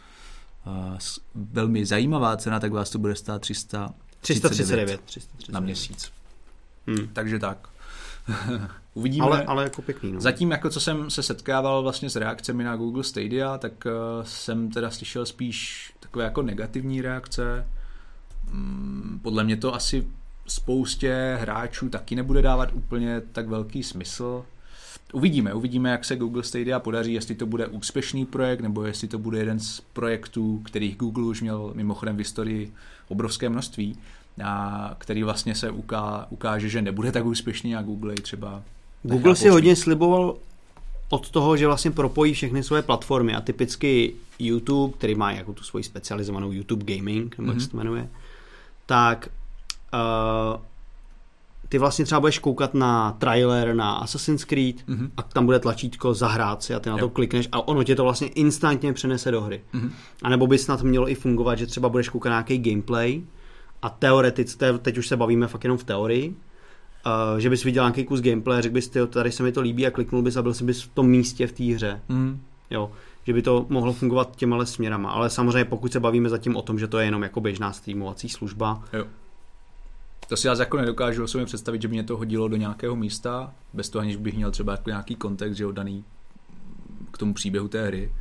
uh, 0.65 0.97
velmi 1.35 1.85
zajímavá 1.85 2.37
cena, 2.37 2.59
tak 2.59 2.71
vás 2.71 2.89
to 2.89 2.99
bude 2.99 3.15
stát 3.15 3.41
300 3.41 3.93
339, 4.21 5.01
339 5.05 5.53
na 5.53 5.59
měsíc. 5.59 6.11
Hmm. 6.87 7.07
Takže 7.13 7.39
tak. 7.39 7.69
Uvidíme. 8.93 9.25
Ale, 9.25 9.43
ale 9.43 9.63
jako 9.63 9.81
pěkný. 9.81 10.11
No. 10.11 10.21
Zatím, 10.21 10.51
jako 10.51 10.69
co 10.69 10.79
jsem 10.79 11.09
se 11.09 11.23
setkával 11.23 11.83
vlastně 11.83 12.09
s 12.09 12.15
reakcemi 12.15 12.63
na 12.63 12.75
Google 12.75 13.03
Stadia, 13.03 13.57
tak 13.57 13.85
uh, 13.85 14.23
jsem 14.23 14.71
teda 14.71 14.91
slyšel 14.91 15.25
spíš 15.25 15.91
takové 15.99 16.23
jako 16.25 16.41
negativní 16.41 17.01
reakce. 17.01 17.67
Mm, 18.51 19.19
podle 19.23 19.43
mě 19.43 19.57
to 19.57 19.75
asi 19.75 20.07
spoustě 20.47 21.37
hráčů 21.41 21.89
taky 21.89 22.15
nebude 22.15 22.41
dávat 22.41 22.69
úplně 22.73 23.21
tak 23.21 23.47
velký 23.47 23.83
smysl. 23.83 24.45
Uvidíme, 25.15 25.53
uvidíme, 25.53 25.89
jak 25.89 26.05
se 26.05 26.15
Google 26.15 26.43
Stadia 26.43 26.79
podaří, 26.79 27.13
jestli 27.13 27.35
to 27.35 27.45
bude 27.45 27.67
úspěšný 27.67 28.25
projekt, 28.25 28.61
nebo 28.61 28.83
jestli 28.83 29.07
to 29.07 29.17
bude 29.17 29.39
jeden 29.39 29.59
z 29.59 29.81
projektů, 29.93 30.61
kterých 30.65 30.97
Google 30.97 31.23
už 31.23 31.41
měl 31.41 31.71
mimochodem 31.73 32.15
v 32.15 32.19
historii 32.19 32.73
obrovské 33.07 33.49
množství, 33.49 33.97
a 34.43 34.95
který 34.97 35.23
vlastně 35.23 35.55
se 35.55 35.71
uká, 35.71 36.27
ukáže, 36.29 36.69
že 36.69 36.81
nebude 36.81 37.11
tak 37.11 37.25
úspěšný 37.25 37.75
a 37.75 37.81
Google 37.81 38.13
je 38.13 38.21
třeba 38.21 38.63
Google 39.03 39.35
si 39.35 39.49
hodně 39.49 39.75
sliboval 39.75 40.37
od 41.09 41.29
toho, 41.29 41.57
že 41.57 41.67
vlastně 41.67 41.91
propojí 41.91 42.33
všechny 42.33 42.63
svoje 42.63 42.81
platformy 42.81 43.35
a 43.35 43.41
typicky 43.41 44.13
YouTube, 44.39 44.97
který 44.97 45.15
má 45.15 45.31
jako 45.31 45.53
tu 45.53 45.63
svoji 45.63 45.83
specializovanou 45.83 46.51
YouTube 46.51 46.95
Gaming, 46.95 47.37
nebo 47.37 47.51
mm-hmm. 47.51 47.53
jak 47.53 47.61
se 47.61 47.69
to 47.69 47.77
mhm. 47.77 47.85
jmenuje, 47.85 48.09
tak 48.85 49.29
uh, 49.93 50.61
ty 51.69 51.77
vlastně 51.77 52.05
třeba 52.05 52.19
budeš 52.19 52.39
koukat 52.39 52.73
na 52.73 53.11
trailer 53.11 53.75
na 53.75 53.91
Assassin's 53.91 54.43
Creed 54.43 54.75
mm-hmm. 54.75 55.09
a 55.17 55.23
tam 55.23 55.45
bude 55.45 55.59
tlačítko 55.59 56.13
zahrát 56.13 56.63
si 56.63 56.73
a 56.73 56.79
ty 56.79 56.89
na 56.89 56.97
to 56.97 57.09
klikneš 57.09 57.47
a 57.51 57.67
ono 57.67 57.83
tě 57.83 57.95
to 57.95 58.03
vlastně 58.03 58.27
instantně 58.27 58.93
přenese 58.93 59.31
do 59.31 59.41
hry. 59.41 59.61
Mm-hmm. 59.73 59.91
A 60.23 60.29
nebo 60.29 60.47
by 60.47 60.57
snad 60.57 60.81
mělo 60.81 61.09
i 61.09 61.15
fungovat, 61.15 61.55
že 61.55 61.65
třeba 61.65 61.89
budeš 61.89 62.09
koukat 62.09 62.29
na 62.29 62.35
nějaký 62.35 62.69
gameplay 62.69 63.21
a 63.81 63.89
teoreticky, 63.89 64.65
teď 64.81 64.97
už 64.97 65.07
se 65.07 65.17
bavíme 65.17 65.47
fakt 65.47 65.63
jenom 65.63 65.77
v 65.77 65.83
teorii, 65.83 66.29
uh, 66.29 67.39
že 67.39 67.49
bys 67.49 67.63
viděl 67.63 67.83
nějaký 67.83 68.05
kus 68.05 68.21
gameplay, 68.21 68.61
řekl 68.61 68.73
bys, 68.73 68.89
tyjo, 68.89 69.07
tady 69.07 69.31
se 69.31 69.43
mi 69.43 69.51
to 69.51 69.61
líbí 69.61 69.87
a 69.87 69.91
kliknul 69.91 70.21
bys 70.21 70.37
a 70.37 70.41
byl 70.41 70.53
bys 70.63 70.81
v 70.81 70.87
tom 70.87 71.07
místě 71.07 71.47
v 71.47 71.51
té 71.51 71.63
hře. 71.63 72.01
Mm. 72.09 72.41
Jo, 72.71 72.91
že 73.23 73.33
by 73.33 73.41
to 73.41 73.65
mohlo 73.69 73.93
fungovat 73.93 74.35
těma 74.35 74.65
směrama. 74.65 75.11
Ale 75.11 75.29
samozřejmě 75.29 75.65
pokud 75.65 75.91
se 75.91 75.99
bavíme 75.99 76.29
zatím 76.29 76.55
o 76.55 76.61
tom, 76.61 76.79
že 76.79 76.87
to 76.87 76.99
je 76.99 77.05
jenom 77.05 77.23
jako 77.23 77.41
běžná 77.41 77.73
streamovací 77.73 78.29
služba, 78.29 78.83
jo. 78.93 79.05
To 80.27 80.37
si 80.37 80.47
já 80.47 80.55
jako 80.59 80.77
nedokážu 80.77 81.23
o 81.23 81.27
sobě 81.27 81.45
představit, 81.45 81.81
že 81.81 81.87
by 81.87 81.93
mě 81.93 82.03
to 82.03 82.17
hodilo 82.17 82.47
do 82.47 82.55
nějakého 82.55 82.95
místa, 82.95 83.53
bez 83.73 83.89
toho, 83.89 84.01
aniž 84.01 84.15
bych 84.15 84.35
měl 84.35 84.51
třeba 84.51 84.71
jako 84.71 84.89
nějaký 84.89 85.15
kontext, 85.15 85.57
že 85.57 85.63
jo, 85.63 85.71
daný 85.71 86.03
k 87.11 87.17
tomu 87.17 87.33
příběhu 87.33 87.67
té 87.67 87.87
hry 87.87 88.11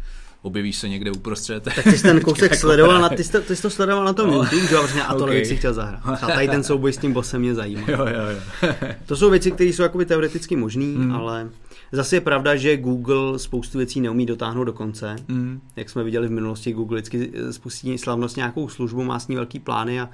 objeví 0.44 0.72
se 0.72 0.88
někde 0.88 1.10
uprostřed. 1.10 1.62
Tak 1.62 1.82
ty 1.82 1.98
jsi 1.98 2.02
ten 2.02 2.20
kousek 2.24 2.50
jako 2.50 2.60
sledoval, 2.60 3.00
na, 3.00 3.08
ty, 3.08 3.24
jsi 3.24 3.32
to, 3.32 3.40
ty 3.40 3.56
jsi 3.56 3.62
to 3.62 3.70
sledoval 3.70 4.04
na 4.04 4.12
tom 4.12 4.30
no. 4.30 4.36
YouTube, 4.36 4.66
že 4.66 4.76
vlastně 4.76 5.02
a 5.04 5.14
to 5.14 5.24
okay. 5.24 5.44
si 5.44 5.56
chtěl 5.56 5.74
zahrát. 5.74 6.22
A 6.22 6.26
tady 6.26 6.48
ten 6.48 6.62
souboj 6.62 6.92
s 6.92 6.96
tím 6.96 7.12
bosem 7.12 7.40
mě 7.40 7.54
zajímá. 7.64 7.82
Jo, 7.88 7.98
jo, 7.98 8.22
jo. 8.30 8.68
to 9.06 9.16
jsou 9.16 9.30
věci, 9.30 9.50
které 9.50 9.70
jsou 9.70 9.82
jakoby 9.82 10.06
teoreticky 10.06 10.56
možné, 10.56 10.84
mm. 10.84 11.12
ale 11.12 11.48
zase 11.94 12.16
je 12.16 12.20
pravda, 12.20 12.56
že 12.56 12.76
Google 12.76 13.38
spoustu 13.38 13.78
věcí 13.78 14.00
neumí 14.00 14.26
dotáhnout 14.26 14.64
do 14.64 14.72
konce. 14.72 15.16
Mm. 15.28 15.60
Jak 15.76 15.90
jsme 15.90 16.04
viděli 16.04 16.28
v 16.28 16.30
minulosti, 16.30 16.72
Google 16.72 16.96
vždycky 16.96 17.32
spustí 17.50 17.98
slavnost 17.98 18.36
nějakou 18.36 18.68
službu, 18.68 19.04
má 19.04 19.20
s 19.20 19.28
ní 19.28 19.36
velký 19.36 19.60
plány 19.60 20.00
a 20.00 20.08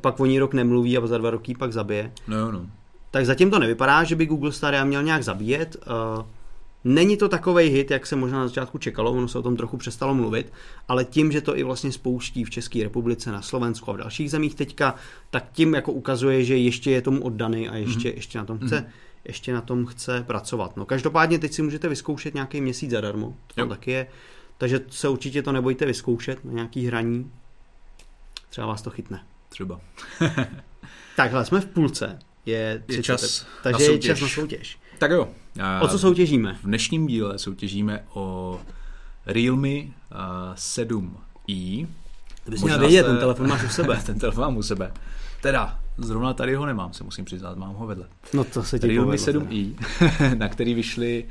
pak 0.00 0.20
o 0.20 0.26
ní 0.26 0.38
rok 0.38 0.54
nemluví 0.54 0.98
a 0.98 1.06
za 1.06 1.18
dva 1.18 1.30
roky 1.30 1.54
pak 1.54 1.72
zabije. 1.72 2.12
No, 2.28 2.52
no. 2.52 2.66
Tak 3.10 3.26
zatím 3.26 3.50
to 3.50 3.58
nevypadá, 3.58 4.04
že 4.04 4.16
by 4.16 4.26
Google 4.26 4.52
Stadia 4.52 4.84
měl 4.84 5.02
nějak 5.02 5.24
zabíjet. 5.24 5.76
Uh, 6.16 6.24
Není 6.84 7.16
to 7.16 7.28
takový 7.28 7.68
hit, 7.68 7.90
jak 7.90 8.06
se 8.06 8.16
možná 8.16 8.38
na 8.38 8.48
začátku 8.48 8.78
čekalo, 8.78 9.12
ono 9.12 9.28
se 9.28 9.38
o 9.38 9.42
tom 9.42 9.56
trochu 9.56 9.76
přestalo 9.76 10.14
mluvit, 10.14 10.52
ale 10.88 11.04
tím, 11.04 11.32
že 11.32 11.40
to 11.40 11.58
i 11.58 11.62
vlastně 11.62 11.92
spouští 11.92 12.44
v 12.44 12.50
České 12.50 12.82
republice, 12.82 13.32
na 13.32 13.42
Slovensku 13.42 13.90
a 13.90 13.94
v 13.94 13.96
dalších 13.96 14.30
zemích 14.30 14.54
teďka, 14.54 14.94
tak 15.30 15.44
tím 15.52 15.74
jako 15.74 15.92
ukazuje, 15.92 16.44
že 16.44 16.56
ještě 16.56 16.90
je 16.90 17.02
tomu 17.02 17.22
oddaný 17.22 17.68
a 17.68 17.76
ještě, 17.76 18.08
mm-hmm. 18.08 18.14
ještě 18.14 18.38
na 18.38 18.44
tom 18.44 18.58
chce. 18.58 18.76
Mm-hmm 18.76 19.11
ještě 19.24 19.52
na 19.52 19.60
tom 19.60 19.86
chce 19.86 20.24
pracovat. 20.26 20.76
No 20.76 20.84
každopádně 20.84 21.38
teď 21.38 21.52
si 21.52 21.62
můžete 21.62 21.88
vyzkoušet 21.88 22.34
nějaký 22.34 22.60
měsíc 22.60 22.90
zadarmo, 22.90 23.36
to 23.46 23.54
tam 23.54 23.68
taky 23.68 23.90
je, 23.90 24.06
takže 24.58 24.80
se 24.88 25.08
určitě 25.08 25.42
to 25.42 25.52
nebojte 25.52 25.86
vyzkoušet 25.86 26.44
na 26.44 26.52
nějaký 26.52 26.86
hraní, 26.86 27.30
třeba 28.50 28.66
vás 28.66 28.82
to 28.82 28.90
chytne. 28.90 29.24
Třeba. 29.48 29.80
Takhle, 31.16 31.44
jsme 31.44 31.60
v 31.60 31.66
půlce, 31.66 32.18
je, 32.46 32.82
je 32.88 33.02
čas 33.02 33.46
takže 33.62 33.84
je 33.84 33.98
čas 33.98 34.20
na 34.20 34.28
soutěž. 34.28 34.78
Tak 34.98 35.10
jo. 35.10 35.28
O 35.80 35.88
co 35.88 35.98
soutěžíme? 35.98 36.58
V 36.62 36.64
dnešním 36.64 37.06
díle 37.06 37.38
soutěžíme 37.38 38.04
o 38.14 38.60
Realme 39.26 39.68
7i. 40.54 41.86
Ty 42.44 42.50
bys 42.50 42.62
měl 42.62 42.78
vědět, 42.78 43.06
ten 43.06 43.18
telefon 43.18 43.48
máš 43.48 43.64
u 43.64 43.68
sebe. 43.68 44.02
ten 44.06 44.18
telefon 44.18 44.44
mám 44.44 44.56
u 44.56 44.62
sebe. 44.62 44.92
Teda, 45.40 45.80
zrovna 45.98 46.34
tady 46.34 46.54
ho 46.54 46.66
nemám, 46.66 46.92
se 46.92 47.04
musím 47.04 47.24
přiznat, 47.24 47.56
mám 47.56 47.74
ho 47.74 47.86
vedle. 47.86 48.06
No 48.34 48.44
to 48.44 48.62
se 48.62 48.78
ti 48.78 48.86
Realme 48.86 49.16
7i, 49.16 49.74
na 50.38 50.48
který 50.48 50.74
vyšly 50.74 51.24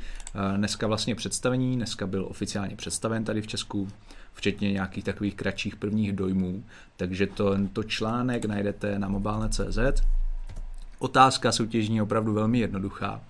dneska 0.56 0.86
vlastně 0.86 1.14
představení, 1.14 1.76
dneska 1.76 2.06
byl 2.06 2.26
oficiálně 2.30 2.76
představen 2.76 3.24
tady 3.24 3.42
v 3.42 3.46
Česku, 3.46 3.88
včetně 4.34 4.72
nějakých 4.72 5.04
takových 5.04 5.34
kratších 5.34 5.76
prvních 5.76 6.12
dojmů, 6.12 6.64
takže 6.96 7.26
to, 7.26 7.56
to 7.72 7.82
článek 7.82 8.44
najdete 8.44 8.98
na 8.98 9.08
mobilne.cz. 9.08 10.02
Otázka 10.98 11.52
soutěžní 11.52 11.96
je 11.96 12.02
opravdu 12.02 12.32
velmi 12.32 12.58
jednoduchá 12.58 13.20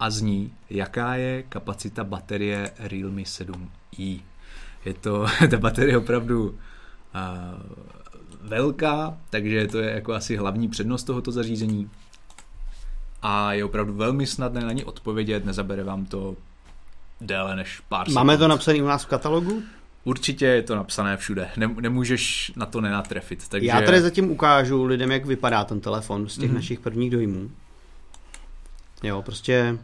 a 0.00 0.10
zní, 0.10 0.52
jaká 0.70 1.14
je 1.14 1.42
kapacita 1.42 2.04
baterie 2.04 2.70
Realme 2.78 3.22
7i. 3.22 4.20
Je 4.84 4.94
to, 4.94 5.26
ta 5.50 5.58
baterie 5.58 5.98
opravdu 5.98 6.58
velká, 8.44 9.18
takže 9.30 9.66
to 9.66 9.78
je 9.78 9.90
jako 9.90 10.12
asi 10.12 10.36
hlavní 10.36 10.68
přednost 10.68 11.04
tohoto 11.04 11.32
zařízení. 11.32 11.90
A 13.22 13.52
je 13.52 13.64
opravdu 13.64 13.94
velmi 13.94 14.26
snadné 14.26 14.60
na 14.60 14.72
ní 14.72 14.84
odpovědět, 14.84 15.44
nezabere 15.44 15.84
vám 15.84 16.06
to 16.06 16.36
déle 17.20 17.56
než 17.56 17.80
pár 17.88 18.10
Máme 18.10 18.32
sekund. 18.32 18.44
to 18.44 18.48
napsané 18.48 18.82
u 18.82 18.86
nás 18.86 19.04
v 19.04 19.08
katalogu? 19.08 19.62
Určitě 20.04 20.46
je 20.46 20.62
to 20.62 20.76
napsané 20.76 21.16
všude, 21.16 21.50
nemůžeš 21.56 22.52
na 22.56 22.66
to 22.66 22.80
nenatrefit. 22.80 23.48
Takže... 23.48 23.68
Já 23.68 23.82
tady 23.82 24.00
zatím 24.00 24.30
ukážu 24.30 24.84
lidem, 24.84 25.10
jak 25.10 25.26
vypadá 25.26 25.64
ten 25.64 25.80
telefon 25.80 26.28
z 26.28 26.38
těch 26.38 26.50
mm-hmm. 26.50 26.54
našich 26.54 26.80
prvních 26.80 27.10
dojmů. 27.10 27.50
Jo, 29.02 29.22
prostě... 29.22 29.78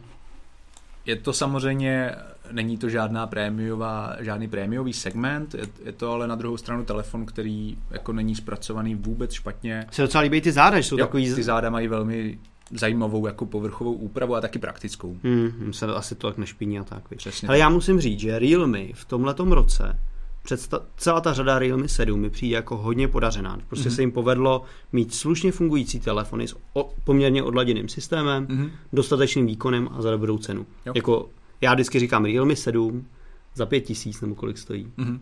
Je 1.05 1.15
to 1.15 1.33
samozřejmě, 1.33 2.15
není 2.51 2.77
to 2.77 2.89
žádná 2.89 3.27
prémiová, 3.27 4.15
žádný 4.19 4.47
prémiový 4.47 4.93
segment, 4.93 5.55
je, 5.55 5.67
je 5.85 5.91
to 5.91 6.11
ale 6.11 6.27
na 6.27 6.35
druhou 6.35 6.57
stranu 6.57 6.85
telefon, 6.85 7.25
který 7.25 7.77
jako 7.91 8.13
není 8.13 8.35
zpracovaný 8.35 8.95
vůbec 8.95 9.33
špatně. 9.33 9.85
Se 9.91 10.01
docela 10.01 10.21
líbí 10.21 10.41
ty 10.41 10.51
záda, 10.51 10.79
že 10.79 10.87
jsou 10.87 10.97
jo, 10.97 11.05
takový... 11.05 11.33
ty 11.33 11.43
záda 11.43 11.69
mají 11.69 11.87
velmi 11.87 12.39
zajímavou 12.71 13.27
jako 13.27 13.45
povrchovou 13.45 13.93
úpravu 13.93 14.35
a 14.35 14.41
taky 14.41 14.59
praktickou. 14.59 15.17
Hmm, 15.23 15.73
se 15.73 15.87
to 15.87 15.97
asi 15.97 16.15
to 16.15 16.27
tak 16.27 16.37
nešpíní 16.37 16.79
a 16.79 16.83
tak. 16.83 17.03
Přesně. 17.15 17.47
Ale 17.47 17.57
já 17.57 17.69
musím 17.69 17.99
říct, 17.99 18.19
že 18.19 18.39
Realme 18.39 18.79
v 18.93 19.05
tomhletom 19.05 19.51
roce 19.51 19.99
představ, 20.43 20.81
celá 20.97 21.21
ta 21.21 21.33
řada 21.33 21.59
Realme 21.59 21.87
7 21.87 22.19
mi 22.19 22.29
přijde 22.29 22.55
jako 22.55 22.77
hodně 22.77 23.07
podařená. 23.07 23.59
Prostě 23.67 23.89
mm-hmm. 23.89 23.95
se 23.95 24.01
jim 24.01 24.11
povedlo 24.11 24.63
mít 24.91 25.13
slušně 25.13 25.51
fungující 25.51 25.99
telefony 25.99 26.47
s 26.47 26.55
o, 26.73 26.93
poměrně 27.03 27.43
odladěným 27.43 27.89
systémem, 27.89 28.47
mm-hmm. 28.47 28.69
dostatečným 28.93 29.45
výkonem 29.45 29.89
a 29.91 30.01
za 30.01 30.11
dobrou 30.11 30.37
cenu. 30.37 30.65
Jo. 30.85 30.93
Jako 30.95 31.29
já 31.61 31.73
vždycky 31.73 31.99
říkám 31.99 32.25
Realme 32.25 32.55
7 32.55 33.07
za 33.55 33.65
5000 33.65 34.21
nebo 34.21 34.35
kolik 34.35 34.57
stojí. 34.57 34.93
Mm-hmm. 34.97 35.19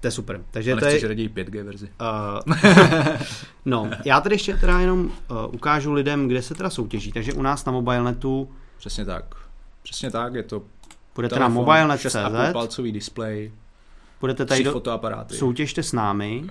To 0.00 0.06
je 0.06 0.10
super. 0.10 0.44
Takže 0.50 0.72
Ale 0.72 0.80
to 0.80 0.86
je... 0.86 1.08
raději 1.08 1.28
5G 1.28 1.62
verzi. 1.62 1.88
Uh, 2.46 2.54
no, 3.64 3.90
já 4.04 4.20
tady 4.20 4.34
ještě 4.34 4.56
teda 4.56 4.80
jenom 4.80 5.00
uh, 5.00 5.54
ukážu 5.54 5.92
lidem, 5.92 6.28
kde 6.28 6.42
se 6.42 6.54
teda 6.54 6.70
soutěží. 6.70 7.12
Takže 7.12 7.32
u 7.32 7.42
nás 7.42 7.64
na 7.64 7.72
MobileNetu... 7.72 8.48
Přesně 8.78 9.04
tak. 9.04 9.34
Přesně 9.82 10.10
tak, 10.10 10.34
je 10.34 10.42
to 10.42 10.62
Budete 11.14 11.38
na 11.38 11.48
mobilenet.cz 11.48 12.52
palcový 12.52 12.92
displej, 12.92 13.52
Budete 14.20 14.46
tady 14.46 14.64
do... 14.64 14.72
fotoaparáty. 14.72 15.36
Soutěžte 15.36 15.82
s 15.82 15.92
námi, 15.92 16.44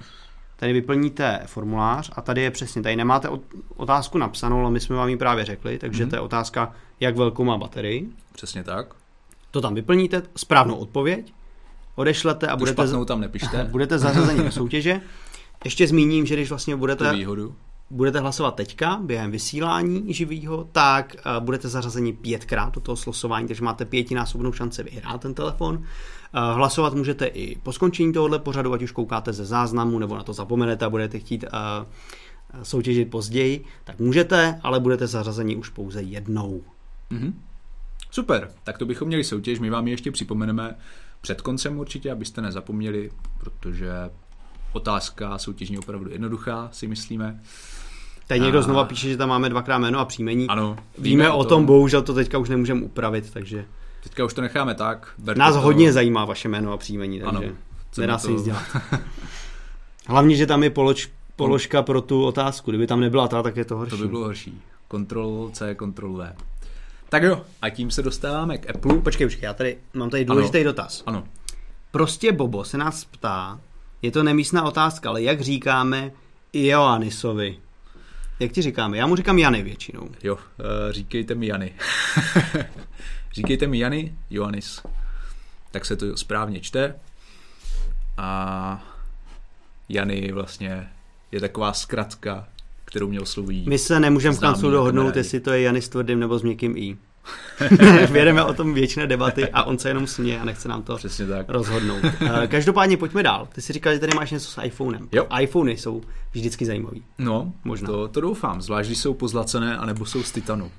tady 0.66 0.74
vyplníte 0.74 1.42
formulář 1.46 2.12
a 2.16 2.22
tady 2.22 2.42
je 2.42 2.52
přesně, 2.52 2.82
tady 2.82 2.96
nemáte 2.96 3.30
otázku 3.76 4.18
napsanou, 4.18 4.60
ale 4.60 4.72
my 4.72 4.80
jsme 4.80 4.96
vám 4.96 5.10
ji 5.10 5.18
právě 5.18 5.46
řekli, 5.46 5.78
takže 5.78 6.06
mm-hmm. 6.06 6.10
to 6.10 6.16
je 6.16 6.20
otázka, 6.20 6.74
jak 7.00 7.18
velkou 7.18 7.44
má 7.44 7.58
baterii. 7.58 8.10
Přesně 8.34 8.64
tak. 8.64 8.96
To 9.52 9.62
tam 9.62 9.76
vyplníte, 9.76 10.22
správnou 10.36 10.76
odpověď, 10.76 11.34
odešlete 11.96 12.48
a 12.48 12.56
tu 12.56 12.60
budete, 12.60 13.06
tam 13.06 13.22
nepište. 13.22 13.64
budete 13.72 14.00
zařazeni 14.00 14.44
do 14.44 14.52
soutěže. 14.52 15.02
Ještě 15.66 15.88
zmíním, 15.88 16.26
že 16.26 16.36
když 16.36 16.50
vlastně 16.50 16.76
budete, 16.76 17.14
výhodu. 17.14 17.56
budete 17.90 18.20
hlasovat 18.20 18.56
teďka 18.56 19.00
během 19.04 19.32
vysílání 19.32 20.14
živýho, 20.14 20.68
tak 20.72 21.16
uh, 21.16 21.44
budete 21.44 21.70
zařazeni 21.70 22.14
pětkrát 22.14 22.74
do 22.74 22.82
toho 22.82 22.96
slosování, 22.96 23.48
takže 23.48 23.64
máte 23.64 23.86
pětinásobnou 23.86 24.54
šanci 24.54 24.84
vyhrát 24.84 25.22
ten 25.22 25.34
telefon. 25.34 25.84
Uh, 26.36 26.56
hlasovat 26.56 26.94
můžete 26.94 27.26
i 27.26 27.56
po 27.56 27.74
skončení 27.74 28.14
tohohle 28.14 28.40
pořadu, 28.40 28.74
ať 28.74 28.84
už 28.84 28.92
koukáte 28.92 29.34
ze 29.34 29.46
záznamu, 29.46 30.00
nebo 30.00 30.16
na 30.16 30.24
to 30.24 30.34
zapomenete 30.34 30.86
a 30.86 30.90
budete 30.90 31.20
chtít 31.20 31.44
uh, 31.44 32.64
soutěžit 32.64 33.10
později, 33.10 33.66
tak 33.84 34.00
můžete, 34.00 34.60
ale 34.64 34.80
budete 34.80 35.08
zařazeni 35.08 35.56
už 35.56 35.70
pouze 35.70 36.02
jednou. 36.02 36.64
Mm-hmm. 37.12 37.34
Super, 38.12 38.52
tak 38.64 38.78
to 38.78 38.86
bychom 38.86 39.08
měli 39.08 39.24
soutěž, 39.24 39.60
my 39.60 39.70
vám 39.70 39.88
ji 39.88 39.94
ještě 39.94 40.12
připomeneme 40.12 40.76
před 41.22 41.42
koncem 41.42 41.80
určitě, 41.80 42.12
abyste 42.12 42.42
nezapomněli, 42.42 43.12
protože 43.38 43.92
otázka 44.74 45.38
soutěžní 45.38 45.78
opravdu 45.78 46.12
jednoduchá, 46.12 46.70
si 46.72 46.88
myslíme. 46.88 47.42
Tady 48.28 48.40
někdo 48.40 48.60
a... 48.60 48.62
znova 48.62 48.84
píše, 48.84 49.10
že 49.10 49.18
tam 49.18 49.30
máme 49.30 49.50
dvakrát 49.50 49.78
jméno 49.78 50.00
a 50.00 50.06
příjmení. 50.06 50.48
Ano. 50.48 50.78
Víme, 50.98 51.10
víme 51.10 51.32
o 51.32 51.44
tom, 51.44 51.50
tom, 51.50 51.66
bohužel 51.66 52.02
to 52.02 52.14
teďka 52.14 52.38
už 52.38 52.50
nemůžeme 52.50 52.82
upravit, 52.82 53.32
takže... 53.34 53.66
Teďka 54.06 54.26
už 54.26 54.34
to 54.34 54.42
necháme 54.42 54.76
tak. 54.76 55.14
Nás 55.36 55.54
to... 55.54 55.62
hodně 55.62 55.94
zajímá 55.94 56.26
vaše 56.26 56.50
jméno 56.50 56.74
a 56.74 56.78
příjmení, 56.78 57.20
takže 57.20 57.38
ano, 57.38 57.56
nedá 57.98 58.18
se 58.18 58.32
nic 58.32 58.44
dělat. 58.44 58.64
Hlavně, 60.08 60.36
že 60.36 60.46
tam 60.46 60.64
je 60.64 60.70
polož, 60.70 61.10
položka 61.36 61.82
pro 61.82 62.02
tu 62.02 62.26
otázku. 62.26 62.72
Kdyby 62.72 62.88
tam 62.88 63.00
nebyla 63.00 63.28
ta, 63.28 63.44
tak 63.44 63.58
je 63.58 63.66
to 63.66 63.78
horší. 63.78 63.90
To 63.90 63.98
by 63.98 64.08
bylo 64.08 64.24
horší. 64.24 64.62
Kontrol 64.88 65.50
C, 65.54 65.76
kontrol 65.76 66.14
V. 66.14 66.34
Tak 67.10 67.24
jo, 67.24 67.42
a 67.62 67.70
tím 67.70 67.92
se 67.92 68.02
dostáváme 68.02 68.58
k 68.58 68.70
Apple. 68.70 69.00
Počkej, 69.02 69.28
počkej, 69.28 69.46
já 69.46 69.54
tady 69.54 69.78
mám 69.94 70.10
tady 70.10 70.26
důležitý 70.26 70.58
ano. 70.58 70.64
dotaz. 70.66 71.04
Ano. 71.06 71.24
Prostě 71.92 72.32
Bobo 72.32 72.64
se 72.64 72.78
nás 72.78 73.06
ptá, 73.06 73.60
je 74.02 74.12
to 74.12 74.24
nemístná 74.24 74.64
otázka, 74.64 75.10
ale 75.10 75.22
jak 75.22 75.42
říkáme 75.42 76.12
Ioannisovi? 76.54 77.58
Jak 78.40 78.52
ti 78.52 78.62
říkáme? 78.62 78.98
Já 78.98 79.08
mu 79.08 79.16
říkám 79.16 79.40
Jany 79.40 79.64
většinou. 79.64 80.10
Jo, 80.24 80.36
uh, 80.36 80.40
říkejte 80.92 81.36
mi 81.36 81.48
Jany. 81.48 81.74
říkejte 83.36 83.68
mi 83.68 83.80
Jany, 83.80 84.14
Ioannis. 84.30 84.82
Tak 85.72 85.86
se 85.86 85.96
to 85.96 86.18
správně 86.18 86.60
čte. 86.60 86.96
A 88.18 88.84
Jany 89.90 90.32
vlastně 90.32 90.90
je 91.32 91.40
taková 91.40 91.74
zkratka, 91.74 92.48
kterou 92.86 93.08
mě 93.08 93.22
oslovují. 93.22 93.66
My 93.70 93.78
se 93.78 94.00
nemůžeme 94.00 94.36
v 94.36 94.40
kanclu 94.40 94.72
dohodnout, 94.72 95.16
jestli 95.16 95.40
to 95.40 95.52
je 95.54 95.62
Jany 95.62 95.82
s 95.82 95.90
tvrdým 95.90 96.20
nebo 96.20 96.40
s 96.40 96.44
měkkým 96.44 96.78
i. 96.78 96.98
Vědeme 98.12 98.44
o 98.44 98.54
tom 98.54 98.74
většiné 98.74 99.08
debaty 99.08 99.50
a 99.50 99.64
on 99.64 99.78
se 99.80 99.90
jenom 99.90 100.08
směje 100.08 100.40
a 100.40 100.46
nechce 100.46 100.68
nám 100.68 100.84
to 100.84 100.96
Přesně 100.96 101.28
tak. 101.28 101.50
rozhodnout. 101.50 102.04
Eh, 102.44 102.48
každopádně 102.48 102.98
pojďme 102.98 103.24
dál. 103.24 103.48
Ty 103.54 103.62
si 103.62 103.74
říkal, 103.74 103.94
že 103.94 104.00
tady 104.00 104.14
máš 104.16 104.32
něco 104.32 104.52
s 104.52 104.62
iPhonem. 104.64 105.10
Jo. 105.12 105.28
iPhony 105.40 105.78
jsou 105.78 106.02
vždycky 106.40 106.66
zajímavý. 106.66 107.04
No, 107.18 107.54
možná. 107.64 107.88
To, 107.88 108.08
to 108.08 108.22
doufám, 108.22 108.62
zvlášť 108.62 108.90
když 108.90 109.00
jsou 109.00 109.14
pozlacené 109.14 109.78
anebo 109.78 110.06
jsou 110.06 110.24
z 110.24 110.32
titanu. 110.32 110.72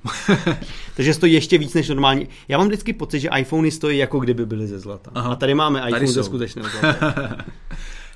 Takže 0.95 1.13
stojí 1.13 1.33
ještě 1.33 1.57
víc 1.57 1.73
než 1.73 1.89
normálně. 1.89 2.27
Já 2.47 2.57
mám 2.57 2.67
vždycky 2.67 2.93
pocit, 2.93 3.19
že 3.19 3.29
iPhony 3.37 3.71
stojí 3.71 3.97
jako 3.97 4.19
kdyby 4.19 4.45
byly 4.45 4.67
ze 4.67 4.79
zlata. 4.79 5.11
Aha. 5.15 5.31
A 5.31 5.35
tady 5.35 5.55
máme 5.55 5.79
iPhone 5.79 5.99
tady 5.99 6.07
ze 6.07 6.23
skutečného 6.23 6.69
zlata. 6.79 7.35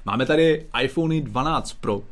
Máme 0.06 0.26
tady 0.26 0.66
iPhone 0.82 1.22
12 1.22 1.74
Pro. 1.74 1.98
Uh, 1.98 2.04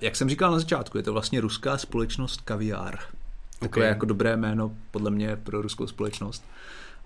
jak 0.00 0.16
jsem 0.16 0.28
říkal 0.28 0.52
na 0.52 0.58
začátku, 0.58 0.98
je 0.98 1.02
to 1.02 1.12
vlastně 1.12 1.40
ruská 1.40 1.78
společnost 1.78 2.40
Kaviar. 2.40 2.98
Takové 3.58 3.84
okay. 3.84 3.88
jako 3.88 4.06
dobré 4.06 4.36
jméno 4.36 4.72
podle 4.90 5.10
mě 5.10 5.36
pro 5.36 5.62
ruskou 5.62 5.86
společnost. 5.86 6.44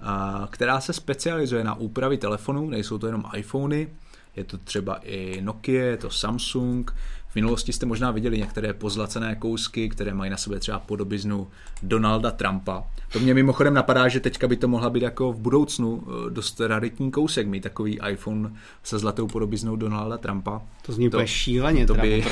Uh, 0.00 0.46
která 0.46 0.80
se 0.80 0.92
specializuje 0.92 1.64
na 1.64 1.74
úpravy 1.74 2.18
telefonů, 2.18 2.70
nejsou 2.70 2.98
to 2.98 3.06
jenom 3.06 3.24
iPhony, 3.36 3.88
je 4.36 4.44
to 4.44 4.58
třeba 4.58 4.94
i 5.02 5.40
Nokia, 5.40 5.84
je 5.84 5.96
to 5.96 6.10
Samsung. 6.10 6.94
V 7.36 7.38
minulosti 7.38 7.72
jste 7.72 7.86
možná 7.86 8.10
viděli 8.10 8.38
některé 8.38 8.72
pozlacené 8.72 9.34
kousky, 9.34 9.88
které 9.88 10.14
mají 10.14 10.30
na 10.30 10.36
sobě 10.36 10.58
třeba 10.58 10.78
podobiznu 10.78 11.48
Donalda 11.82 12.30
Trumpa. 12.30 12.84
To 13.12 13.20
mě 13.20 13.34
mimochodem 13.34 13.74
napadá, 13.74 14.08
že 14.08 14.20
teďka 14.20 14.48
by 14.48 14.56
to 14.56 14.68
mohla 14.68 14.90
být 14.90 15.02
jako 15.02 15.32
v 15.32 15.40
budoucnu 15.40 16.02
eh, 16.06 16.30
dost 16.30 16.60
raritní 16.60 17.10
kousek, 17.10 17.46
mít 17.46 17.60
takový 17.60 17.98
iPhone 18.10 18.52
se 18.82 18.98
zlatou 18.98 19.26
podobiznou 19.26 19.76
Donalda 19.76 20.18
Trumpa. 20.18 20.62
To 20.86 20.92
zní 20.92 21.10
to, 21.10 21.26
šíleně, 21.26 21.86
to 21.86 21.94
by, 21.94 22.24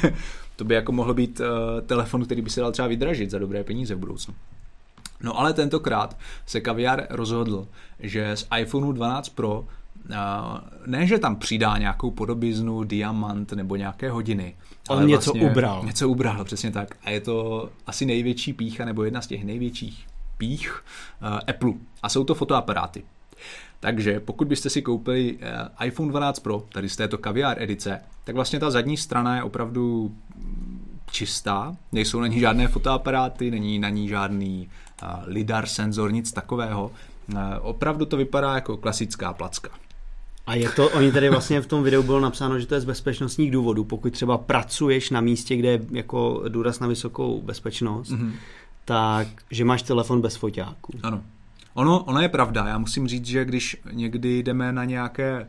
to 0.56 0.64
by 0.64 0.74
jako 0.74 0.92
mohlo 0.92 1.14
být 1.14 1.40
uh, 1.40 1.46
telefon, 1.86 2.24
který 2.24 2.42
by 2.42 2.50
se 2.50 2.60
dal 2.60 2.72
třeba 2.72 2.88
vydražit 2.88 3.30
za 3.30 3.38
dobré 3.38 3.64
peníze 3.64 3.94
v 3.94 3.98
budoucnu. 3.98 4.34
No 5.22 5.38
ale 5.38 5.52
tentokrát 5.52 6.16
se 6.46 6.60
Kaviar 6.60 7.06
rozhodl, 7.10 7.68
že 8.00 8.36
z 8.36 8.46
iPhoneu 8.60 8.92
12 8.92 9.28
Pro 9.28 9.64
ne, 10.86 11.06
že 11.06 11.18
tam 11.18 11.36
přidá 11.36 11.78
nějakou 11.78 12.10
podobiznu, 12.10 12.84
diamant 12.84 13.52
nebo 13.52 13.76
nějaké 13.76 14.10
hodiny. 14.10 14.54
On 14.88 14.98
ale 14.98 15.06
něco 15.06 15.30
vlastně 15.32 15.50
ubral. 15.50 15.82
Něco 15.84 16.08
ubral, 16.08 16.44
přesně 16.44 16.70
tak. 16.70 16.96
A 17.04 17.10
je 17.10 17.20
to 17.20 17.68
asi 17.86 18.06
největší 18.06 18.52
pícha, 18.52 18.84
nebo 18.84 19.04
jedna 19.04 19.20
z 19.20 19.26
těch 19.26 19.44
největších 19.44 20.06
pích 20.38 20.84
uh, 21.22 21.38
Apple. 21.48 21.72
A 22.02 22.08
jsou 22.08 22.24
to 22.24 22.34
fotoaparáty. 22.34 23.04
Takže 23.80 24.20
pokud 24.20 24.48
byste 24.48 24.70
si 24.70 24.82
koupili 24.82 25.36
uh, 25.36 25.86
iPhone 25.86 26.10
12 26.10 26.38
Pro, 26.38 26.64
tady 26.72 26.88
z 26.88 26.96
této 26.96 27.18
kaviár 27.18 27.62
edice, 27.62 28.00
tak 28.24 28.34
vlastně 28.34 28.60
ta 28.60 28.70
zadní 28.70 28.96
strana 28.96 29.36
je 29.36 29.42
opravdu 29.42 30.14
čistá, 31.10 31.76
nejsou 31.92 32.20
na 32.20 32.26
ní 32.26 32.40
žádné 32.40 32.68
fotoaparáty, 32.68 33.50
není 33.50 33.78
na 33.78 33.88
ní 33.88 34.08
žádný 34.08 34.68
uh, 35.02 35.08
lidar 35.26 35.66
senzor, 35.66 36.12
nic 36.12 36.32
takového. 36.32 36.90
Uh, 37.32 37.38
opravdu 37.60 38.06
to 38.06 38.16
vypadá 38.16 38.54
jako 38.54 38.76
klasická 38.76 39.32
placka. 39.32 39.70
A 40.46 40.54
je 40.54 40.68
to, 40.68 40.88
oni 40.88 41.12
tady 41.12 41.30
vlastně 41.30 41.60
v 41.60 41.66
tom 41.66 41.82
videu 41.82 42.02
bylo 42.02 42.20
napsáno, 42.20 42.58
že 42.58 42.66
to 42.66 42.74
je 42.74 42.80
z 42.80 42.84
bezpečnostních 42.84 43.50
důvodů. 43.50 43.84
Pokud 43.84 44.12
třeba 44.12 44.38
pracuješ 44.38 45.10
na 45.10 45.20
místě, 45.20 45.56
kde 45.56 45.68
je 45.68 45.80
jako 45.90 46.44
důraz 46.48 46.80
na 46.80 46.86
vysokou 46.86 47.42
bezpečnost, 47.42 48.10
mm-hmm. 48.10 48.32
tak 48.84 49.28
že 49.50 49.64
máš 49.64 49.82
telefon 49.82 50.20
bez 50.20 50.36
foťáků. 50.36 50.92
Ano. 51.02 51.22
Ono, 51.74 52.04
ono 52.04 52.20
je 52.20 52.28
pravda. 52.28 52.66
Já 52.68 52.78
musím 52.78 53.08
říct, 53.08 53.26
že 53.26 53.44
když 53.44 53.76
někdy 53.92 54.42
jdeme 54.42 54.72
na 54.72 54.84
nějaké 54.84 55.46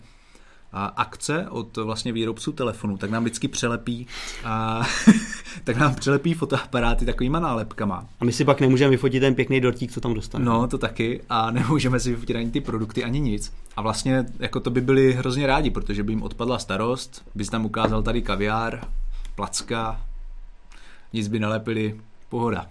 akce 0.95 1.47
od 1.49 1.77
vlastně 1.77 2.11
výrobců 2.11 2.51
telefonu, 2.51 2.97
tak 2.97 3.09
nám 3.09 3.23
vždycky 3.23 3.47
přelepí 3.47 4.07
a, 4.43 4.87
tak 5.67 5.77
nám 5.77 5.95
přelepí 5.95 6.33
fotoaparáty 6.33 7.05
takovýma 7.05 7.39
nálepkama. 7.39 8.05
A 8.19 8.25
my 8.25 8.31
si 8.31 8.45
pak 8.45 8.61
nemůžeme 8.61 8.91
vyfotit 8.91 9.21
ten 9.21 9.35
pěkný 9.35 9.61
dortík, 9.61 9.91
co 9.91 10.01
tam 10.01 10.13
dostane. 10.13 10.45
No, 10.45 10.67
to 10.67 10.77
taky. 10.77 11.21
A 11.29 11.51
nemůžeme 11.51 11.99
si 11.99 12.11
vyfotit 12.11 12.35
ani 12.35 12.51
ty 12.51 12.61
produkty, 12.61 13.03
ani 13.03 13.19
nic. 13.19 13.53
A 13.75 13.81
vlastně 13.81 14.25
jako 14.39 14.59
to 14.59 14.69
by 14.69 14.81
byli 14.81 15.13
hrozně 15.13 15.47
rádi, 15.47 15.69
protože 15.69 16.03
by 16.03 16.11
jim 16.11 16.23
odpadla 16.23 16.59
starost, 16.59 17.23
bys 17.35 17.49
tam 17.49 17.65
ukázal 17.65 18.03
tady 18.03 18.21
kaviár, 18.21 18.87
placka, 19.35 20.01
nic 21.13 21.27
by 21.27 21.39
nelepili, 21.39 21.95
pohoda. 22.29 22.67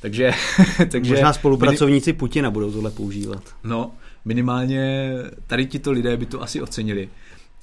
Takže, 0.00 0.32
takže 0.90 1.12
Možná 1.12 1.32
spolupracovníci 1.32 2.12
Putina 2.12 2.50
budou 2.50 2.72
tohle 2.72 2.90
používat. 2.90 3.42
No, 3.64 3.92
minimálně 4.24 5.12
tady 5.46 5.66
tito 5.66 5.92
lidé 5.92 6.16
by 6.16 6.26
to 6.26 6.42
asi 6.42 6.62
ocenili. 6.62 7.08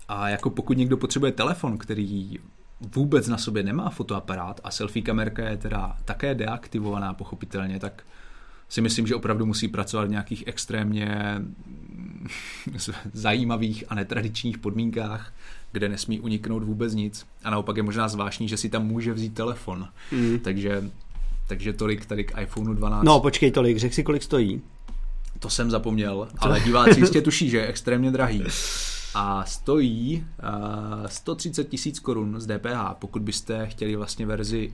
A 0.07 0.29
jako 0.29 0.49
pokud 0.49 0.77
někdo 0.77 0.97
potřebuje 0.97 1.31
telefon, 1.31 1.77
který 1.77 2.39
vůbec 2.81 3.27
na 3.27 3.37
sobě 3.37 3.63
nemá 3.63 3.89
fotoaparát 3.89 4.61
a 4.63 4.71
selfie 4.71 5.03
kamerka 5.03 5.49
je 5.49 5.57
teda 5.57 5.97
také 6.05 6.35
deaktivovaná 6.35 7.13
pochopitelně, 7.13 7.79
tak 7.79 8.03
si 8.69 8.81
myslím, 8.81 9.07
že 9.07 9.15
opravdu 9.15 9.45
musí 9.45 9.67
pracovat 9.67 10.07
v 10.07 10.09
nějakých 10.09 10.43
extrémně 10.47 11.41
zajímavých 13.13 13.83
a 13.89 13.95
netradičních 13.95 14.57
podmínkách, 14.57 15.33
kde 15.71 15.89
nesmí 15.89 16.19
uniknout 16.19 16.63
vůbec 16.63 16.93
nic. 16.93 17.25
A 17.43 17.49
naopak 17.49 17.77
je 17.77 17.83
možná 17.83 18.07
zvláštní, 18.07 18.47
že 18.47 18.57
si 18.57 18.69
tam 18.69 18.87
může 18.87 19.13
vzít 19.13 19.33
telefon. 19.33 19.87
Mm. 20.11 20.39
Takže, 20.39 20.83
takže 21.47 21.73
tolik 21.73 22.05
tady 22.05 22.23
k 22.23 22.41
iPhone 22.41 22.75
12. 22.75 23.05
No 23.05 23.19
počkej 23.19 23.51
tolik, 23.51 23.77
řek 23.77 23.93
si 23.93 24.03
kolik 24.03 24.23
stojí. 24.23 24.61
To 25.39 25.49
jsem 25.49 25.71
zapomněl, 25.71 26.27
ale 26.37 26.59
diváci 26.59 26.99
jistě 26.99 27.21
tuší, 27.21 27.49
že 27.49 27.57
je 27.57 27.67
extrémně 27.67 28.11
drahý. 28.11 28.43
A 29.17 29.45
stojí 29.45 30.27
uh, 30.99 31.07
130 31.07 31.63
tisíc 31.63 31.99
korun 31.99 32.39
z 32.39 32.47
DPH, 32.47 32.93
pokud 32.99 33.21
byste 33.21 33.67
chtěli 33.67 33.95
vlastně 33.95 34.25
verzi 34.25 34.73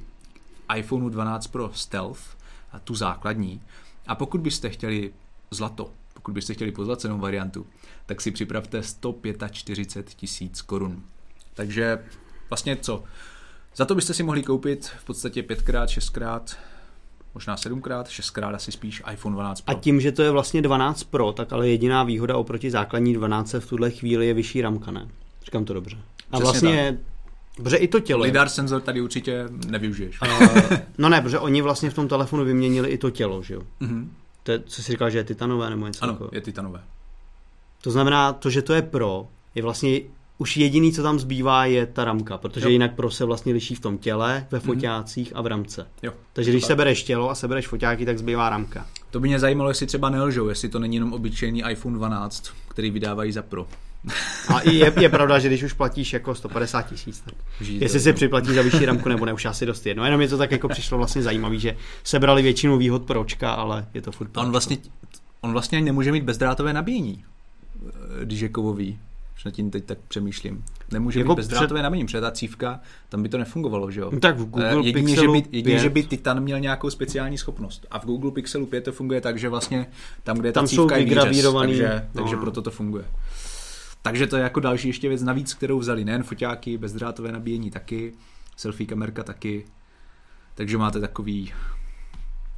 iPhone 0.76 1.10
12 1.10 1.48
Pro 1.48 1.72
Stealth, 1.74 2.38
tu 2.84 2.96
základní. 2.96 3.62
A 4.08 4.16
pokud 4.16 4.42
byste 4.42 4.70
chtěli 4.70 5.14
zlato, 5.52 5.92
pokud 6.14 6.32
byste 6.32 6.54
chtěli 6.54 6.72
pozlacenou 6.72 7.20
variantu, 7.20 7.68
tak 8.06 8.22
si 8.22 8.32
připravte 8.32 8.84
145 8.84 10.14
tisíc 10.16 10.62
korun. 10.62 11.04
Takže 11.54 12.06
vlastně 12.50 12.76
co? 12.76 13.04
Za 13.76 13.86
to 13.86 13.96
byste 13.96 14.14
si 14.14 14.24
mohli 14.24 14.44
koupit 14.44 14.92
v 15.00 15.06
podstatě 15.06 15.42
5x, 15.42 15.86
6x 15.86 16.56
možná 17.36 17.58
sedmkrát, 17.58 18.10
šestkrát 18.10 18.56
asi 18.56 18.72
spíš 18.72 19.04
iPhone 19.12 19.34
12 19.34 19.62
Pro. 19.62 19.76
A 19.78 19.80
tím, 19.80 20.02
že 20.02 20.12
to 20.12 20.22
je 20.24 20.32
vlastně 20.32 20.62
12 20.62 21.04
Pro, 21.04 21.32
tak 21.32 21.54
ale 21.54 21.70
jediná 21.70 22.04
výhoda 22.04 22.38
oproti 22.38 22.72
základní 22.72 23.14
12 23.14 23.54
v 23.60 23.70
tuhle 23.70 23.92
chvíli 23.92 24.28
je 24.28 24.34
vyšší 24.34 24.62
ramka, 24.62 24.92
ne? 24.92 25.08
Říkám 25.46 25.66
to 25.66 25.74
dobře. 25.74 25.98
A 26.32 26.40
Přesně 26.40 26.42
vlastně, 26.42 26.98
protože 27.56 27.76
i 27.78 27.88
to 27.88 28.00
tělo. 28.00 28.24
Lidar 28.24 28.50
senzor 28.50 28.82
tady 28.82 29.02
určitě 29.02 29.46
nevyužiješ. 29.68 30.22
Uh, 30.22 30.78
no 30.98 31.10
ne, 31.10 31.22
protože 31.22 31.40
oni 31.40 31.62
vlastně 31.62 31.90
v 31.90 31.94
tom 31.94 32.08
telefonu 32.08 32.46
vyměnili 32.46 32.90
i 32.90 32.98
to 32.98 33.10
tělo, 33.10 33.44
že 33.44 33.54
jo? 33.54 33.62
Mm-hmm. 33.82 34.08
To 34.44 34.52
je, 34.52 34.60
co 34.66 34.82
jsi 34.82 34.92
říkal, 34.92 35.10
že 35.10 35.18
je 35.18 35.24
titanové 35.24 35.70
nebo 35.70 35.88
něco 35.88 36.04
Ano, 36.04 36.14
takového. 36.14 36.32
je 36.36 36.42
titanové. 36.42 36.84
To 37.82 37.92
znamená, 37.92 38.34
to, 38.34 38.50
že 38.50 38.62
to 38.62 38.74
je 38.74 38.82
Pro, 38.82 39.28
je 39.56 39.64
vlastně 39.64 40.00
už 40.42 40.58
jediný, 40.58 40.92
co 40.94 41.04
tam 41.04 41.20
zbývá, 41.20 41.66
je 41.66 41.86
ta 41.86 42.06
ramka, 42.06 42.38
protože 42.38 42.66
Jo. 42.66 42.66
Mhm. 42.66 42.72
jinak 42.72 42.96
Pro 42.96 43.12
se 43.12 43.26
vlastně 43.26 43.54
liší 43.54 43.76
v 43.76 43.80
tom 43.80 43.98
těle, 43.98 44.48
ve 44.52 44.60
foťácích 44.60 45.32
a 45.36 45.42
v 45.42 45.48
ramce. 45.48 45.88
Jo. 46.04 46.14
Takže 46.34 46.52
když 46.52 46.66
sebereš 46.66 47.04
tělo 47.04 47.30
a 47.30 47.36
sebereš 47.36 47.68
foťáky, 47.68 48.06
tak 48.06 48.18
zbývá 48.20 48.50
ramka. 48.50 48.86
To 49.12 49.20
by 49.20 49.28
mě 49.28 49.40
zajímalo, 49.40 49.70
jestli 49.70 49.86
třeba 49.86 50.10
nelžou, 50.10 50.50
jestli 50.50 50.70
to 50.70 50.80
není 50.80 50.96
jenom 50.96 51.14
obyčejný 51.14 51.64
iPhone 51.72 51.98
12, 51.98 52.52
který 52.68 52.92
vydávají 52.92 53.32
za 53.32 53.42
Pro. 53.42 53.68
A 54.48 54.60
i 54.60 54.76
je, 54.76 54.94
je 55.00 55.10
pravda, 55.18 55.40
že 55.40 55.48
když 55.48 55.64
už 55.64 55.74
platíš 55.74 56.14
jako 56.14 56.36
150 56.36 56.82
tisíc, 56.82 57.22
tak 57.22 57.34
Žijete, 57.62 57.86
jestli 57.86 58.00
si 58.00 58.14
připlatíš 58.14 58.56
za 58.56 58.62
vyšší 58.62 58.86
ramku 58.86 59.10
nebo 59.10 59.26
ne, 59.26 59.34
už 59.34 59.46
asi 59.46 59.66
dost 59.66 59.86
jedno. 59.86 60.06
Jenom 60.06 60.18
mě 60.18 60.28
to 60.28 60.38
tak 60.38 60.52
jako 60.52 60.68
přišlo 60.68 60.98
vlastně 60.98 61.22
zajímavý, 61.22 61.60
že 61.60 61.78
sebrali 62.04 62.42
většinu 62.42 62.78
výhod 62.78 63.04
pročka, 63.04 63.52
ale 63.52 63.86
je 63.94 64.02
to 64.02 64.12
furt 64.12 64.28
pročko. 64.28 64.46
on 64.46 64.52
vlastně, 64.52 64.78
on 65.42 65.52
vlastně 65.52 65.82
nemůže 65.82 66.12
mít 66.12 66.24
bezdrátové 66.24 66.74
nabíjení, 66.74 67.24
když 68.24 68.40
je 68.40 68.50
kovový. 68.50 69.00
Už 69.36 69.46
nad 69.46 69.52
tím 69.52 69.72
teď 69.72 69.86
tak 69.86 69.98
přemýšlím. 70.08 70.64
Nemůže 70.92 71.20
Jako 71.20 71.32
mít 71.32 71.36
bezdrátové 71.36 71.82
nabíjení, 71.82 72.06
protože 72.06 72.22
ta 72.22 72.32
cívka, 72.32 72.80
tam 73.10 73.24
by 73.24 73.30
to 73.30 73.38
nefungovalo, 73.38 73.92
že 73.92 74.02
jo? 74.02 74.10
No 74.14 74.20
tak 74.20 74.36
v 74.36 74.46
Google 74.46 74.72
Eh, 74.72 74.76
jedině, 74.76 74.94
že 74.94 75.04
Pixelu 75.16 75.34
by, 75.34 75.44
jedině, 75.52 75.80
že 75.80 75.90
5. 75.90 75.94
by 75.94 76.04
Titan 76.04 76.40
měl 76.40 76.60
nějakou 76.60 76.90
speciální 76.90 77.38
schopnost. 77.38 77.86
A 77.92 78.00
v 78.00 78.06
Google 78.06 78.32
Pixelu 78.32 78.66
5 78.66 78.82
to 78.82 78.92
funguje 78.92 79.22
tak, 79.22 79.40
že 79.40 79.50
vlastně 79.50 79.88
tam, 80.24 80.38
kde 80.38 80.50
je 80.50 80.54
ta 80.54 80.60
Tam 80.60 80.68
jsou 80.68 80.84
cívka 80.84 80.98
je 80.98 81.06
výřez, 81.06 81.54
takže, 81.62 82.08
no, 82.14 82.22
takže 82.22 82.36
proto 82.36 82.62
to 82.62 82.72
funguje. 82.72 83.06
Takže 84.02 84.28
to 84.28 84.38
je 84.38 84.44
jako 84.44 84.60
další 84.60 84.88
ještě 84.88 85.10
věc 85.10 85.22
navíc, 85.22 85.54
kterou 85.54 85.80
vzali. 85.80 86.06
Nejen 86.06 86.24
foťáky, 86.24 86.78
bezdrátové 86.78 87.32
nabíjení 87.32 87.72
taky, 87.72 88.14
selfie 88.58 88.88
kamerka 88.88 89.24
taky. 89.24 89.66
Takže 90.56 90.78
máte 90.78 91.00
takový, 91.00 91.54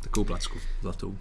takovou 0.04 0.24
placku 0.24 0.58
zlatou. 0.82 1.18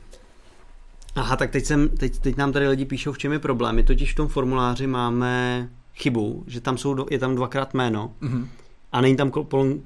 Aha, 1.14 1.36
tak 1.36 1.50
teď, 1.50 1.64
jsem, 1.64 1.88
teď, 1.88 2.18
teď 2.18 2.36
nám 2.36 2.52
tady 2.52 2.68
lidi 2.68 2.84
píšou, 2.84 3.12
v 3.12 3.18
čem 3.18 3.32
je 3.32 3.38
problém. 3.38 3.74
My 3.76 3.82
totiž 3.84 4.12
v 4.12 4.16
tom 4.16 4.28
formuláři 4.28 4.86
máme 4.86 5.68
chybu, 5.94 6.44
že 6.46 6.60
tam 6.60 6.78
jsou, 6.78 7.06
je 7.10 7.18
tam 7.18 7.34
dvakrát 7.34 7.74
jméno 7.74 8.12
Mhm. 8.20 8.48
a 8.92 9.00
není 9.00 9.16
tam 9.16 9.30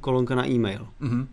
kolonka 0.01 0.35
na 0.35 0.49
e-mail. 0.49 0.87
Mhm. 1.01 1.29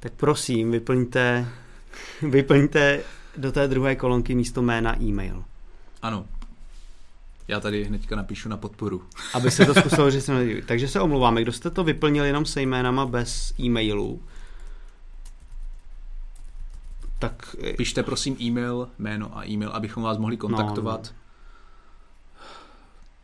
Tak 0.00 0.12
prosím, 0.12 0.70
vyplňte, 0.70 1.48
vyplňte 2.22 3.00
do 3.36 3.52
té 3.52 3.68
druhé 3.68 3.96
kolonky 3.96 4.34
místo 4.34 4.62
jména 4.62 5.02
e-mail. 5.02 5.44
Ano. 6.02 6.26
Já 7.48 7.60
tady 7.60 7.84
hnedka 7.84 8.16
napíšu 8.16 8.48
na 8.48 8.56
podporu. 8.56 9.02
Aby 9.34 9.50
se 9.50 9.66
to 9.66 9.74
zkusilo 9.80 10.10
říct. 10.10 10.30
Takže 10.66 10.88
se 10.88 11.00
omlouváme, 11.00 11.42
kdo 11.42 11.52
jste 11.52 11.70
to 11.70 11.84
vyplnil 11.84 12.24
jenom 12.24 12.46
se 12.46 12.62
jménama 12.62 13.06
bez 13.06 13.54
e-mailu, 13.60 14.22
tak 17.20 17.56
Pište 17.76 18.02
prosím 18.02 18.36
e-mail, 18.40 18.88
jméno 18.98 19.38
a 19.38 19.44
e-mail, 19.48 19.70
abychom 19.70 20.02
vás 20.02 20.18
mohli 20.18 20.36
kontaktovat. 20.36 21.14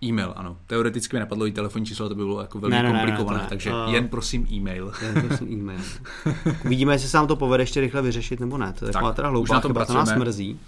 E-mail, 0.04 0.32
ano. 0.36 0.58
Teoreticky 0.66 1.16
mi 1.16 1.20
napadlo 1.20 1.46
i 1.46 1.52
telefonní 1.52 1.86
číslo, 1.86 2.08
to 2.08 2.14
by 2.14 2.24
bylo 2.24 2.40
jako 2.40 2.58
velmi 2.60 2.76
Ne, 2.76 2.82
ne, 2.82 2.88
ne, 2.88 2.92
ne, 2.92 2.98
komplikované, 3.00 3.38
to 3.38 3.42
ne. 3.44 3.48
takže 3.48 3.70
A- 3.72 3.88
jen 3.90 4.08
prosím 4.08 4.46
e-mail. 4.52 4.92
to 4.98 5.04
je 5.04 5.12
prosím 5.22 5.60
e-mail. 5.60 5.80
Uvidíme, 6.64 6.94
jestli 6.94 7.08
se 7.08 7.16
nám 7.16 7.26
to 7.26 7.36
povede 7.36 7.62
ještě 7.62 7.80
rychle 7.80 8.02
vyřešit 8.02 8.40
nebo 8.40 8.58
ne. 8.58 8.72
To 8.72 8.84
je 8.84 8.86
Tak, 8.86 8.92
taková 8.92 9.12
teda 9.12 9.28
už 9.28 9.34
hloupá 9.34 9.54
na 9.54 9.60
chyba, 9.60 9.84
to 9.84 9.94
nás 9.94 10.14
mrzí. 10.14 10.60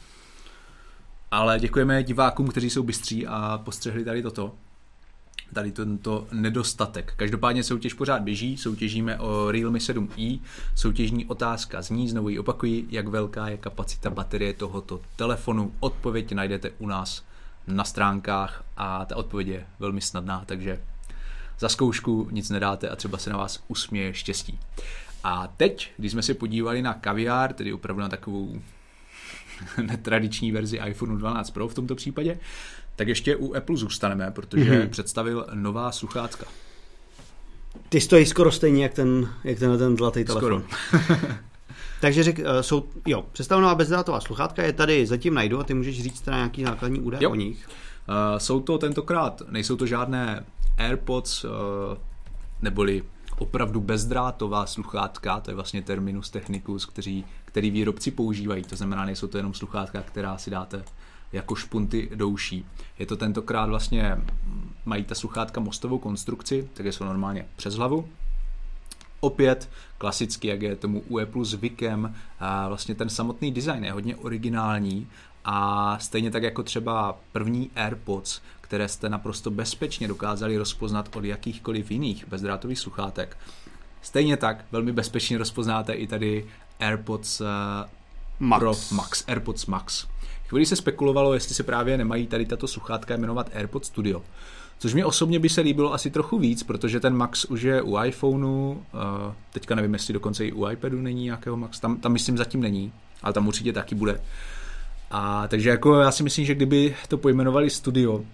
Ale 1.30 1.58
děkujeme 1.58 2.02
divákům, 2.02 2.48
kteří 2.48 2.70
jsou 2.70 2.82
bystří 2.82 3.26
a 3.26 3.60
postřehli 3.64 4.04
tady 4.04 4.22
toto. 4.22 4.52
Tady 5.52 5.72
tento 5.72 6.26
nedostatek. 6.32 7.12
Každopádně 7.16 7.62
soutěž 7.62 7.94
pořád 7.94 8.22
běží, 8.22 8.56
soutěžíme 8.56 9.18
o 9.18 9.50
Realme 9.50 9.78
7i, 9.78 10.40
soutěžní 10.74 11.26
otázka 11.26 11.82
zní, 11.82 12.08
znovu 12.08 12.28
ji 12.28 12.38
opakuji, 12.38 12.86
jak 12.90 13.08
velká 13.08 13.48
je 13.48 13.56
kapacita 13.56 14.10
baterie 14.10 14.52
tohoto 14.52 15.00
telefonu. 15.16 15.72
Odpověď 15.80 16.32
najdete 16.32 16.70
u 16.78 16.86
nás 16.86 17.24
na 17.66 17.84
stránkách 17.84 18.64
a 18.76 19.04
ta 19.04 19.16
odpověď 19.16 19.48
je 19.48 19.66
velmi 19.78 20.00
snadná, 20.00 20.42
takže 20.46 20.80
za 21.58 21.68
zkoušku 21.68 22.28
nic 22.30 22.50
nedáte 22.50 22.88
a 22.88 22.96
třeba 22.96 23.18
se 23.18 23.30
na 23.30 23.36
vás 23.36 23.64
usměje 23.68 24.14
štěstí. 24.14 24.58
A 25.24 25.46
teď, 25.56 25.92
když 25.96 26.12
jsme 26.12 26.22
se 26.22 26.34
podívali 26.34 26.82
na 26.82 26.94
kaviár, 26.94 27.52
tedy 27.52 27.72
opravdu 27.72 28.02
na 28.02 28.08
takovou 28.08 28.62
netradiční 29.82 30.52
verzi 30.52 30.80
iPhone 30.86 31.18
12 31.18 31.50
Pro 31.50 31.68
v 31.68 31.74
tomto 31.74 31.94
případě, 31.94 32.38
tak 32.98 33.08
ještě 33.08 33.36
u 33.36 33.54
Apple 33.54 33.76
zůstaneme, 33.76 34.30
protože 34.30 34.64
Mhm. 34.64 34.72
mm-hmm. 34.80 34.88
představil 34.88 35.46
nová 35.54 35.92
sluchátka. 35.92 36.46
Ty 37.88 38.00
stojí 38.00 38.26
skoro 38.26 38.52
stejně, 38.52 38.82
jak 38.82 38.94
ten, 38.94 39.28
jak 39.44 39.58
ten, 39.58 39.78
ten 39.78 39.96
zlatý 39.96 40.24
telefon. 40.24 40.64
Skoro. 40.68 41.08
Takže 42.00 42.22
řek, 42.22 42.38
eh, 42.38 42.62
jsou, 42.62 42.88
jo, 43.06 43.24
představená 43.32 43.74
bezdrátová 43.74 44.20
sluchátka 44.20 44.62
je 44.62 44.72
tady, 44.72 45.06
zatím 45.06 45.34
najdu 45.34 45.60
a 45.60 45.64
ty 45.64 45.74
můžeš 45.74 46.02
říct 46.02 46.20
teda 46.20 46.36
nějaký 46.36 46.64
základní 46.64 47.00
údaj 47.00 47.20
Jo. 47.22 47.30
o 47.30 47.34
nich. 47.34 47.68
Uh, 48.08 48.38
jsou 48.38 48.60
to 48.60 48.78
tentokrát, 48.78 49.42
nejsou 49.48 49.76
to 49.76 49.86
žádné 49.86 50.44
AirPods, 50.78 51.44
uh, 51.44 51.50
neboli 52.62 53.02
opravdu 53.38 53.80
bezdrátová 53.80 54.66
sluchátka, 54.66 55.40
to 55.40 55.50
je 55.50 55.54
vlastně 55.54 55.82
terminus 55.82 56.30
technicus, 56.30 56.86
který, 56.86 57.24
který 57.44 57.70
výrobci 57.70 58.10
používají, 58.10 58.62
to 58.62 58.76
znamená, 58.76 59.04
nejsou 59.04 59.26
to 59.26 59.36
jenom 59.36 59.54
sluchátka, 59.54 60.02
která 60.02 60.38
si 60.38 60.50
dáte 60.50 60.84
jako 61.32 61.54
špunty 61.54 62.10
do 62.14 62.28
uší. 62.28 62.66
Je 62.98 63.06
to 63.06 63.16
tentokrát 63.16 63.66
vlastně, 63.66 64.14
mm, 64.14 64.72
mají 64.84 65.04
ta 65.04 65.14
sluchátka 65.14 65.60
mostovou 65.60 65.98
konstrukci, 65.98 66.68
takže 66.74 66.92
jsou 66.92 67.04
normálně 67.04 67.46
přes 67.56 67.74
hlavu, 67.74 68.08
Opět 69.20 69.70
klasicky, 69.98 70.48
jak 70.48 70.62
je 70.62 70.76
tomu 70.76 71.02
u 71.08 71.18
Apple 71.18 71.44
zvykem, 71.44 72.14
a 72.40 72.68
vlastně 72.68 72.94
ten 72.94 73.08
samotný 73.08 73.52
design 73.52 73.84
je 73.84 73.92
hodně 73.92 74.16
originální 74.16 75.08
a 75.44 75.98
stejně 75.98 76.30
tak 76.30 76.42
jako 76.42 76.62
třeba 76.62 77.18
první 77.32 77.70
AirPods, 77.76 78.40
které 78.60 78.88
jste 78.88 79.08
naprosto 79.08 79.50
bezpečně 79.50 80.08
dokázali 80.08 80.56
rozpoznat 80.56 81.16
od 81.16 81.24
jakýchkoliv 81.24 81.90
jiných 81.90 82.28
bezdrátových 82.28 82.78
sluchátek. 82.78 83.36
Stejně 84.02 84.36
tak 84.36 84.64
velmi 84.72 84.92
bezpečně 84.92 85.38
rozpoznáte 85.38 85.92
i 85.92 86.06
tady 86.06 86.46
AirPods 86.80 87.40
eh, 87.40 87.44
Max. 88.38 88.60
Pro 88.60 88.96
Max, 88.96 89.24
AirPods 89.28 89.66
Max. 89.66 90.06
Chvíli 90.48 90.66
se 90.66 90.76
spekulovalo, 90.76 91.34
jestli 91.34 91.54
se 91.54 91.62
právě 91.62 91.98
nemají 91.98 92.26
tady 92.26 92.46
tato 92.46 92.68
sluchátka 92.68 93.16
jmenovat 93.16 93.50
AirPods 93.54 93.88
Studio, 93.88 94.22
Což 94.78 94.94
mi 94.94 95.04
osobně 95.04 95.38
by 95.38 95.48
se 95.48 95.60
líbilo 95.60 95.92
asi 95.92 96.10
trochu 96.10 96.38
víc, 96.38 96.62
protože 96.62 97.00
ten 97.00 97.16
Max 97.16 97.44
už 97.44 97.62
je 97.62 97.82
u 97.82 98.04
iPhoneu, 98.04 98.70
uh, 98.70 98.78
teďka 99.52 99.74
nevím, 99.74 99.92
jestli 99.92 100.14
dokonce 100.14 100.46
i 100.46 100.52
u 100.52 100.68
iPadu 100.68 101.00
není 101.00 101.24
nějakého 101.24 101.56
Max, 101.56 101.80
tam, 101.80 101.96
tam 101.96 102.12
myslím 102.12 102.36
zatím 102.36 102.60
není, 102.60 102.92
ale 103.22 103.32
tam 103.32 103.48
určitě 103.48 103.72
taky 103.72 103.94
bude. 103.94 104.20
A 105.10 105.48
takže 105.48 105.70
jako 105.70 106.00
já 106.00 106.10
si 106.10 106.22
myslím, 106.22 106.44
že 106.44 106.54
kdyby 106.54 106.96
to 107.08 107.18
pojmenovali 107.18 107.70
studio, 107.70 108.24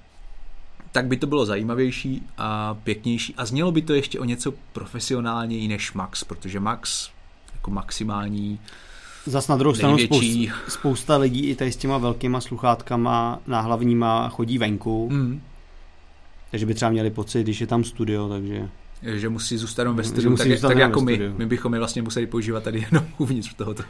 tak 0.93 1.07
by 1.07 1.17
to 1.17 1.27
bylo 1.27 1.47
zajímavější 1.47 2.27
a 2.39 2.75
pěknější 2.75 3.35
a 3.37 3.45
znělo 3.45 3.73
by 3.73 3.83
to 3.83 3.95
ještě 3.95 4.21
o 4.21 4.25
něco 4.25 4.53
profesionálněji 4.73 5.69
než 5.69 5.93
Max, 5.93 6.25
protože 6.25 6.61
Max 6.61 7.11
jako 7.55 7.71
maximální 7.71 8.61
Zas 9.27 9.49
na 9.49 9.57
druhou 9.57 9.75
stranu 9.75 9.99
spousta, 9.99 10.55
spousta 10.69 11.17
lidí 11.17 11.47
i 11.47 11.55
tady 11.55 11.73
s 11.73 11.77
těma 11.77 11.99
velkýma 11.99 12.41
sluchátkama 12.41 13.41
náhlavníma 13.47 14.29
chodí 14.29 14.59
venku. 14.59 15.09
Mm. 15.11 15.41
Takže 16.51 16.67
by 16.67 16.75
třeba 16.75 16.91
měli 16.91 17.11
pocit, 17.11 17.43
když 17.43 17.61
je 17.61 17.67
tam 17.67 17.85
studio, 17.85 18.29
takže... 18.29 18.69
Že 19.03 19.29
musí 19.29 19.57
zůstat 19.59 19.89
ve 19.89 20.05
studiu, 20.05 20.37
tak, 20.37 20.61
tak 20.61 20.79
jako 20.79 21.01
my. 21.01 21.33
My 21.37 21.47
bychom 21.47 21.73
je 21.75 21.79
vlastně 21.79 22.03
museli 22.03 22.27
používat 22.27 22.63
tady 22.63 22.87
jenom 22.93 23.07
uvnitř 23.19 23.55
tohoto. 23.55 23.83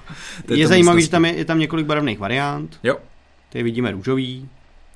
Je 0.49 0.67
zajímavé, 0.67 1.01
že 1.01 1.11
tam 1.11 1.25
je, 1.25 1.37
je 1.37 1.45
tam 1.45 1.59
několik 1.59 1.87
barevných 1.87 2.19
variant. 2.19 2.79
Jo. 2.83 2.97
Tady 3.53 3.63
vidíme 3.63 3.93
růžový. 3.93 4.49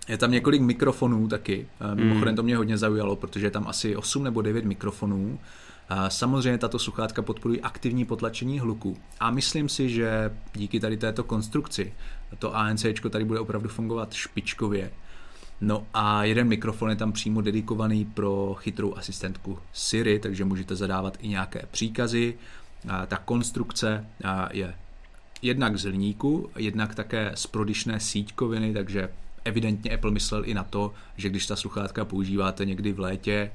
Je 0.09 0.19
tam 0.19 0.31
několik 0.31 0.63
mikrofonů 0.63 1.29
taky. 1.29 1.67
Mimochodem 1.95 2.37
to 2.37 2.43
mě 2.43 2.57
hodně 2.57 2.79
zaujalo, 2.79 3.17
protože 3.17 3.47
je 3.47 3.51
tam 3.51 3.69
asi 3.69 3.97
8 3.97 4.25
nebo 4.25 4.43
9 4.43 4.65
mikrofonů. 4.65 5.39
Samozřejmě 6.09 6.59
tato 6.59 6.79
sluchátka 6.79 7.23
podporují 7.23 7.61
aktivní 7.61 8.05
potlačení 8.05 8.61
hluku 8.61 8.97
a 9.21 9.31
myslím 9.31 9.69
si, 9.69 9.89
že 9.91 10.37
díky 10.55 10.81
tady 10.81 10.97
této 10.97 11.25
konstrukci 11.25 11.93
to 12.39 12.57
ANC 12.57 12.87
tady 13.11 13.25
bude 13.25 13.41
opravdu 13.41 13.69
fungovat 13.69 14.13
špičkově. 14.15 14.91
No 15.61 15.87
a 15.95 16.25
jeden 16.25 16.49
mikrofon 16.49 16.91
je 16.91 16.97
tam 16.97 17.13
přímo 17.13 17.41
dedikovaný 17.41 18.05
pro 18.05 18.57
chytrou 18.59 18.95
asistentku 18.95 19.59
Siri, 19.73 20.19
takže 20.19 20.45
můžete 20.45 20.77
zadávat 20.77 21.19
i 21.21 21.29
nějaké 21.29 21.65
příkazy. 21.71 22.35
Ta 23.07 23.17
konstrukce 23.17 24.07
je 24.51 24.75
jednak 25.43 25.77
z 25.77 25.85
hliníku, 25.85 26.51
jednak 26.57 26.95
také 26.95 27.33
z 27.35 27.47
prodyšné 27.47 28.01
síťkoviny, 28.01 28.73
takže 28.73 29.11
evidentně 29.45 29.91
Apple 29.91 30.11
myslel 30.11 30.45
i 30.45 30.55
na 30.55 30.65
to, 30.65 30.93
že 31.17 31.29
když 31.29 31.47
ta 31.47 31.57
sluchátka 31.57 32.05
používáte 32.05 32.65
někdy 32.65 32.93
v 32.93 33.01
létě, 33.01 33.51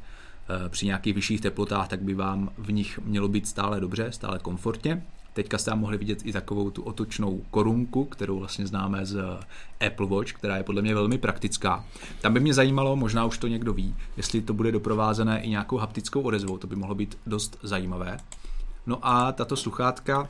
při 0.70 0.86
nějakých 0.86 1.16
vyšších 1.16 1.42
teplotách, 1.42 1.88
tak 1.88 2.02
by 2.02 2.14
vám 2.14 2.50
v 2.58 2.72
nich 2.72 3.00
mělo 3.00 3.28
být 3.28 3.48
stále 3.48 3.80
dobře, 3.80 4.12
stále 4.12 4.40
komfortně. 4.40 5.04
Teďka 5.34 5.58
jste 5.58 5.76
mohli 5.76 5.98
vidět 5.98 6.26
i 6.26 6.34
takovou 6.34 6.70
tu 6.70 6.84
otočnou 6.84 7.42
korunku, 7.52 8.06
kterou 8.06 8.40
vlastně 8.40 8.68
známe 8.68 9.06
z 9.06 9.24
Apple 9.88 10.08
Watch, 10.08 10.34
která 10.34 10.58
je 10.58 10.64
podle 10.64 10.82
mě 10.82 10.96
velmi 10.96 11.18
praktická. 11.18 11.86
Tam 12.22 12.34
by 12.34 12.40
mě 12.40 12.54
zajímalo, 12.54 12.96
možná 12.96 13.26
už 13.26 13.38
to 13.38 13.48
někdo 13.48 13.74
ví, 13.74 13.96
jestli 14.18 14.42
to 14.42 14.54
bude 14.54 14.72
doprovázené 14.72 15.42
i 15.42 15.50
nějakou 15.50 15.78
haptickou 15.78 16.22
odezvou, 16.22 16.58
to 16.58 16.68
by 16.68 16.76
mohlo 16.76 16.96
být 16.96 17.18
dost 17.28 17.60
zajímavé. 17.64 18.18
No 18.86 19.00
a 19.02 19.32
tato 19.32 19.56
sluchátka 19.56 20.30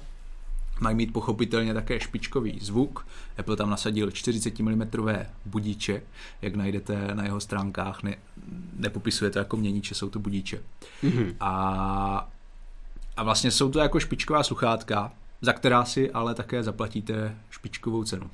Mají 0.80 0.96
mít 0.96 1.14
pochopitelně 1.14 1.74
také 1.74 2.00
špičkový 2.00 2.60
zvuk. 2.62 3.08
Apple 3.38 3.56
tam 3.56 3.70
nasadil 3.70 4.12
40 4.12 4.60
mm 4.60 4.84
budíče, 5.46 6.02
jak 6.42 6.56
najdete 6.56 7.08
na 7.14 7.24
jeho 7.24 7.40
stránkách. 7.40 8.04
Ne, 8.04 8.16
nepopisuje 8.76 9.32
to 9.32 9.40
jako 9.40 9.58
měníče, 9.58 9.96
jsou 9.96 10.10
to 10.10 10.20
budíče. 10.20 10.60
Mm-hmm. 11.04 11.36
A, 11.40 12.30
a 13.18 13.24
vlastně 13.24 13.52
jsou 13.52 13.70
to 13.70 13.80
jako 13.80 14.00
špičková 14.00 14.44
sluchátka, 14.44 15.12
za 15.42 15.54
která 15.54 15.86
si 15.86 16.12
ale 16.12 16.36
také 16.36 16.64
zaplatíte 16.64 17.38
špičkovou 17.50 18.04
cenu. 18.04 18.30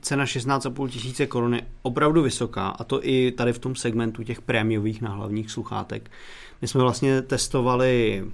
Cena 0.00 0.24
16,5 0.24 0.88
tisíce 0.88 1.26
korun 1.26 1.54
je 1.54 1.66
opravdu 1.82 2.22
vysoká 2.22 2.68
a 2.68 2.84
to 2.84 3.06
i 3.06 3.32
tady 3.32 3.52
v 3.52 3.58
tom 3.58 3.74
segmentu 3.74 4.22
těch 4.22 4.40
prémiových 4.40 5.02
náhlavních 5.02 5.50
sluchátek. 5.50 6.10
My 6.62 6.68
jsme 6.68 6.80
vlastně 6.80 7.22
testovali 7.22 8.24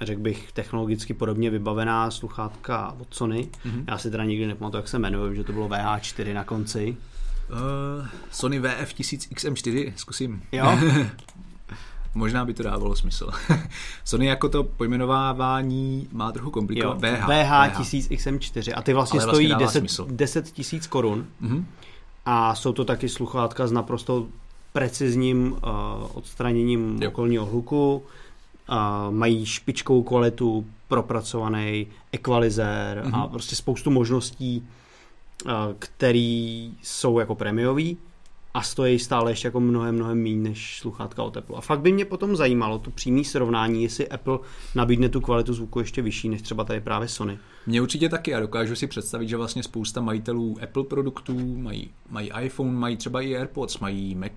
řekl 0.00 0.20
bych, 0.20 0.52
technologicky 0.52 1.14
podobně 1.14 1.50
vybavená 1.50 2.10
sluchátka 2.10 2.96
od 3.00 3.14
Sony. 3.14 3.48
Mm-hmm. 3.66 3.84
Já 3.88 3.98
si 3.98 4.10
teda 4.10 4.24
nikdy 4.24 4.46
nepamatuju, 4.46 4.78
jak 4.78 4.88
se 4.88 4.98
jmenuje, 4.98 5.34
že 5.34 5.44
to 5.44 5.52
bylo 5.52 5.68
VH4 5.68 6.34
na 6.34 6.44
konci. 6.44 6.96
Uh, 7.50 8.06
Sony 8.30 8.60
VF1000 8.60 9.34
XM4, 9.34 9.92
zkusím. 9.96 10.42
Jo? 10.52 10.78
Možná 12.14 12.44
by 12.44 12.54
to 12.54 12.62
dávalo 12.62 12.96
smysl. 12.96 13.30
Sony 14.04 14.26
jako 14.26 14.48
to 14.48 14.64
pojmenovávání 14.64 16.08
má 16.12 16.32
trochu 16.32 16.50
komplikované. 16.50 17.16
VH, 17.16 17.26
VH, 17.26 17.76
1000 17.76 18.10
XM4 18.10 18.72
a 18.76 18.82
ty 18.82 18.92
vlastně, 18.92 19.20
vlastně 19.20 19.32
stojí 19.32 19.54
10, 19.54 19.84
10 20.10 20.50
tisíc 20.50 20.86
korun. 20.86 21.26
Mm-hmm. 21.42 21.64
A 22.26 22.54
jsou 22.54 22.72
to 22.72 22.84
taky 22.84 23.08
sluchátka 23.08 23.66
s 23.66 23.72
naprosto 23.72 24.26
precizním 24.72 25.52
uh, 25.52 25.58
odstraněním 26.14 27.02
jo. 27.02 27.08
okolního 27.08 27.46
hluku, 27.46 28.02
mají 29.10 29.46
špičkovou 29.46 30.02
kvalitu, 30.02 30.66
propracovaný 30.88 31.86
ekvalizér 32.12 33.02
mm-hmm. 33.04 33.14
a 33.14 33.18
mhm. 33.18 33.28
prostě 33.28 33.56
spoustu 33.56 33.90
možností, 33.90 34.68
který 35.78 36.74
jsou 36.82 37.18
jako 37.18 37.34
prémiový 37.34 37.96
a 38.54 38.62
stojí 38.62 38.98
stále 38.98 39.32
ještě 39.32 39.48
jako 39.48 39.60
mnohem, 39.60 39.94
mnohem 39.94 40.22
méně 40.22 40.36
než 40.36 40.78
sluchátka 40.80 41.22
od 41.22 41.36
Apple. 41.36 41.56
A 41.56 41.60
fakt 41.60 41.80
by 41.80 41.92
mě 41.92 42.04
potom 42.04 42.36
zajímalo 42.36 42.78
to 42.78 42.90
přímé 42.90 43.24
srovnání, 43.24 43.82
jestli 43.82 44.08
Apple 44.08 44.38
nabídne 44.74 45.08
tu 45.08 45.20
kvalitu 45.20 45.54
zvuku 45.54 45.78
ještě 45.78 46.02
vyšší 46.02 46.28
než 46.28 46.42
třeba 46.42 46.64
tady 46.64 46.80
právě 46.80 47.08
Sony. 47.08 47.38
Mě 47.66 47.82
určitě 47.82 48.08
taky 48.08 48.34
a 48.34 48.40
dokážu 48.40 48.76
si 48.76 48.86
představit, 48.86 49.28
že 49.28 49.36
vlastně 49.36 49.62
spousta 49.62 50.00
majitelů 50.00 50.56
Apple 50.62 50.84
produktů 50.84 51.56
mají, 51.56 51.90
mají 52.10 52.30
iPhone, 52.42 52.72
mají 52.72 52.96
třeba 52.96 53.20
i 53.20 53.36
AirPods, 53.36 53.78
mají 53.78 54.14
Mac 54.14 54.32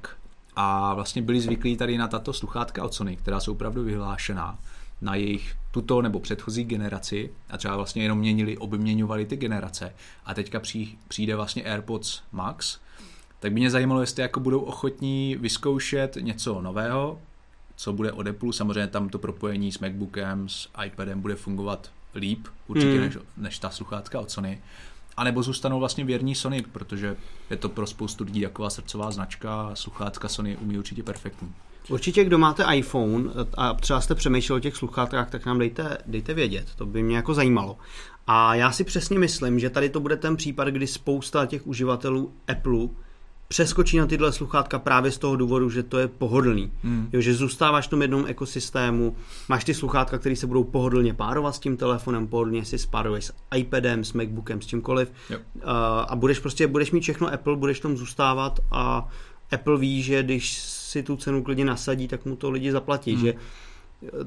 a 0.55 0.93
vlastně 0.93 1.21
byli 1.21 1.41
zvyklí 1.41 1.77
tady 1.77 1.97
na 1.97 2.07
tato 2.07 2.33
sluchátka 2.33 2.83
od 2.83 2.93
Sony, 2.93 3.15
která 3.15 3.39
jsou 3.39 3.51
opravdu 3.51 3.83
vyhlášená 3.83 4.59
na 5.01 5.15
jejich 5.15 5.55
tuto 5.71 6.01
nebo 6.01 6.19
předchozí 6.19 6.63
generaci 6.63 7.29
a 7.49 7.57
třeba 7.57 7.75
vlastně 7.75 8.03
jenom 8.03 8.17
měnili, 8.17 8.57
obměňovali 8.57 9.25
ty 9.25 9.37
generace 9.37 9.93
a 10.25 10.33
teďka 10.33 10.61
přijde 11.07 11.35
vlastně 11.35 11.63
AirPods 11.63 12.21
Max, 12.31 12.79
tak 13.39 13.51
by 13.51 13.59
mě 13.59 13.69
zajímalo, 13.69 14.01
jestli 14.01 14.21
jako 14.21 14.39
budou 14.39 14.59
ochotní 14.59 15.35
vyzkoušet 15.39 16.17
něco 16.21 16.61
nového, 16.61 17.19
co 17.75 17.93
bude 17.93 18.11
od 18.11 18.27
Apple. 18.27 18.53
Samozřejmě 18.53 18.87
tam 18.87 19.09
to 19.09 19.19
propojení 19.19 19.71
s 19.71 19.79
MacBookem, 19.79 20.49
s 20.49 20.69
iPadem 20.85 21.21
bude 21.21 21.35
fungovat 21.35 21.91
líp 22.15 22.47
určitě 22.67 22.91
hmm. 22.91 23.01
než, 23.01 23.17
než 23.37 23.59
ta 23.59 23.69
sluchátka 23.69 24.19
od 24.19 24.31
Sony. 24.31 24.61
A 25.17 25.23
nebo 25.23 25.43
zůstanou 25.43 25.79
vlastně 25.79 26.03
věrní 26.05 26.35
Sony, 26.35 26.63
protože 26.71 27.15
je 27.49 27.57
to 27.57 27.69
pro 27.69 27.87
spoustu 27.87 28.23
lidí 28.23 28.41
taková 28.41 28.69
srdcová 28.69 29.11
značka 29.11 29.61
a 29.61 29.75
sluchátka 29.75 30.27
Sony 30.27 30.57
umí 30.57 30.77
určitě 30.77 31.03
perfektní. 31.03 31.53
Určitě, 31.89 32.23
kdo 32.23 32.37
máte 32.37 32.75
iPhone 32.75 33.29
a 33.57 33.73
třeba 33.73 34.01
jste 34.01 34.15
přemýšleli 34.15 34.59
o 34.59 34.61
těch 34.61 34.75
sluchátkách, 34.75 35.29
tak 35.29 35.45
nám 35.45 35.59
dejte, 35.59 35.97
dejte 36.05 36.33
vědět, 36.33 36.67
to 36.75 36.85
by 36.85 37.03
mě 37.03 37.15
jako 37.15 37.33
zajímalo. 37.33 37.77
A 38.27 38.55
já 38.55 38.71
si 38.71 38.83
přesně 38.83 39.19
myslím, 39.19 39.59
že 39.59 39.69
tady 39.69 39.89
to 39.89 39.99
bude 39.99 40.17
ten 40.17 40.35
případ, 40.35 40.67
kdy 40.67 40.87
spousta 40.87 41.45
těch 41.45 41.67
uživatelů 41.67 42.33
Apple 42.47 42.87
přeskočí 43.53 43.97
na 43.97 44.07
tyhle 44.07 44.31
sluchátka 44.31 44.79
právě 44.79 45.11
z 45.11 45.17
toho 45.17 45.35
důvodu, 45.35 45.69
že 45.69 45.83
to 45.83 45.99
je 45.99 46.07
pohodlný. 46.07 46.71
Hmm. 46.83 47.09
Jo, 47.13 47.21
že 47.21 47.33
zůstáváš 47.33 47.87
v 47.87 47.89
tom 47.89 48.01
jednom 48.01 48.25
ekosystému, 48.27 49.15
máš 49.49 49.63
ty 49.63 49.73
sluchátka, 49.73 50.17
které 50.17 50.35
se 50.35 50.47
budou 50.47 50.63
pohodlně 50.63 51.13
párovat 51.13 51.55
s 51.55 51.59
tím 51.59 51.77
telefonem, 51.77 52.27
pohodlně 52.27 52.65
si 52.65 52.77
spáruješ 52.77 53.25
s 53.25 53.33
iPadem, 53.55 54.03
s 54.03 54.13
MacBookem, 54.13 54.61
s 54.61 54.65
čímkoliv 54.65 55.11
jo. 55.29 55.37
a 56.07 56.15
budeš 56.15 56.39
prostě, 56.39 56.67
budeš 56.67 56.91
mít 56.91 57.01
všechno 57.01 57.33
Apple, 57.33 57.55
budeš 57.55 57.79
tom 57.79 57.97
zůstávat 57.97 58.59
a 58.71 59.09
Apple 59.51 59.77
ví, 59.77 60.01
že 60.01 60.23
když 60.23 60.59
si 60.61 61.03
tu 61.03 61.15
cenu 61.15 61.43
klidně 61.43 61.65
nasadí, 61.65 62.07
tak 62.07 62.25
mu 62.25 62.35
to 62.35 62.51
lidi 62.51 62.71
zaplatí, 62.71 63.11
hmm. 63.13 63.21
že 63.21 63.33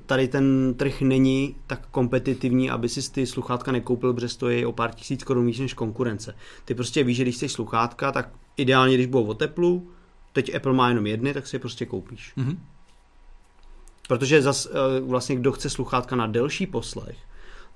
tady 0.06 0.28
ten 0.28 0.74
trh 0.74 1.00
není 1.00 1.56
tak 1.66 1.86
kompetitivní, 1.90 2.70
aby 2.70 2.88
si 2.88 3.10
ty 3.10 3.26
sluchátka 3.26 3.72
nekoupil, 3.72 4.14
protože 4.14 4.28
stojí 4.28 4.66
o 4.66 4.72
pár 4.72 4.94
tisíc 4.94 5.24
korun 5.24 5.46
víc 5.46 5.58
než 5.58 5.74
konkurence. 5.74 6.34
Ty 6.64 6.74
prostě 6.74 7.04
víš, 7.04 7.16
že 7.16 7.22
když 7.22 7.36
jsi 7.36 7.48
sluchátka, 7.48 8.12
tak 8.12 8.28
ideálně, 8.56 8.94
když 8.94 9.06
budou 9.06 9.24
o 9.24 9.34
teplu, 9.34 9.90
teď 10.32 10.54
Apple 10.54 10.72
má 10.72 10.88
jenom 10.88 11.06
jedny, 11.06 11.34
tak 11.34 11.46
si 11.46 11.56
je 11.56 11.60
prostě 11.60 11.86
koupíš. 11.86 12.32
Mm-hmm. 12.36 12.56
Protože 14.08 14.42
zas, 14.42 14.66
eh, 14.66 15.00
vlastně 15.00 15.36
kdo 15.36 15.52
chce 15.52 15.70
sluchátka 15.70 16.16
na 16.16 16.26
delší 16.26 16.66
poslech, 16.66 17.18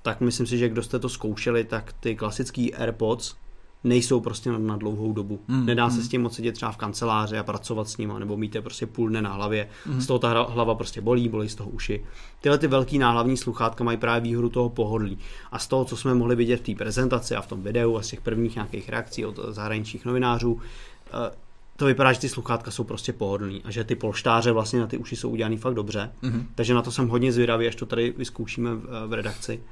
tak 0.01 0.21
myslím 0.21 0.47
si, 0.47 0.57
že 0.57 0.69
kdo 0.69 0.83
jste 0.83 0.99
to 0.99 1.09
zkoušeli, 1.09 1.63
tak 1.63 1.93
ty 1.93 2.15
klasický 2.15 2.75
AirPods 2.75 3.35
nejsou 3.83 4.19
prostě 4.19 4.51
na, 4.51 4.57
na 4.57 4.77
dlouhou 4.77 5.13
dobu. 5.13 5.39
Mm, 5.47 5.65
Nedá 5.65 5.85
mm. 5.85 5.91
se 5.91 6.03
s 6.03 6.07
tím 6.07 6.21
moc 6.21 6.35
sedět 6.35 6.51
třeba 6.51 6.71
v 6.71 6.77
kanceláři 6.77 7.37
a 7.37 7.43
pracovat 7.43 7.89
s 7.89 7.97
nimi, 7.97 8.13
nebo 8.19 8.37
mít 8.37 8.55
je 8.55 8.61
prostě 8.61 8.85
půl 8.85 9.09
dne 9.09 9.21
na 9.21 9.33
hlavě. 9.33 9.67
Mm. 9.85 10.01
Z 10.01 10.07
toho 10.07 10.19
ta 10.19 10.43
hlava 10.43 10.75
prostě 10.75 11.01
bolí, 11.01 11.29
bolí 11.29 11.49
z 11.49 11.55
toho 11.55 11.69
uši. 11.69 12.05
Tyhle 12.41 12.57
ty 12.57 12.67
velký 12.67 12.97
náhlavní 12.97 13.37
sluchátka 13.37 13.83
mají 13.83 13.97
právě 13.97 14.21
výhodu 14.21 14.49
toho 14.49 14.69
pohodlí. 14.69 15.17
A 15.51 15.59
z 15.59 15.67
toho, 15.67 15.85
co 15.85 15.97
jsme 15.97 16.13
mohli 16.13 16.35
vidět 16.35 16.57
v 16.57 16.61
té 16.61 16.75
prezentaci 16.75 17.35
a 17.35 17.41
v 17.41 17.47
tom 17.47 17.63
videu 17.63 17.95
a 17.97 18.01
z 18.01 18.07
těch 18.07 18.21
prvních 18.21 18.55
nějakých 18.55 18.89
reakcí 18.89 19.25
od 19.25 19.39
zahraničních 19.49 20.05
novinářů, 20.05 20.59
eh, 21.07 21.31
to 21.75 21.85
vypadá, 21.85 22.13
že 22.13 22.19
ty 22.19 22.29
sluchátka 22.29 22.71
jsou 22.71 22.83
prostě 22.83 23.13
pohodlný 23.13 23.61
a 23.63 23.71
že 23.71 23.83
ty 23.83 23.95
polštáře 23.95 24.51
vlastně 24.51 24.79
na 24.79 24.87
ty 24.87 24.97
uši 24.97 25.15
jsou 25.15 25.29
udělaný 25.29 25.57
fakt 25.57 25.73
dobře. 25.73 26.11
Mm-hmm. 26.23 26.43
Takže 26.55 26.73
na 26.73 26.81
to 26.81 26.91
jsem 26.91 27.07
hodně 27.07 27.31
zvědavý, 27.31 27.67
až 27.67 27.75
to 27.75 27.85
tady 27.85 28.13
vyzkoušíme 28.17 28.75
v, 28.75 29.07
v 29.07 29.13
redakci. 29.13 29.63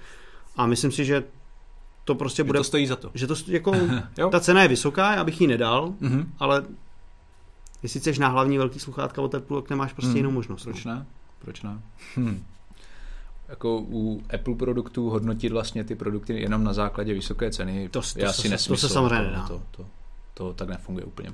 A 0.56 0.66
myslím 0.66 0.92
si, 0.92 1.06
že 1.06 1.24
to 2.14 2.16
prostě 2.16 2.44
bude... 2.44 2.60
to 2.60 2.64
stojí 2.64 2.88
za 2.88 2.96
to. 2.96 3.12
Že 3.14 3.28
to 3.28 3.36
jako, 3.48 3.72
ta 4.32 4.40
cena 4.40 4.62
je 4.62 4.68
vysoká, 4.68 5.16
já 5.16 5.24
bych 5.24 5.42
ji 5.42 5.48
nedal, 5.48 5.94
mm-hmm. 6.02 6.26
ale 6.40 6.64
Jestli 7.84 8.00
chceš 8.00 8.18
na 8.20 8.28
hlavní 8.28 8.58
velký 8.58 8.80
sluchátka 8.80 9.22
od 9.22 9.36
Apple, 9.36 9.62
tak 9.62 9.70
nemáš 9.70 9.94
prostě 9.94 10.08
Hmm. 10.10 10.18
jinou 10.18 10.32
možnost. 10.32 10.64
Proč 10.64 10.86
ne? 10.86 11.06
Proč 11.40 11.62
ne? 11.62 11.80
Hm. 12.18 12.44
Jako 13.48 13.78
u 13.80 14.24
Apple 14.36 14.56
produktů 14.56 15.10
hodnotit 15.10 15.52
vlastně 15.52 15.84
ty 15.84 15.96
produkty 15.96 16.42
jenom 16.42 16.64
na 16.64 16.74
základě 16.74 17.14
vysoké 17.14 17.52
ceny 17.52 17.90
To 17.90 18.02
to 18.02 18.06
je 18.20 18.24
se- 18.24 18.26
asi 18.26 18.38
to 18.38 18.42
se 18.42 18.50
nesmysl. 18.50 18.90
samozřejmě 18.90 19.16
jako 19.16 19.30
nedá. 19.32 19.48
To, 19.48 19.62
to, 19.72 19.86
to, 20.34 20.54
tak 20.54 20.70
nefunguje 20.70 21.06
úplně. 21.06 21.30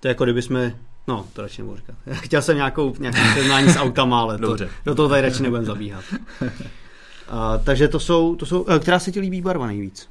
To 0.00 0.08
je 0.08 0.10
jako 0.10 0.24
kdyby 0.24 0.42
jsme, 0.42 0.78
no 1.08 1.26
to 1.32 1.42
radši 1.42 1.62
nebudu 1.62 1.76
říkat. 1.76 1.96
Chtěl 2.12 2.42
jsem 2.42 2.56
nějakou, 2.56 2.94
nějaké 2.98 3.32
srovnání 3.32 3.68
s 3.72 3.76
autama, 3.76 4.20
ale 4.20 4.38
to, 4.38 4.46
Dobře. 4.46 4.68
do 4.84 4.94
toho 4.94 5.08
tady 5.08 5.22
radši 5.22 5.42
nebudem 5.42 5.64
zabíhat. 5.64 6.04
A, 7.28 7.58
takže 7.58 7.88
to 7.88 8.00
jsou, 8.00 8.36
to 8.36 8.46
jsou, 8.46 8.66
eh, 8.68 8.78
která 8.78 8.98
se 8.98 9.12
ti 9.12 9.20
líbí 9.20 9.42
barva 9.42 9.66
nejvíc? 9.66 10.08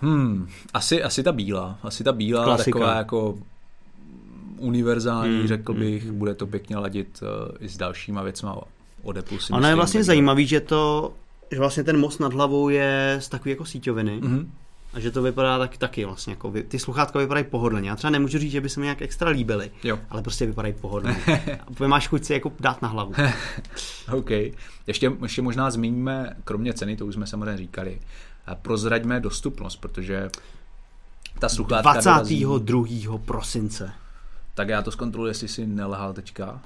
Hmm, 0.00 0.48
asi, 0.74 1.02
asi 1.02 1.22
ta 1.22 1.32
bílá. 1.32 1.78
Asi 1.82 2.04
ta 2.04 2.12
bílá, 2.12 2.44
Klasika. 2.44 2.78
taková 2.78 2.96
jako 2.96 3.38
univerzální, 4.58 5.38
Hmm, 5.38 5.48
řekl 5.48 5.72
hmm, 5.72 5.80
bych. 5.82 6.04
hmm. 6.04 6.18
Bude 6.18 6.34
to 6.34 6.46
pěkně 6.46 6.76
ladit 6.76 7.22
uh, 7.22 7.56
i 7.60 7.68
s 7.68 7.76
dalšíma 7.76 8.22
věcma 8.22 8.58
od 9.02 9.16
Apple. 9.16 9.40
Si 9.40 9.52
Ono 9.52 9.68
je 9.68 9.74
vlastně 9.74 10.04
zajímavý, 10.04 10.46
že 10.46 10.60
to, 10.60 11.12
že 11.52 11.58
vlastně 11.58 11.84
ten 11.84 12.00
most 12.00 12.20
nad 12.20 12.32
hlavou 12.32 12.68
je 12.68 13.16
z 13.20 13.28
takový 13.28 13.50
jako 13.50 13.64
síťoviny 13.64 14.20
Mhm. 14.22 14.52
A 14.92 15.00
že 15.00 15.10
to 15.10 15.22
vypadá 15.22 15.58
tak, 15.58 15.76
taky 15.76 16.04
vlastně, 16.04 16.32
jako 16.32 16.50
vy, 16.50 16.62
ty 16.62 16.78
sluchátka 16.78 17.18
vypadají 17.18 17.46
pohodlně. 17.46 17.88
Já 17.88 17.96
třeba 17.96 18.10
nemůžu 18.10 18.38
říct, 18.38 18.52
že 18.52 18.60
by 18.60 18.68
se 18.68 18.80
mi 18.80 18.86
nějak 18.86 19.02
extra 19.02 19.30
líbily, 19.30 19.70
Jo, 19.84 19.98
ale 20.10 20.22
prostě 20.22 20.46
vypadají 20.46 20.74
pohodlně. 20.80 21.16
A 21.84 21.86
máš 21.86 22.08
chuť 22.08 22.24
si 22.24 22.32
jako 22.32 22.52
dát 22.60 22.82
na 22.82 22.88
hlavu. 22.88 23.14
OK. 24.12 24.30
Ještě, 24.86 25.12
ještě 25.22 25.42
možná 25.42 25.70
zmíníme, 25.70 26.36
kromě 26.44 26.74
ceny, 26.74 26.96
to 26.96 27.06
už 27.06 27.14
jsme 27.14 27.26
samozřejmě 27.26 27.56
říkali, 27.56 28.00
prozraďme 28.62 29.20
dostupnost, 29.20 29.76
protože 29.76 30.30
ta 31.38 31.48
sluchátka 31.48 31.92
dorazí- 31.92 32.44
22. 32.44 33.18
prosince. 33.18 33.92
Tak 34.54 34.68
já 34.68 34.82
to 34.82 34.90
zkontroluji, 34.90 35.30
jestli 35.30 35.48
si 35.48 35.66
nelhal 35.66 36.12
teďka. 36.12 36.60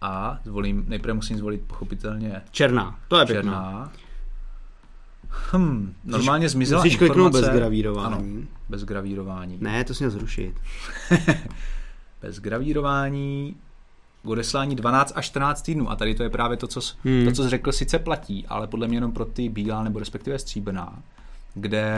A 0.00 0.38
zvolím, 0.44 0.84
nejprve 0.88 1.14
musím 1.14 1.38
zvolit 1.38 1.62
pochopitelně 1.66 2.42
Černá, 2.50 2.98
to 3.08 3.18
je 3.18 3.26
pěkná. 3.26 3.92
Hm, 5.56 5.94
normálně 6.04 6.48
zmizela 6.48 6.82
Musíš 6.82 6.96
kliknout 6.96 7.26
informace. 7.26 7.46
bez 7.50 7.56
gravírování. 7.58 8.14
Ano, 8.14 8.46
bez 8.68 8.84
gravírování. 8.84 9.58
Ne, 9.60 9.84
to 9.84 9.94
si 9.94 10.04
měl 10.04 10.10
zrušit. 10.10 10.54
Bez 12.22 12.40
gravírování 12.40 13.56
odeslání 14.24 14.76
12 14.76 15.12
až 15.16 15.26
14 15.26 15.62
týdnů. 15.62 15.90
A 15.90 15.96
tady 15.96 16.14
to 16.14 16.22
je 16.22 16.30
právě 16.30 16.56
to, 16.56 16.66
co, 16.66 16.80
jsi- 16.80 16.94
Hmm. 17.04 17.24
to, 17.24 17.32
co 17.32 17.42
jsi 17.42 17.48
řekl, 17.48 17.72
sice 17.72 17.98
platí, 17.98 18.46
ale 18.48 18.66
podle 18.66 18.88
mě 18.88 18.96
jenom 18.96 19.12
pro 19.12 19.24
ty 19.24 19.48
bílá 19.48 19.82
nebo 19.82 19.98
respektive 19.98 20.38
stříbrná, 20.38 20.98
kde 21.54 21.94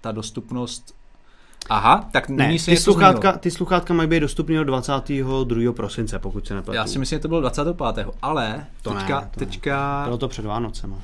ta 0.00 0.12
dostupnost... 0.12 0.94
Aha, 1.70 2.08
tak 2.12 2.28
Ne, 2.28 2.48
ty 2.64 2.76
sluchátka, 2.76 3.20
změnilo. 3.20 3.38
ty 3.38 3.50
sluchátka 3.50 3.94
mají 3.94 4.08
být 4.08 4.20
dostupný 4.20 4.58
od 4.58 4.64
22. 4.64 5.72
prosince, 5.72 6.18
pokud 6.18 6.46
se 6.46 6.54
nepletu. 6.54 6.76
Já 6.76 6.86
si 6.86 6.98
myslím, 6.98 7.16
že 7.16 7.20
to 7.22 7.28
bylo 7.28 7.40
25. 7.40 8.06
Ale 8.22 8.66
To 8.82 8.94
ne, 8.94 9.00
teďka, 9.00 9.20
to 9.20 9.40
ne. 9.40 9.46
teďka 9.46 10.00
Bylo 10.04 10.18
to 10.18 10.28
před 10.28 10.44
Vánocema. 10.44 10.96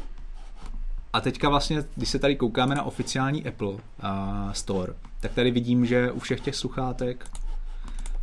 A 1.12 1.20
teďka 1.20 1.48
vlastně, 1.48 1.84
když 1.96 2.08
se 2.08 2.18
tady 2.18 2.36
koukáme 2.36 2.74
na 2.74 2.82
oficiální 2.82 3.46
Apple 3.46 3.68
uh, 3.68 3.78
Store, 4.52 4.92
tak 5.20 5.32
tady 5.32 5.50
vidím, 5.50 5.86
že 5.86 6.12
u 6.12 6.18
všech 6.18 6.40
těch 6.40 6.56
sluchátek, 6.56 7.26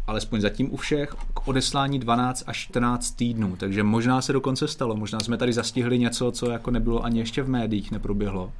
alespoň 0.08 0.42
zatím 0.42 0.74
u 0.74 0.78
všech, 0.78 1.16
k 1.34 1.48
odeslání 1.48 2.00
12 2.00 2.44
až 2.48 2.58
14 2.58 3.12
týdnů. 3.12 3.56
Takže 3.56 3.84
možná 3.84 4.22
se 4.22 4.34
dokonce 4.34 4.68
stalo, 4.68 4.96
možná 4.96 5.20
jsme 5.20 5.38
tady 5.38 5.54
zastihli 5.54 6.00
něco, 6.00 6.32
co 6.32 6.50
jako 6.50 6.72
nebylo 6.72 7.06
ani 7.06 7.20
ještě 7.20 7.44
v 7.44 7.50
médiích, 7.50 7.92
neproběhlo 7.92 8.52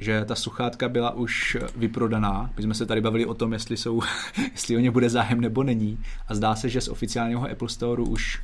že 0.00 0.24
ta 0.24 0.34
sluchátka 0.34 0.88
byla 0.88 1.10
už 1.10 1.56
vyprodaná. 1.76 2.50
My 2.56 2.62
jsme 2.62 2.74
se 2.74 2.86
tady 2.86 3.00
bavili 3.00 3.26
o 3.26 3.34
tom, 3.34 3.52
jestli, 3.52 3.76
jsou, 3.76 4.02
jestli 4.52 4.76
o 4.76 4.80
ně 4.80 4.90
bude 4.90 5.10
zájem 5.10 5.40
nebo 5.40 5.62
není. 5.62 5.98
A 6.28 6.34
zdá 6.34 6.54
se, 6.54 6.68
že 6.68 6.80
z 6.80 6.88
oficiálního 6.88 7.50
Apple 7.50 7.68
Store 7.68 8.02
už 8.02 8.40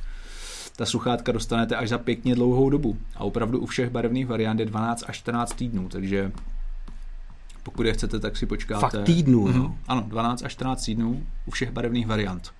ta 0.77 0.85
sluchátka 0.85 1.31
dostanete 1.31 1.75
až 1.75 1.89
za 1.89 1.97
pěkně 1.97 2.35
dlouhou 2.35 2.69
dobu. 2.69 2.97
A 3.15 3.19
opravdu 3.23 3.59
u 3.59 3.65
všech 3.65 3.89
barevných 3.89 4.27
variant 4.27 4.59
je 4.59 4.65
12 4.65 5.03
až 5.07 5.17
14 5.17 5.53
týdnů, 5.53 5.89
takže 5.89 6.31
pokud 7.63 7.85
je 7.85 7.93
chcete, 7.93 8.19
tak 8.19 8.37
si 8.37 8.45
počkáte. 8.45 8.81
Fakt 8.81 9.03
týdnů, 9.05 9.47
Mhm. 9.47 9.61
jo? 9.61 9.75
Ano, 9.87 10.05
12 10.07 10.43
až 10.43 10.51
14 10.51 10.85
týdnů 10.85 11.23
u 11.45 11.51
všech 11.51 11.71
barevných 11.71 12.07
variant. 12.07 12.51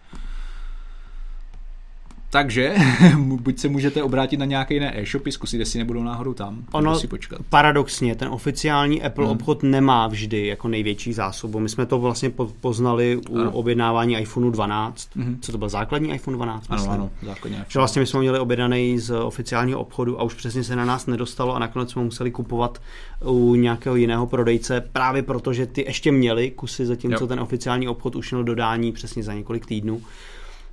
Takže 2.37 2.75
buď 3.17 3.59
se 3.59 3.67
můžete 3.67 4.03
obrátit 4.03 4.37
na 4.37 4.45
nějaké 4.45 4.73
jiné 4.73 4.99
e-shopy, 5.01 5.31
zkusit, 5.31 5.57
jestli 5.59 5.79
nebudou 5.79 6.03
náhodou 6.03 6.33
tam, 6.33 6.63
Ono- 6.71 6.99
si 6.99 7.07
počkat. 7.07 7.39
Paradoxně, 7.49 8.15
ten 8.15 8.27
oficiální 8.27 9.03
Apple 9.03 9.25
Hmm. 9.25 9.31
obchod 9.35 9.63
nemá 9.63 10.07
vždy 10.07 10.47
jako 10.47 10.67
největší 10.67 11.13
zásobu. 11.13 11.59
My 11.59 11.69
jsme 11.69 11.85
to 11.85 11.99
vlastně 11.99 12.29
po- 12.29 12.51
poznali 12.61 13.19
u 13.29 13.37
Ano. 13.39 13.51
objednávání 13.51 14.15
iPhoneu 14.17 14.49
12. 14.51 15.09
Mhm. 15.15 15.37
Co 15.41 15.51
to 15.51 15.57
byl 15.57 15.69
základní 15.69 16.13
iPhone 16.13 16.35
12? 16.35 16.65
Ano, 16.69 16.77
myslím? 16.77 16.91
ano, 16.93 17.09
základně. 17.21 17.65
Že 17.67 17.79
vlastně 17.79 17.99
my 17.99 18.05
jsme 18.05 18.19
měli 18.19 18.39
objednaný 18.39 18.99
z 18.99 19.11
oficiálního 19.15 19.79
obchodu 19.79 20.19
a 20.19 20.23
už 20.23 20.33
přesně 20.33 20.63
se 20.63 20.75
na 20.75 20.85
nás 20.85 21.05
nedostalo 21.05 21.55
a 21.55 21.59
nakonec 21.59 21.91
jsme 21.91 22.03
museli 22.03 22.31
kupovat 22.31 22.81
u 23.25 23.55
nějakého 23.55 23.95
jiného 23.95 24.27
prodejce 24.27 24.81
právě 24.93 25.23
proto, 25.23 25.53
že 25.53 25.65
ty 25.65 25.81
ještě 25.87 26.11
měli 26.11 26.51
kusy, 26.51 26.85
zatímco 26.85 27.23
Jo. 27.23 27.27
ten 27.27 27.39
oficiální 27.39 27.87
obchod 27.87 28.15
už 28.15 28.31
měl 28.31 28.43
dodání 28.43 28.91
přesně 28.91 29.23
za 29.23 29.33
několik 29.33 29.65
týdnů. 29.65 30.01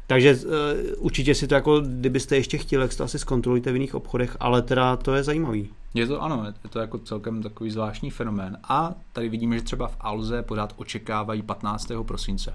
Takže 0.06 0.34
uh, 0.34 0.50
určitě 0.96 1.34
si 1.34 1.48
to 1.48 1.54
jako, 1.54 1.80
kdybyste 1.80 2.36
ještě 2.36 2.58
chtěli, 2.58 2.88
tak 2.88 2.96
to 2.96 3.04
asi 3.04 3.18
zkontrolujte 3.18 3.72
v 3.72 3.74
jiných 3.74 3.94
obchodech, 3.94 4.36
ale 4.40 4.62
teda 4.62 4.96
to 4.96 5.14
je 5.14 5.22
zajímavý. 5.22 5.70
Je 5.94 6.06
to 6.06 6.22
ano, 6.22 6.44
je 6.64 6.70
to 6.70 6.78
jako 6.78 6.98
celkem 6.98 7.42
takový 7.42 7.70
zvláštní 7.70 8.10
fenomén. 8.10 8.58
A 8.68 8.94
tady 9.12 9.28
vidíme, 9.28 9.56
že 9.56 9.64
třeba 9.64 9.88
v 9.88 9.96
Alze 10.00 10.42
pořád 10.42 10.74
očekávají 10.76 11.42
15. 11.42 11.92
prosince. 12.06 12.54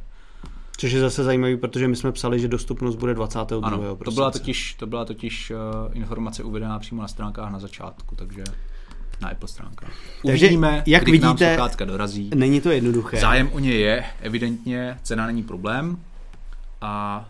Což 0.77 0.91
je 0.91 0.99
zase 0.99 1.23
zajímavý, 1.23 1.57
protože 1.57 1.87
my 1.87 1.95
jsme 1.95 2.11
psali, 2.11 2.39
že 2.39 2.47
dostupnost 2.47 2.95
bude 2.95 3.13
22. 3.13 3.67
Ano, 3.67 3.77
to 3.77 3.95
prosince. 3.95 4.15
byla 4.15 4.31
totiž, 4.31 4.73
to 4.73 4.87
byla 4.87 5.05
totiž 5.05 5.51
uh, 5.51 5.97
informace 5.97 6.43
uvedená 6.43 6.79
přímo 6.79 7.01
na 7.01 7.07
stránkách 7.07 7.51
na 7.51 7.59
začátku, 7.59 8.15
takže 8.15 8.43
na 9.21 9.29
Apple 9.29 9.47
stránkách. 9.47 9.93
Takže, 10.25 10.45
Uvidíme, 10.45 10.83
jak 10.85 11.03
kdy 11.03 11.19
nám 11.19 11.35
vidíte, 11.35 11.55
sluchátka 11.55 11.85
dorazí. 11.85 12.29
Není 12.35 12.61
to 12.61 12.69
jednoduché. 12.69 13.17
Zájem 13.17 13.49
o 13.53 13.59
ně 13.59 13.73
je, 13.73 14.05
evidentně, 14.21 14.99
cena 15.03 15.25
není 15.25 15.43
problém 15.43 15.97
a 16.81 17.25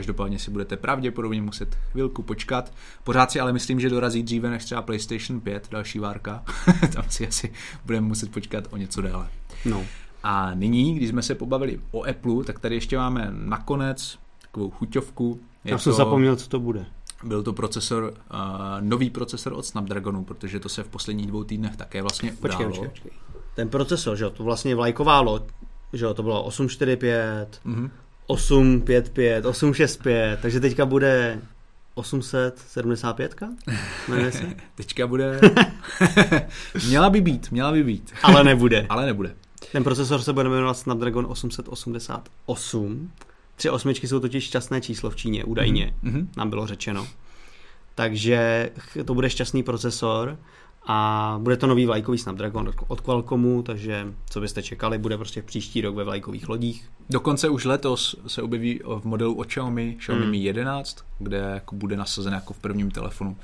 každopádně 0.00 0.38
si 0.38 0.50
budete 0.50 0.76
pravděpodobně 0.76 1.42
muset 1.42 1.78
chvilku 1.92 2.22
počkat. 2.22 2.72
Pořád 3.04 3.30
si 3.30 3.40
ale 3.40 3.52
myslím, 3.52 3.80
že 3.80 3.88
dorazí 3.90 4.22
dříve 4.22 4.50
než 4.50 4.64
třeba 4.64 4.82
PlayStation 4.82 5.40
5, 5.40 5.68
další 5.70 5.98
várka. 5.98 6.44
Tam 6.94 7.04
si 7.08 7.26
asi 7.28 7.52
budeme 7.84 8.06
muset 8.06 8.30
počkat 8.32 8.64
o 8.70 8.76
něco 8.76 9.00
déle. 9.02 9.28
No. 9.64 9.84
A 10.22 10.54
nyní, 10.54 10.94
když 10.94 11.08
jsme 11.08 11.22
se 11.22 11.34
pobavili 11.34 11.80
o 11.90 12.02
Apple, 12.04 12.44
tak 12.44 12.58
tady 12.58 12.74
ještě 12.74 12.96
máme 12.98 13.28
nakonec 13.32 14.18
takovou 14.42 14.70
chuťovku. 14.70 15.40
Je 15.64 15.70
Já 15.72 15.78
jsem 15.78 15.92
to- 15.92 15.96
zapomněl, 15.96 16.36
co 16.36 16.48
to 16.48 16.60
bude. 16.60 16.86
byl 17.24 17.42
to 17.42 17.52
procesor, 17.52 18.04
uh, 18.04 18.38
nový 18.80 19.10
procesor 19.10 19.52
od 19.52 19.66
Snapdragonu, 19.66 20.24
protože 20.24 20.60
to 20.60 20.68
se 20.68 20.82
v 20.82 20.88
posledních 20.88 21.26
dvou 21.26 21.44
týdnech 21.44 21.76
také 21.76 22.02
vlastně 22.02 22.32
Počkej, 22.40 22.66
událo. 22.66 22.70
počkej, 22.70 22.88
počkej. 22.88 23.10
Ten 23.54 23.68
procesor, 23.68 24.16
že 24.16 24.24
jo, 24.24 24.30
to 24.30 24.44
vlastně 24.44 24.74
vlajková 24.74 25.20
loď, 25.20 25.42
že 25.92 26.04
jo, 26.04 26.14
to 26.14 26.22
bylo 26.22 26.42
845, 26.44 27.60
Mhm. 27.64 27.90
855, 28.26 29.46
865, 29.46 30.38
takže 30.42 30.60
teďka 30.60 30.86
bude 30.86 31.40
875, 31.94 33.34
jmenuje 34.08 34.32
se? 34.32 34.44
Teďka 34.74 35.06
bude... 35.06 35.40
měla 36.88 37.10
by 37.10 37.20
být, 37.20 37.50
měla 37.50 37.72
by 37.72 37.84
být. 37.84 38.12
Ale 38.22 38.44
nebude. 38.44 38.86
Ale 38.88 39.06
nebude. 39.06 39.34
Ten 39.72 39.84
procesor 39.84 40.22
se 40.22 40.32
bude 40.32 40.48
jmenovat 40.48 40.74
Snapdragon 40.78 41.26
888. 41.28 43.10
Tři 43.56 43.70
osmičky 43.70 44.08
jsou 44.08 44.20
totiž 44.20 44.44
šťastné 44.44 44.80
číslo 44.80 45.10
v 45.10 45.16
Číně, 45.16 45.44
údajně, 45.44 45.94
Mhm. 46.02 46.28
nám 46.36 46.50
bylo 46.50 46.66
řečeno. 46.66 47.06
Takže 47.94 48.70
to 49.04 49.14
bude 49.14 49.30
šťastný 49.30 49.62
procesor 49.62 50.38
a 50.86 51.38
bude 51.42 51.56
to 51.56 51.66
nový 51.66 51.86
vlajkový 51.86 52.18
Snapdragon 52.18 52.72
od 52.88 53.00
Qualcommu, 53.00 53.62
takže 53.62 54.06
co 54.30 54.40
byste 54.40 54.62
čekali, 54.62 54.98
bude 54.98 55.16
prostě 55.16 55.42
příští 55.42 55.80
rok 55.80 55.94
ve 55.94 56.04
vlajkových 56.04 56.48
lodích. 56.48 56.88
Dokonce 57.10 57.48
už 57.48 57.64
letos 57.64 58.16
se 58.26 58.42
objeví 58.42 58.80
v 59.00 59.04
modelu 59.04 59.34
od 59.34 59.46
Xiaomi, 59.46 59.96
Xiaomi 59.98 60.24
Mm. 60.24 60.30
Mi 60.30 60.38
11, 60.38 61.04
kde 61.18 61.36
jako 61.36 61.74
bude 61.74 61.96
nasazen 61.96 62.32
jako 62.32 62.52
v 62.52 62.58
prvním 62.58 62.90
telefonu 62.90 63.36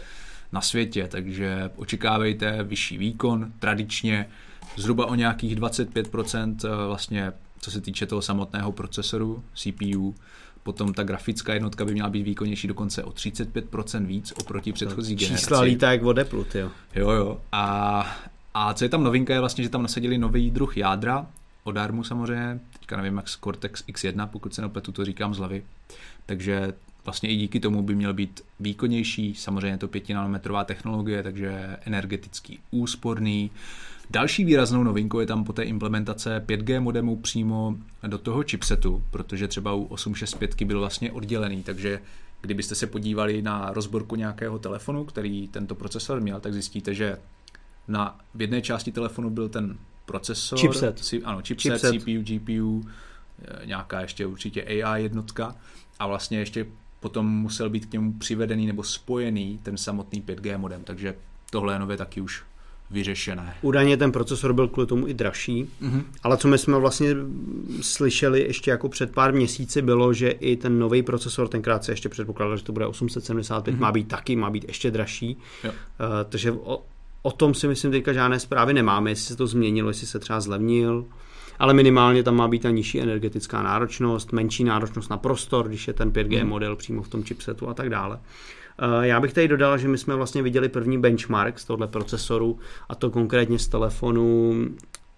na 0.53 0.61
světě, 0.61 1.09
takže 1.11 1.71
očekávejte 1.77 2.63
vyšší 2.63 2.99
výkon, 2.99 3.53
tradičně 3.59 4.29
zhruba 4.77 5.07
o 5.07 5.15
nějakých 5.15 5.57
25% 5.57 6.57
eh, 6.65 6.87
vlastně, 6.87 7.33
co 7.61 7.71
se 7.71 7.81
týče 7.81 8.07
toho 8.07 8.23
samotného 8.23 8.73
procesoru, 8.73 9.45
CPU, 9.55 10.15
potom 10.63 10.95
ta 10.95 11.03
grafická 11.03 11.55
jednotka 11.55 11.85
by 11.85 11.93
měla 11.93 12.11
být 12.11 12.23
výkonnější 12.23 12.69
dokonce 12.69 13.05
o 13.05 13.11
35% 13.11 14.07
víc 14.07 14.33
oproti 14.33 14.73
předchozí 14.73 15.17
generaci. 15.17 15.41
Čísla 15.41 15.61
lítá 15.61 15.93
jak 15.93 16.03
od 16.03 16.19
Apple, 16.19 16.45
tyjo. 16.45 16.71
Jo, 16.95 17.11
jo. 17.11 17.41
A, 17.53 18.17
a 18.55 18.75
co 18.75 18.85
je 18.85 18.89
tam 18.89 19.05
novinka 19.05 19.35
je 19.35 19.41
vlastně, 19.41 19.65
že 19.65 19.71
tam 19.71 19.83
nasadili 19.83 20.19
nový 20.19 20.51
druh 20.51 20.77
jádra, 20.77 21.27
od 21.65 21.77
ARMu 21.77 22.05
samozřejmě, 22.05 22.61
teďka 22.73 22.97
nevím 22.97 23.17
jak 23.17 23.29
z 23.29 23.37
Cortex 23.37 23.85
X1, 23.85 24.27
pokud 24.27 24.55
se 24.55 24.63
nepletu, 24.63 24.93
to 24.93 25.05
říkám 25.05 25.35
z 25.35 25.39
hlavy. 25.39 25.63
Takže 26.27 26.73
vlastně 27.05 27.31
i 27.31 27.37
díky 27.37 27.61
tomu 27.61 27.83
by 27.83 27.95
měl 27.95 28.15
být 28.15 28.41
výkonnější, 28.61 29.35
samozřejmě 29.35 29.79
to 29.79 29.89
5 29.89 30.09
nanometrová 30.09 30.65
technologie, 30.65 31.23
takže 31.23 31.77
energetický 31.85 32.59
úsporný. 32.71 33.51
Další 34.13 34.45
výraznou 34.45 34.83
novinkou 34.83 35.21
je 35.21 35.27
tam 35.27 35.45
po 35.45 35.53
té 35.53 35.63
implementace 35.63 36.45
5G 36.47 36.81
modemu 36.81 37.17
přímo 37.17 37.77
do 38.07 38.19
toho 38.19 38.43
chipsetu, 38.43 39.03
protože 39.11 39.49
třeba 39.49 39.75
u 39.75 39.85
865 39.85 40.63
byl 40.63 40.79
vlastně 40.79 41.13
oddělený, 41.13 41.63
takže 41.63 42.01
kdybyste 42.41 42.75
se 42.75 42.87
podívali 42.87 43.43
na 43.43 43.73
rozborku 43.73 44.17
nějakého 44.17 44.59
telefonu, 44.59 45.05
který 45.05 45.49
tento 45.49 45.75
procesor 45.75 46.21
měl, 46.21 46.41
tak 46.41 46.53
zjistíte, 46.53 46.95
že 46.95 47.17
na, 47.89 48.19
v 48.35 48.41
jedné 48.41 48.63
části 48.63 48.93
telefonu 48.93 49.31
byl 49.31 49.49
ten 49.49 49.79
procesor, 50.07 50.59
chipset, 50.59 50.99
si, 50.99 51.23
ano, 51.23 51.41
chipset, 51.47 51.73
chipset, 51.73 52.01
CPU, 52.01 52.23
GPU, 52.23 52.89
eh, 53.43 53.67
nějaká 53.67 54.01
ještě 54.01 54.27
určitě 54.27 54.63
AI 54.63 55.03
jednotka. 55.03 55.57
A 55.99 56.07
vlastně 56.07 56.39
ještě 56.39 56.67
potom 57.01 57.27
musel 57.27 57.71
být 57.71 57.87
k 57.87 57.93
němu 57.93 58.13
přivedený 58.13 58.67
nebo 58.67 58.83
spojený 58.83 59.61
ten 59.63 59.77
samotný 59.77 60.23
5G 60.23 60.59
modem, 60.59 60.85
takže 60.85 61.15
tohle 61.51 61.75
je 61.75 61.79
nově 61.79 61.97
taky 61.97 62.21
už 62.21 62.43
vyřešené. 62.93 63.55
Údajně 63.63 63.97
ten 63.97 64.13
procesor 64.13 64.53
byl 64.53 64.69
kvůli 64.69 64.87
tomu 64.87 65.09
i 65.09 65.15
dražší, 65.15 65.65
mm-hmm. 65.83 66.03
ale 66.23 66.37
co 66.37 66.49
my 66.49 66.59
jsme 66.59 66.79
vlastně 66.79 67.17
slyšeli 67.81 68.41
ještě 68.41 68.71
jako 68.71 68.89
před 68.89 69.11
pár 69.11 69.35
měsíci 69.35 69.83
bylo, 69.83 70.13
že 70.13 70.31
i 70.31 70.57
ten 70.57 70.79
nový 70.79 71.03
procesor, 71.03 71.49
tenkrát 71.49 71.85
se 71.85 71.93
ještě 71.93 72.09
předpokládal, 72.09 72.57
že 72.57 72.65
to 72.65 72.73
bude 72.73 72.87
875, 72.87 73.75
mm-hmm. 73.75 73.81
má 73.81 73.93
být 73.93 74.09
taky, 74.09 74.37
má 74.37 74.51
být 74.51 74.65
ještě 74.69 74.91
dražší. 74.91 75.37
Jo. 75.65 75.71
Uh, 75.71 76.07
takže 76.29 76.53
o, 76.53 76.83
o 77.23 77.31
tom 77.31 77.55
si 77.55 77.69
myslím 77.69 77.91
teďka 77.91 78.13
žádné 78.13 78.41
zprávy 78.41 78.75
nemáme, 78.75 79.11
jestli 79.11 79.27
se 79.27 79.37
to 79.37 79.47
změnilo, 79.47 79.91
jestli 79.91 80.07
se 80.07 80.19
třeba 80.19 80.41
zlevnil, 80.41 81.05
ale 81.59 81.75
minimálně 81.75 82.23
tam 82.23 82.37
má 82.37 82.49
být 82.49 82.63
ta 82.63 82.71
nižší 82.71 83.01
energetická 83.01 83.63
náročnost, 83.63 84.33
menší 84.33 84.65
náročnost 84.65 85.11
na 85.11 85.17
prostor, 85.17 85.69
když 85.69 85.89
je 85.89 85.95
ten 85.95 86.11
5G 86.11 86.43
mm. 86.43 86.49
model 86.49 86.77
přímo 86.77 87.03
v 87.03 87.09
tom 87.09 87.23
chipsetu 87.23 87.69
a 87.69 87.75
tak 87.75 87.91
dále. 87.91 88.19
Eh, 88.19 88.62
já 89.03 89.21
bych 89.21 89.33
tady 89.33 89.49
dodal, 89.49 89.79
že 89.79 89.89
my 89.89 89.99
jsme 89.99 90.17
vlastně 90.17 90.43
viděli 90.43 90.69
první 90.69 90.99
benchmark 90.99 91.59
z 91.59 91.65
tohle 91.65 91.89
procesoru 91.89 92.59
a 92.89 92.95
to 92.95 93.11
konkrétně 93.11 93.59
z 93.59 93.69
telefonu 93.69 94.53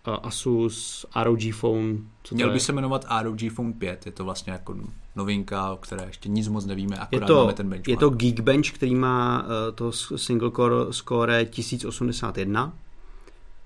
eh, 0.07 0.11
Asus 0.23 1.07
ROG 1.23 1.41
Phone. 1.53 1.97
Co 2.23 2.35
Měl 2.35 2.53
by 2.53 2.61
se 2.61 2.73
jmenovat 2.73 3.07
ROG 3.23 3.41
Phone 3.55 3.73
5, 3.73 4.07
je 4.07 4.13
to 4.13 4.25
vlastně 4.25 4.53
jako 4.53 4.77
novinka, 5.17 5.73
o 5.73 5.77
které 5.77 6.05
ještě 6.07 6.29
nic 6.29 6.49
moc 6.49 6.67
nevíme, 6.67 6.97
akorát 6.97 7.23
je 7.23 7.27
to, 7.27 7.41
máme 7.41 7.53
ten 7.53 7.69
benchmark. 7.69 7.89
Je 7.89 7.97
to 7.97 8.11
Geekbench, 8.11 8.73
který 8.73 8.95
má 8.95 9.43
uh, 9.43 9.49
to 9.75 9.93
single 9.93 10.51
core 10.51 10.93
score 10.93 11.45
1081, 11.45 12.73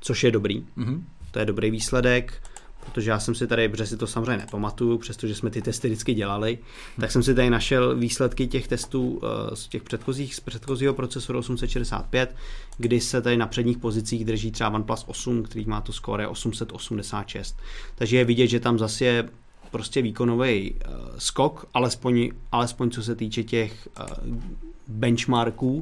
což 0.00 0.24
je 0.24 0.30
dobrý. 0.30 0.66
Mm-hmm. 0.76 1.02
To 1.30 1.38
je 1.38 1.44
dobrý 1.44 1.70
výsledek 1.70 2.42
protože 2.88 3.10
já 3.10 3.18
jsem 3.18 3.34
si 3.34 3.46
tady, 3.46 3.68
protože 3.68 3.86
si 3.86 3.96
to 3.96 4.06
samozřejmě 4.06 4.36
nepamatuju, 4.36 4.98
přestože 4.98 5.34
jsme 5.34 5.50
ty 5.50 5.62
testy 5.62 5.88
vždycky 5.88 6.14
dělali, 6.14 6.58
tak 7.00 7.12
jsem 7.12 7.22
si 7.22 7.34
tady 7.34 7.50
našel 7.50 7.96
výsledky 7.96 8.46
těch 8.46 8.68
testů 8.68 9.20
eh, 9.22 9.56
z 9.56 9.68
těch 9.68 9.82
předchozích, 9.82 10.34
z 10.34 10.40
předchozího 10.40 10.94
procesoru 10.94 11.38
865, 11.38 12.36
kdy 12.78 13.00
se 13.00 13.22
tady 13.22 13.36
na 13.36 13.46
předních 13.46 13.78
pozicích 13.78 14.24
drží 14.24 14.50
třeba 14.50 14.70
OnePlus 14.70 15.04
8, 15.06 15.42
který 15.42 15.64
má 15.64 15.80
to 15.80 15.92
skóre 15.92 16.28
886. 16.28 17.56
Takže 17.94 18.16
je 18.16 18.24
vidět, 18.24 18.46
že 18.46 18.60
tam 18.60 18.78
zase 18.78 19.04
je 19.04 19.28
prostě 19.70 20.02
výkonový 20.02 20.72
uh, 20.72 20.78
skok, 21.18 21.66
alespoň, 21.74 22.30
alespoň 22.52 22.90
co 22.90 23.02
se 23.02 23.14
týče 23.14 23.42
těch 23.42 23.88
uh, 24.00 24.36
benchmarků, 24.88 25.80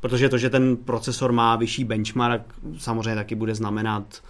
protože 0.00 0.28
to, 0.28 0.38
že 0.38 0.50
ten 0.50 0.76
procesor 0.76 1.32
má 1.32 1.56
vyšší 1.56 1.84
benchmark, 1.84 2.42
samozřejmě 2.78 3.14
taky 3.14 3.34
bude 3.34 3.54
znamenat, 3.54 4.22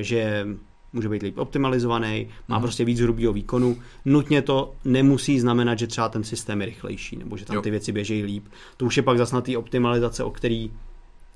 že 0.00 0.46
může 0.92 1.08
být 1.08 1.22
líp 1.22 1.38
optimalizovaný, 1.38 2.28
má 2.48 2.56
mm. 2.56 2.62
prostě 2.62 2.84
víc 2.84 3.00
hrubého 3.00 3.32
výkonu. 3.32 3.76
Nutně 4.04 4.42
to 4.42 4.74
nemusí 4.84 5.40
znamenat, 5.40 5.78
že 5.78 5.86
třeba 5.86 6.08
ten 6.08 6.24
systém 6.24 6.60
je 6.60 6.66
rychlejší, 6.66 7.16
nebo 7.16 7.36
že 7.36 7.44
tam 7.44 7.56
jo. 7.56 7.62
ty 7.62 7.70
věci 7.70 7.92
běžejí 7.92 8.22
líp. 8.22 8.44
To 8.76 8.86
už 8.86 8.96
je 8.96 9.02
pak 9.02 9.18
zase 9.18 9.34
na 9.34 9.40
té 9.40 9.56
optimalizace, 9.56 10.24
o 10.24 10.30
který 10.30 10.70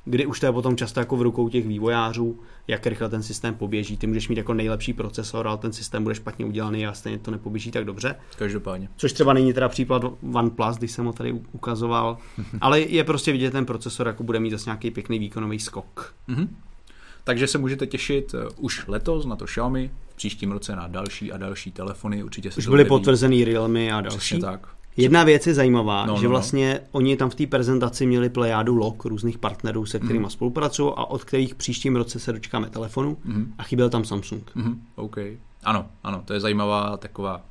kdy 0.04 0.26
už 0.26 0.40
to 0.40 0.46
je 0.46 0.52
potom 0.52 0.76
často 0.76 1.00
jako 1.00 1.16
v 1.16 1.22
rukou 1.22 1.48
těch 1.48 1.66
vývojářů, 1.66 2.38
jak 2.68 2.86
rychle 2.86 3.08
ten 3.08 3.22
systém 3.22 3.54
poběží. 3.54 3.96
Ty 3.96 4.06
můžeš 4.06 4.28
mít 4.28 4.38
jako 4.38 4.54
nejlepší 4.54 4.92
procesor, 4.92 5.48
ale 5.48 5.58
ten 5.58 5.72
systém 5.72 6.02
bude 6.02 6.14
špatně 6.14 6.44
udělaný 6.44 6.86
a 6.86 6.92
stejně 6.92 7.18
to 7.18 7.30
nepoběží 7.30 7.70
tak 7.70 7.84
dobře. 7.84 8.14
Každopádně. 8.38 8.88
Což 8.96 9.12
třeba 9.12 9.32
není 9.32 9.52
teda 9.52 9.68
případ 9.68 10.02
OnePlus, 10.34 10.76
když 10.76 10.90
jsem 10.90 11.04
ho 11.04 11.12
tady 11.12 11.32
ukazoval, 11.52 12.18
ale 12.60 12.80
je 12.80 13.04
prostě 13.04 13.32
vidět 13.32 13.50
ten 13.50 13.66
procesor, 13.66 14.06
jako 14.06 14.22
bude 14.22 14.40
mít 14.40 14.50
zase 14.50 14.70
nějaký 14.70 14.90
pěkný 14.90 15.18
výkonový 15.18 15.58
skok. 15.58 16.14
Mm-hmm. 16.28 16.48
Takže 17.24 17.46
se 17.46 17.58
můžete 17.58 17.86
těšit 17.86 18.34
uh, 18.34 18.40
už 18.56 18.86
letos 18.86 19.26
na 19.26 19.36
to 19.36 19.44
Xiaomi, 19.44 19.90
v 20.08 20.16
příštím 20.16 20.52
roce 20.52 20.76
na 20.76 20.86
další 20.86 21.32
a 21.32 21.36
další 21.36 21.70
telefony. 21.70 22.22
Určitě 22.22 22.50
se 22.50 22.58
už 22.58 22.68
byly 22.68 22.84
potvrzený 22.84 23.44
Realme 23.44 23.92
a 23.92 24.00
další. 24.00 24.18
Přesně 24.18 24.40
tak. 24.40 24.68
Jedna 24.96 25.24
věc 25.24 25.46
je 25.46 25.54
zajímavá, 25.54 26.06
no, 26.06 26.16
že 26.16 26.22
no, 26.22 26.24
no. 26.24 26.30
vlastně 26.30 26.80
no. 26.82 26.88
oni 26.92 27.16
tam 27.16 27.30
v 27.30 27.34
té 27.34 27.46
prezentaci 27.46 28.06
měli 28.06 28.28
plejádu 28.28 28.76
log 28.76 29.04
různých 29.04 29.38
partnerů, 29.38 29.86
se 29.86 29.98
kterými 29.98 30.24
mm. 30.24 30.30
spolupracují 30.30 30.92
a 30.96 31.04
od 31.04 31.24
kterých 31.24 31.54
příštím 31.54 31.96
roce 31.96 32.18
se 32.18 32.32
dočkáme 32.32 32.70
telefonu 32.70 33.16
mm. 33.24 33.54
a 33.58 33.62
chyběl 33.62 33.90
tam 33.90 34.04
Samsung. 34.04 34.50
Mm. 34.54 34.82
OK. 34.94 35.16
Ano, 35.64 35.86
ano, 36.02 36.22
to 36.24 36.32
je 36.32 36.40
zajímavá 36.40 36.96
taková 36.96 37.42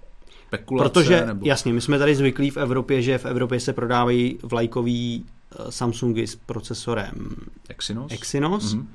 spekulace. 0.47 0.89
Protože, 0.89 1.25
nebo... 1.25 1.45
jasně, 1.45 1.73
my 1.73 1.81
jsme 1.81 1.99
tady 1.99 2.15
zvyklí 2.15 2.49
v 2.49 2.57
Evropě, 2.57 3.01
že 3.01 3.17
v 3.17 3.25
Evropě 3.25 3.59
se 3.59 3.73
prodávají 3.73 4.39
vlajkový 4.43 5.25
uh, 5.59 5.69
Samsungy 5.69 6.27
s 6.27 6.35
procesorem 6.35 7.35
Exynos, 7.69 8.11
Exynos 8.11 8.73
mm 8.73 8.87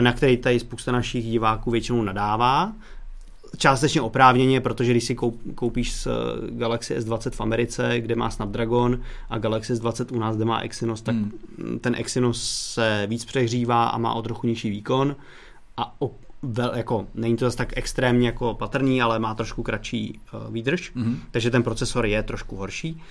na 0.00 0.12
který 0.12 0.36
tady 0.36 0.60
spousta 0.60 0.92
našich 0.92 1.24
diváků 1.24 1.70
většinou 1.70 2.02
nadává. 2.02 2.72
Částečně 3.56 4.00
oprávněně, 4.00 4.60
protože 4.60 4.90
když 4.90 5.04
si 5.04 5.16
koupíš 5.54 5.92
z 5.92 6.06
eh, 6.06 6.10
Galaxy 6.50 6.98
S20 6.98 7.30
v 7.30 7.40
Americe, 7.40 8.00
kde 8.00 8.16
má 8.16 8.30
Snapdragon 8.30 9.00
a 9.30 9.38
Galaxy 9.38 9.74
S20 9.74 10.16
u 10.16 10.18
nás, 10.18 10.36
kde 10.36 10.44
má 10.44 10.60
Exynos, 10.60 11.02
tak 11.02 11.14
hmm. 11.14 11.78
ten 11.80 11.94
Exynos 11.94 12.42
se 12.74 13.06
víc 13.06 13.24
přehřívá 13.24 13.84
a 13.84 13.98
má 13.98 14.14
o 14.14 14.22
trochu 14.22 14.46
nižší 14.46 14.70
výkon 14.70 15.16
a 15.76 16.02
o, 16.02 16.10
vel, 16.42 16.72
jako, 16.76 17.06
není 17.14 17.36
to 17.36 17.44
zase 17.44 17.56
tak 17.56 17.72
extrémně 17.76 18.26
jako 18.26 18.54
patrný, 18.54 19.02
ale 19.02 19.18
má 19.18 19.34
trošku 19.34 19.62
kratší 19.62 20.20
uh, 20.34 20.52
výdrž, 20.54 20.94
mm-hmm. 20.94 21.16
takže 21.30 21.50
ten 21.50 21.62
procesor 21.62 22.06
je 22.06 22.22
trošku 22.22 22.56
horší. 22.56 23.02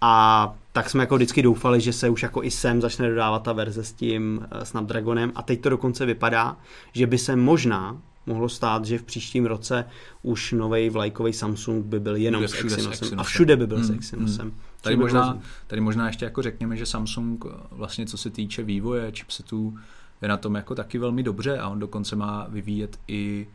A 0.00 0.54
tak 0.72 0.90
jsme 0.90 1.02
jako 1.02 1.16
vždycky 1.16 1.42
doufali, 1.42 1.80
že 1.80 1.92
se 1.92 2.08
už 2.08 2.22
jako 2.22 2.42
i 2.42 2.50
sem 2.50 2.80
začne 2.80 3.08
dodávat 3.08 3.42
ta 3.42 3.52
verze 3.52 3.84
s 3.84 3.92
tím 3.92 4.46
eh, 4.50 4.64
Snapdragonem 4.64 5.32
a 5.34 5.42
teď 5.42 5.60
to 5.60 5.70
dokonce 5.70 6.06
vypadá, 6.06 6.56
že 6.92 7.06
by 7.06 7.18
se 7.18 7.36
možná 7.36 8.00
mohlo 8.26 8.48
stát, 8.48 8.84
že 8.84 8.98
v 8.98 9.02
příštím 9.02 9.46
roce 9.46 9.84
už 10.22 10.52
nový 10.52 10.90
vlajkový 10.90 11.32
Samsung 11.32 11.84
by 11.84 12.00
byl 12.00 12.16
jenom 12.16 12.48
s 12.48 12.54
Exynosem, 12.54 12.92
Exynosem 12.92 13.20
a 13.20 13.22
všude 13.22 13.56
by 13.56 13.66
byl 13.66 13.76
hmm, 13.76 13.86
s 13.86 13.90
Exynosem. 13.90 14.46
Hmm. 14.46 14.58
Tady 14.80 14.96
možná, 14.96 15.38
tady 15.66 15.80
možná 15.80 16.06
ještě 16.06 16.24
jako 16.24 16.42
řekněme, 16.42 16.76
že 16.76 16.86
Samsung 16.86 17.44
eh, 17.46 17.50
vlastně 17.70 18.06
co 18.06 18.16
se 18.16 18.30
týče 18.30 18.62
vývoje 18.62 19.12
chipsetů 19.12 19.78
je 20.22 20.28
na 20.28 20.36
tom 20.36 20.54
jako 20.54 20.74
taky 20.74 20.98
velmi 20.98 21.22
dobře 21.22 21.58
a 21.58 21.68
on 21.68 21.78
dokonce 21.78 22.16
má 22.16 22.46
vyvíjet 22.48 22.98
i 23.08 23.46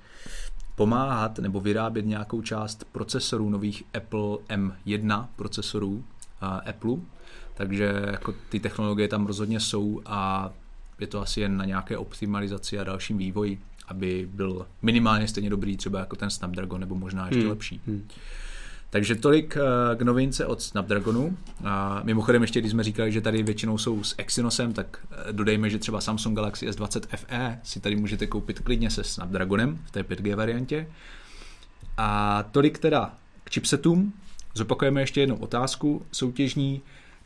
pomáhat 0.76 1.40
nebo 1.40 1.60
vyrábět 1.60 2.06
nějakou 2.06 2.42
část 2.42 2.84
procesorů 2.92 3.50
nových 3.50 3.84
Apple 3.94 4.38
M1 4.50 5.28
procesorů, 5.36 6.04
Apple, 6.48 6.96
takže 7.54 7.94
jako 8.12 8.34
ty 8.50 8.60
technologie 8.60 9.08
tam 9.08 9.26
rozhodně 9.26 9.60
jsou 9.60 10.02
a 10.06 10.52
je 11.00 11.08
to 11.08 11.22
asi 11.22 11.42
jen 11.42 11.58
na 11.58 11.66
nějaké 11.66 11.98
optimalizaci 11.98 12.80
a 12.80 12.84
dalším 12.84 13.18
vývoji, 13.18 13.60
aby 13.88 14.30
byl 14.34 14.66
minimálně 14.82 15.28
stejně 15.28 15.50
dobrý 15.50 15.78
třeba 15.78 16.00
jako 16.00 16.16
ten 16.16 16.30
Snapdragon, 16.30 16.80
nebo 16.82 16.96
možná 16.96 17.26
ještě 17.26 17.40
hmm. 17.40 17.50
lepší. 17.50 17.82
Hmm. 17.88 18.08
Takže 18.92 19.16
tolik 19.16 19.58
eh, 19.58 19.96
k 19.96 20.02
novince 20.02 20.46
od 20.46 20.62
Snapdragonu. 20.62 21.38
A 21.64 22.02
mimochodem 22.04 22.42
ještě, 22.42 22.60
když 22.60 22.72
jsme 22.72 22.84
říkali, 22.84 23.12
že 23.12 23.22
tady 23.22 23.44
většinou 23.44 23.78
jsou 23.78 24.04
s 24.04 24.16
Exynosem, 24.18 24.74
tak 24.74 24.98
eh, 25.12 25.34
dodejme, 25.34 25.70
že 25.70 25.80
třeba 25.80 26.02
Samsung 26.02 26.36
Galaxy 26.36 26.70
S20 26.70 27.18
FE 27.18 27.60
si 27.64 27.80
tady 27.80 27.96
můžete 27.96 28.28
koupit 28.28 28.60
klidně 28.60 28.90
se 28.90 29.04
Snapdragonem 29.04 29.80
v 29.86 29.92
té 29.92 30.04
5G 30.04 30.36
variantě. 30.36 30.88
A 31.98 32.44
tolik 32.52 32.80
teda 32.80 33.14
k 33.44 33.54
chipsetům. 33.54 34.14
Zopakujeme 34.54 35.02
ještě 35.02 35.20
jednu 35.22 35.36
otázku 35.36 36.06
soutěžní. 36.12 36.82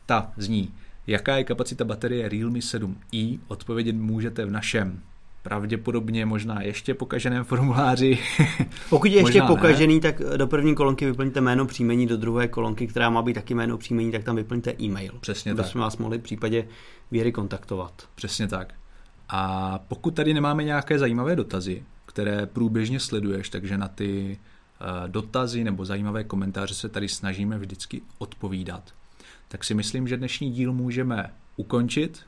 Ta 0.06 0.32
zní, 0.36 0.74
jaká 1.06 1.36
je 1.36 1.44
kapacita 1.44 1.84
baterie 1.84 2.28
Realme 2.28 2.58
7i? 2.58 3.38
Odpovědět 3.48 3.96
můžete 3.96 4.44
v 4.44 4.50
našem 4.50 5.02
pravděpodobně 5.46 6.26
možná 6.26 6.62
ještě 6.62 6.94
pokaženém 6.94 7.44
formuláři. 7.44 8.18
Pokud 8.90 9.06
je 9.06 9.20
ještě 9.20 9.42
pokažený, 9.42 9.94
ne. 9.94 10.00
tak 10.00 10.22
do 10.36 10.46
první 10.46 10.74
kolonky 10.74 11.06
vyplňte 11.06 11.40
jméno 11.40 11.66
příjmení, 11.66 12.06
do 12.06 12.16
druhé 12.16 12.48
kolonky, 12.48 12.86
která 12.86 13.10
má 13.10 13.22
být 13.22 13.34
taky 13.34 13.54
jméno 13.54 13.78
příjmení, 13.78 14.12
tak 14.12 14.24
tam 14.24 14.36
vyplňte 14.36 14.74
e-mail. 14.80 15.12
Přesně 15.20 15.54
tak. 15.54 15.66
jsme 15.66 15.80
vás 15.80 15.96
mohli 15.96 16.18
v 16.18 16.22
případě 16.22 16.66
věry 17.10 17.32
kontaktovat. 17.32 18.08
Přesně 18.14 18.48
tak. 18.48 18.74
A 19.28 19.78
pokud 19.88 20.10
tady 20.14 20.34
nemáme 20.34 20.64
nějaké 20.64 20.98
zajímavé 20.98 21.36
dotazy, 21.36 21.82
které 22.06 22.46
průběžně 22.46 23.00
sleduješ, 23.00 23.48
takže 23.48 23.78
na 23.78 23.88
ty 23.88 24.38
dotazy 25.06 25.64
nebo 25.64 25.84
zajímavé 25.84 26.24
komentáře 26.24 26.74
se 26.74 26.88
tady 26.88 27.08
snažíme 27.08 27.58
vždycky 27.58 28.02
odpovídat. 28.18 28.82
Tak 29.48 29.64
si 29.64 29.74
myslím, 29.74 30.08
že 30.08 30.16
dnešní 30.16 30.50
díl 30.50 30.72
můžeme 30.72 31.30
ukončit. 31.56 32.20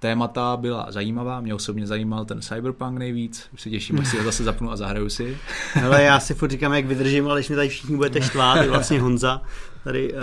témata 0.00 0.56
byla 0.56 0.86
zajímavá, 0.90 1.40
mě 1.40 1.54
osobně 1.54 1.86
zajímal 1.86 2.24
ten 2.24 2.42
Cyberpunk 2.42 2.98
nejvíc, 2.98 3.48
už 3.54 3.60
se 3.60 3.70
těším, 3.70 4.00
až 4.00 4.08
si 4.08 4.18
ho 4.18 4.24
zase 4.24 4.44
zapnu 4.44 4.70
a 4.70 4.76
zahraju 4.76 5.08
si. 5.08 5.38
Ale 5.84 6.02
já 6.02 6.20
si 6.20 6.34
furt 6.34 6.50
říkám, 6.50 6.72
jak 6.72 6.86
vydržím, 6.86 7.28
ale 7.28 7.40
když 7.40 7.48
mi 7.48 7.56
tady 7.56 7.68
všichni 7.68 7.96
budete 7.96 8.22
štvát, 8.22 8.66
vlastně 8.66 9.00
Honza 9.00 9.42
tady 9.84 10.12
uh, 10.12 10.18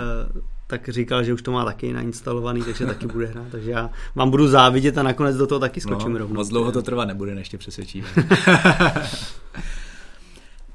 tak 0.66 0.88
říkal, 0.88 1.24
že 1.24 1.32
už 1.32 1.42
to 1.42 1.52
má 1.52 1.64
taky 1.64 1.92
nainstalovaný, 1.92 2.62
takže 2.62 2.86
taky 2.86 3.06
bude 3.06 3.26
hrát, 3.26 3.46
takže 3.50 3.70
já 3.70 3.90
vám 4.14 4.30
budu 4.30 4.48
závidět 4.48 4.98
a 4.98 5.02
nakonec 5.02 5.36
do 5.36 5.46
toho 5.46 5.58
taky 5.58 5.80
skočím 5.80 6.12
no, 6.12 6.18
rovnou. 6.18 6.36
Moc 6.36 6.48
dlouho 6.48 6.72
to 6.72 6.82
trvat 6.82 7.08
nebude, 7.08 7.34
než 7.34 7.48
tě 7.48 7.58
přesvědčíme. 7.58 8.08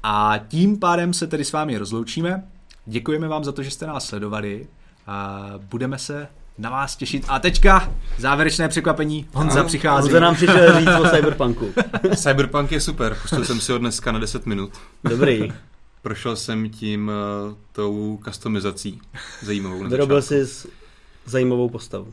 a 0.02 0.34
tím 0.48 0.78
pádem 0.78 1.14
se 1.14 1.26
tedy 1.26 1.44
s 1.44 1.52
vámi 1.52 1.78
rozloučíme. 1.78 2.42
Děkujeme 2.86 3.28
vám 3.28 3.44
za 3.44 3.52
to, 3.52 3.62
že 3.62 3.70
jste 3.70 3.86
nás 3.86 4.06
sledovali 4.06 4.66
a 5.06 5.44
budeme 5.70 5.98
se 5.98 6.28
na 6.58 6.70
vás 6.70 6.96
těšit. 6.96 7.24
A 7.28 7.38
teďka 7.38 7.92
závěrečné 8.18 8.68
překvapení. 8.68 9.26
Honza 9.32 9.64
přichází. 9.64 10.02
Honza 10.02 10.20
nám 10.20 10.34
přišel 10.34 10.80
říct 10.80 11.00
o 11.00 11.08
Cyberpunku. 11.08 11.74
Cyberpunk 12.16 12.72
je 12.72 12.80
super, 12.80 13.16
pustil 13.22 13.44
jsem 13.44 13.60
si 13.60 13.72
ho 13.72 13.78
dneska 13.78 14.12
na 14.12 14.18
10 14.18 14.46
minut. 14.46 14.72
Dobrý. 15.08 15.52
Prošel 16.02 16.36
jsem 16.36 16.70
tím 16.70 17.08
uh, 17.48 17.54
tou 17.72 18.18
customizací 18.24 19.00
zajímavou. 19.42 19.88
Vyrobil 19.88 20.22
jsi 20.22 20.46
zajímavou 21.26 21.68
postavu. 21.68 22.12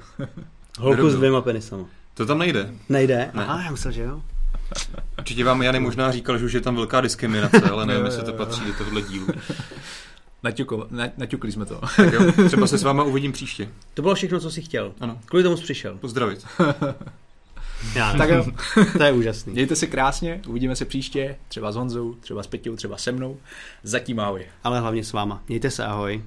Holku 0.79 0.95
Vyrobil. 0.95 1.11
s 1.11 1.15
dvěma 1.15 1.41
penisama. 1.41 1.85
To 2.13 2.25
tam 2.25 2.39
nejde. 2.39 2.73
Nejde? 2.89 3.31
Ne. 3.33 3.45
Aha, 3.45 3.63
já 3.63 3.71
myslel, 3.71 3.93
že 3.93 4.01
jo. 4.01 4.21
Určitě 5.17 5.43
vám 5.43 5.61
Jany 5.61 5.79
možná 5.79 6.11
říkal, 6.11 6.37
že 6.37 6.45
už 6.45 6.53
je 6.53 6.61
tam 6.61 6.75
velká 6.75 7.01
diskriminace, 7.01 7.61
ale 7.61 7.85
nevím, 7.85 8.05
jestli 8.05 8.23
to 8.23 8.33
patří 8.33 8.65
do 8.65 8.73
tohohle 8.73 9.01
dílu. 9.01 9.27
Naťukl, 10.43 10.87
na, 10.91 11.09
naťukli 11.17 11.51
jsme 11.51 11.65
to. 11.65 11.81
Tak 11.97 12.13
jo, 12.13 12.31
třeba 12.47 12.67
se 12.67 12.77
s 12.77 12.83
váma 12.83 13.03
uvidím 13.03 13.31
příště. 13.31 13.69
To 13.93 14.01
bylo 14.01 14.15
všechno, 14.15 14.39
co 14.39 14.51
jsi 14.51 14.61
chtěl. 14.61 14.93
Ano. 14.99 15.19
Kvůli 15.25 15.43
tomu 15.43 15.57
jsi 15.57 15.63
přišel. 15.63 15.97
Pozdravit. 15.97 16.45
Já, 17.95 18.13
tak 18.13 18.29
jo. 18.29 18.45
to 18.97 19.03
je 19.03 19.11
úžasný. 19.11 19.53
Mějte 19.53 19.75
se 19.75 19.87
krásně, 19.87 20.41
uvidíme 20.47 20.75
se 20.75 20.85
příště, 20.85 21.35
třeba 21.47 21.71
s 21.71 21.75
Honzou, 21.75 22.13
třeba 22.13 22.43
s 22.43 22.47
Peťou, 22.47 22.75
třeba 22.75 22.97
se 22.97 23.11
mnou. 23.11 23.37
Zatím 23.83 24.19
ahoj. 24.19 24.45
Ale 24.63 24.79
hlavně 24.79 25.03
s 25.03 25.13
váma. 25.13 25.43
Mějte 25.47 25.71
se 25.71 25.85
ahoj. 25.85 26.23